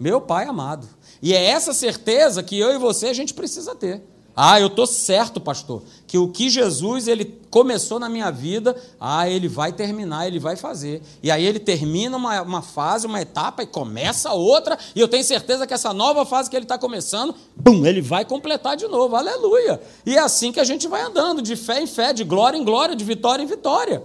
Meu 0.00 0.22
Pai 0.22 0.46
amado. 0.46 0.88
E 1.20 1.34
é 1.34 1.44
essa 1.44 1.74
certeza 1.74 2.42
que 2.42 2.58
eu 2.58 2.74
e 2.74 2.78
você 2.78 3.08
a 3.08 3.14
gente 3.14 3.34
precisa 3.34 3.74
ter. 3.74 4.13
Ah, 4.36 4.60
eu 4.60 4.66
estou 4.66 4.86
certo, 4.86 5.40
pastor, 5.40 5.82
que 6.08 6.18
o 6.18 6.28
que 6.28 6.50
Jesus 6.50 7.06
ele 7.06 7.38
começou 7.50 8.00
na 8.00 8.08
minha 8.08 8.32
vida, 8.32 8.74
ah, 9.00 9.28
ele 9.28 9.46
vai 9.46 9.72
terminar, 9.72 10.26
ele 10.26 10.40
vai 10.40 10.56
fazer. 10.56 11.02
E 11.22 11.30
aí 11.30 11.46
ele 11.46 11.60
termina 11.60 12.16
uma, 12.16 12.42
uma 12.42 12.62
fase, 12.62 13.06
uma 13.06 13.20
etapa 13.20 13.62
e 13.62 13.66
começa 13.66 14.32
outra, 14.32 14.76
e 14.94 14.98
eu 14.98 15.06
tenho 15.06 15.22
certeza 15.22 15.68
que 15.68 15.72
essa 15.72 15.92
nova 15.92 16.26
fase 16.26 16.50
que 16.50 16.56
ele 16.56 16.64
está 16.64 16.76
começando, 16.76 17.32
bum, 17.54 17.86
ele 17.86 18.02
vai 18.02 18.24
completar 18.24 18.76
de 18.76 18.88
novo, 18.88 19.14
aleluia. 19.14 19.80
E 20.04 20.16
é 20.16 20.18
assim 20.18 20.50
que 20.50 20.58
a 20.58 20.64
gente 20.64 20.88
vai 20.88 21.02
andando, 21.02 21.40
de 21.40 21.54
fé 21.54 21.80
em 21.80 21.86
fé, 21.86 22.12
de 22.12 22.24
glória 22.24 22.58
em 22.58 22.64
glória, 22.64 22.96
de 22.96 23.04
vitória 23.04 23.42
em 23.42 23.46
vitória. 23.46 24.02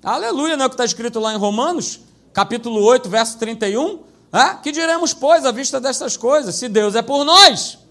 Aleluia, 0.00 0.56
não 0.56 0.62
é 0.62 0.66
o 0.66 0.70
que 0.70 0.74
está 0.74 0.84
escrito 0.84 1.18
lá 1.18 1.34
em 1.34 1.38
Romanos, 1.38 1.98
capítulo 2.32 2.80
8, 2.84 3.08
verso 3.08 3.36
31? 3.38 3.98
Ah, 4.32 4.54
que 4.54 4.70
diremos, 4.70 5.12
pois, 5.12 5.44
à 5.44 5.50
vista 5.50 5.80
destas 5.80 6.16
coisas? 6.16 6.54
Se 6.54 6.68
Deus 6.68 6.94
é 6.94 7.02
por 7.02 7.24
nós 7.24 7.84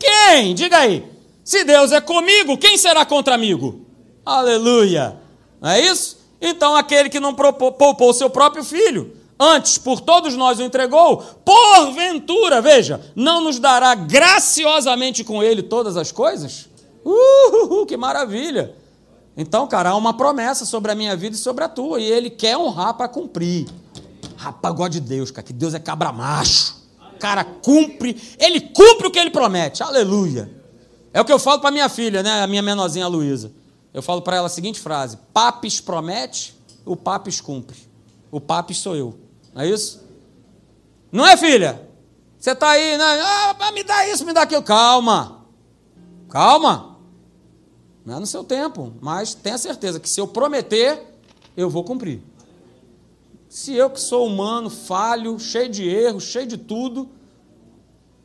quem? 0.00 0.54
Diga 0.54 0.78
aí. 0.78 1.04
Se 1.44 1.62
Deus 1.64 1.92
é 1.92 2.00
comigo, 2.00 2.56
quem 2.56 2.78
será 2.78 3.04
contra 3.04 3.34
amigo? 3.34 3.86
Aleluia. 4.24 5.20
Não 5.60 5.70
é 5.70 5.80
isso? 5.80 6.18
Então, 6.40 6.74
aquele 6.74 7.10
que 7.10 7.20
não 7.20 7.34
poupou 7.34 8.12
seu 8.14 8.30
próprio 8.30 8.64
filho, 8.64 9.14
antes 9.38 9.76
por 9.76 10.00
todos 10.00 10.34
nós 10.34 10.58
o 10.58 10.62
entregou, 10.62 11.18
porventura, 11.44 12.62
veja, 12.62 13.00
não 13.14 13.42
nos 13.42 13.58
dará 13.58 13.94
graciosamente 13.94 15.22
com 15.22 15.42
ele 15.42 15.62
todas 15.62 15.96
as 15.96 16.10
coisas? 16.10 16.68
Uhul, 17.04 17.84
que 17.84 17.96
maravilha! 17.96 18.74
Então, 19.36 19.66
cara, 19.66 19.90
há 19.90 19.96
uma 19.96 20.14
promessa 20.14 20.64
sobre 20.64 20.92
a 20.92 20.94
minha 20.94 21.14
vida 21.14 21.36
e 21.36 21.38
sobre 21.38 21.64
a 21.64 21.68
tua, 21.68 22.00
e 22.00 22.04
ele 22.04 22.30
quer 22.30 22.56
honrar 22.56 22.94
para 22.94 23.08
cumprir. 23.08 23.66
Rapaz, 24.36 24.90
de 24.90 25.00
Deus, 25.00 25.30
cara, 25.30 25.46
que 25.46 25.52
Deus 25.52 25.74
é 25.74 25.78
cabra 25.78 26.10
macho 26.10 26.79
cara 27.20 27.44
cumpre, 27.44 28.20
ele 28.38 28.60
cumpre 28.60 29.06
o 29.06 29.10
que 29.10 29.18
ele 29.18 29.30
promete. 29.30 29.82
Aleluia. 29.82 30.50
É 31.12 31.20
o 31.20 31.24
que 31.24 31.32
eu 31.32 31.38
falo 31.38 31.60
para 31.60 31.70
minha 31.70 31.88
filha, 31.88 32.22
né, 32.22 32.42
a 32.42 32.46
minha 32.46 32.62
menorzinha 32.62 33.06
Luísa. 33.06 33.52
Eu 33.92 34.02
falo 34.02 34.22
para 34.22 34.36
ela 34.36 34.46
a 34.46 34.50
seguinte 34.50 34.80
frase: 34.80 35.18
Papis 35.32 35.80
promete, 35.80 36.54
o 36.84 36.96
Papis 36.96 37.40
cumpre. 37.40 37.76
O 38.30 38.40
Papis 38.40 38.78
sou 38.78 38.96
eu. 38.96 39.18
Não 39.54 39.62
é 39.62 39.68
isso? 39.68 40.02
Não 41.12 41.26
é, 41.26 41.36
filha? 41.36 41.88
Você 42.38 42.52
está 42.52 42.70
aí, 42.70 42.96
né? 42.96 43.04
Ah, 43.04 43.72
me 43.72 43.82
dá 43.82 44.08
isso, 44.08 44.24
me 44.24 44.32
dá 44.32 44.42
aquilo. 44.42 44.62
Calma. 44.62 45.44
Calma. 46.30 46.96
Não 48.04 48.16
é 48.16 48.20
no 48.20 48.26
seu 48.26 48.42
tempo, 48.42 48.94
mas 49.00 49.34
tenha 49.34 49.58
certeza 49.58 50.00
que 50.00 50.08
se 50.08 50.20
eu 50.20 50.26
prometer, 50.26 51.02
eu 51.56 51.68
vou 51.68 51.84
cumprir. 51.84 52.22
Se 53.50 53.74
eu 53.74 53.90
que 53.90 54.00
sou 54.00 54.28
humano, 54.28 54.70
falho, 54.70 55.36
cheio 55.40 55.68
de 55.68 55.82
erros, 55.84 56.22
cheio 56.22 56.46
de 56.46 56.56
tudo, 56.56 57.10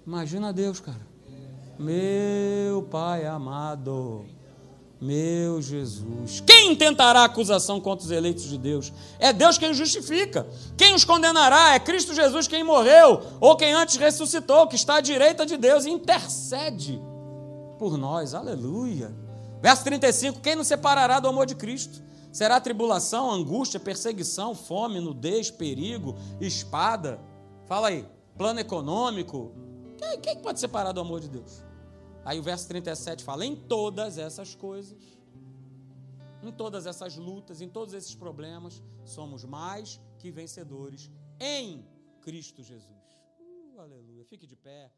imagina 0.06 0.54
Deus, 0.54 0.80
cara. 0.80 1.02
Meu 1.80 2.84
Pai 2.84 3.26
amado, 3.26 4.28
meu 5.02 5.60
Jesus. 5.64 6.44
Quem 6.46 6.76
tentará 6.76 7.24
acusação 7.24 7.82
contra 7.82 8.06
os 8.06 8.12
eleitos 8.12 8.44
de 8.44 8.56
Deus? 8.56 8.94
É 9.18 9.34
Deus 9.34 9.58
quem 9.58 9.74
justifica. 9.74 10.46
Quem 10.78 10.94
os 10.94 11.04
condenará? 11.04 11.74
É 11.74 11.80
Cristo 11.80 12.14
Jesus 12.14 12.48
quem 12.48 12.64
morreu, 12.64 13.20
ou 13.42 13.56
quem 13.56 13.74
antes 13.74 13.96
ressuscitou, 13.96 14.68
que 14.68 14.76
está 14.76 14.98
à 14.98 15.02
direita 15.02 15.44
de 15.44 15.58
Deus 15.58 15.86
e 15.86 15.90
intercede 15.90 17.02
por 17.80 17.98
nós. 17.98 18.36
Aleluia. 18.36 19.12
Verso 19.60 19.84
35: 19.86 20.40
Quem 20.40 20.56
nos 20.56 20.68
separará 20.68 21.20
do 21.20 21.28
amor 21.28 21.48
de 21.48 21.56
Cristo? 21.56 22.06
Será 22.36 22.60
tribulação, 22.60 23.32
angústia, 23.32 23.80
perseguição, 23.80 24.54
fome, 24.54 25.00
nudez, 25.00 25.50
perigo, 25.50 26.16
espada? 26.42 27.18
Fala 27.66 27.88
aí, 27.88 28.06
plano 28.38 28.60
econômico. 28.60 29.54
Quem, 29.98 30.20
quem 30.20 30.42
pode 30.42 30.60
separar 30.60 30.92
do 30.92 31.00
amor 31.00 31.22
de 31.22 31.30
Deus? 31.30 31.64
Aí 32.26 32.38
o 32.38 32.44
verso 32.44 32.68
37 32.68 33.24
fala: 33.24 33.46
em 33.46 33.56
todas 33.56 34.18
essas 34.18 34.54
coisas, 34.54 35.02
em 36.44 36.52
todas 36.52 36.86
essas 36.86 37.16
lutas, 37.16 37.62
em 37.62 37.70
todos 37.70 37.94
esses 37.94 38.14
problemas, 38.14 38.84
somos 39.06 39.46
mais 39.46 40.02
que 40.20 40.30
vencedores 40.30 41.10
em 41.40 41.88
Cristo 42.20 42.62
Jesus. 42.62 43.00
Uh, 43.40 43.80
aleluia. 43.80 44.26
Fique 44.26 44.46
de 44.46 44.58
pé. 44.58 44.92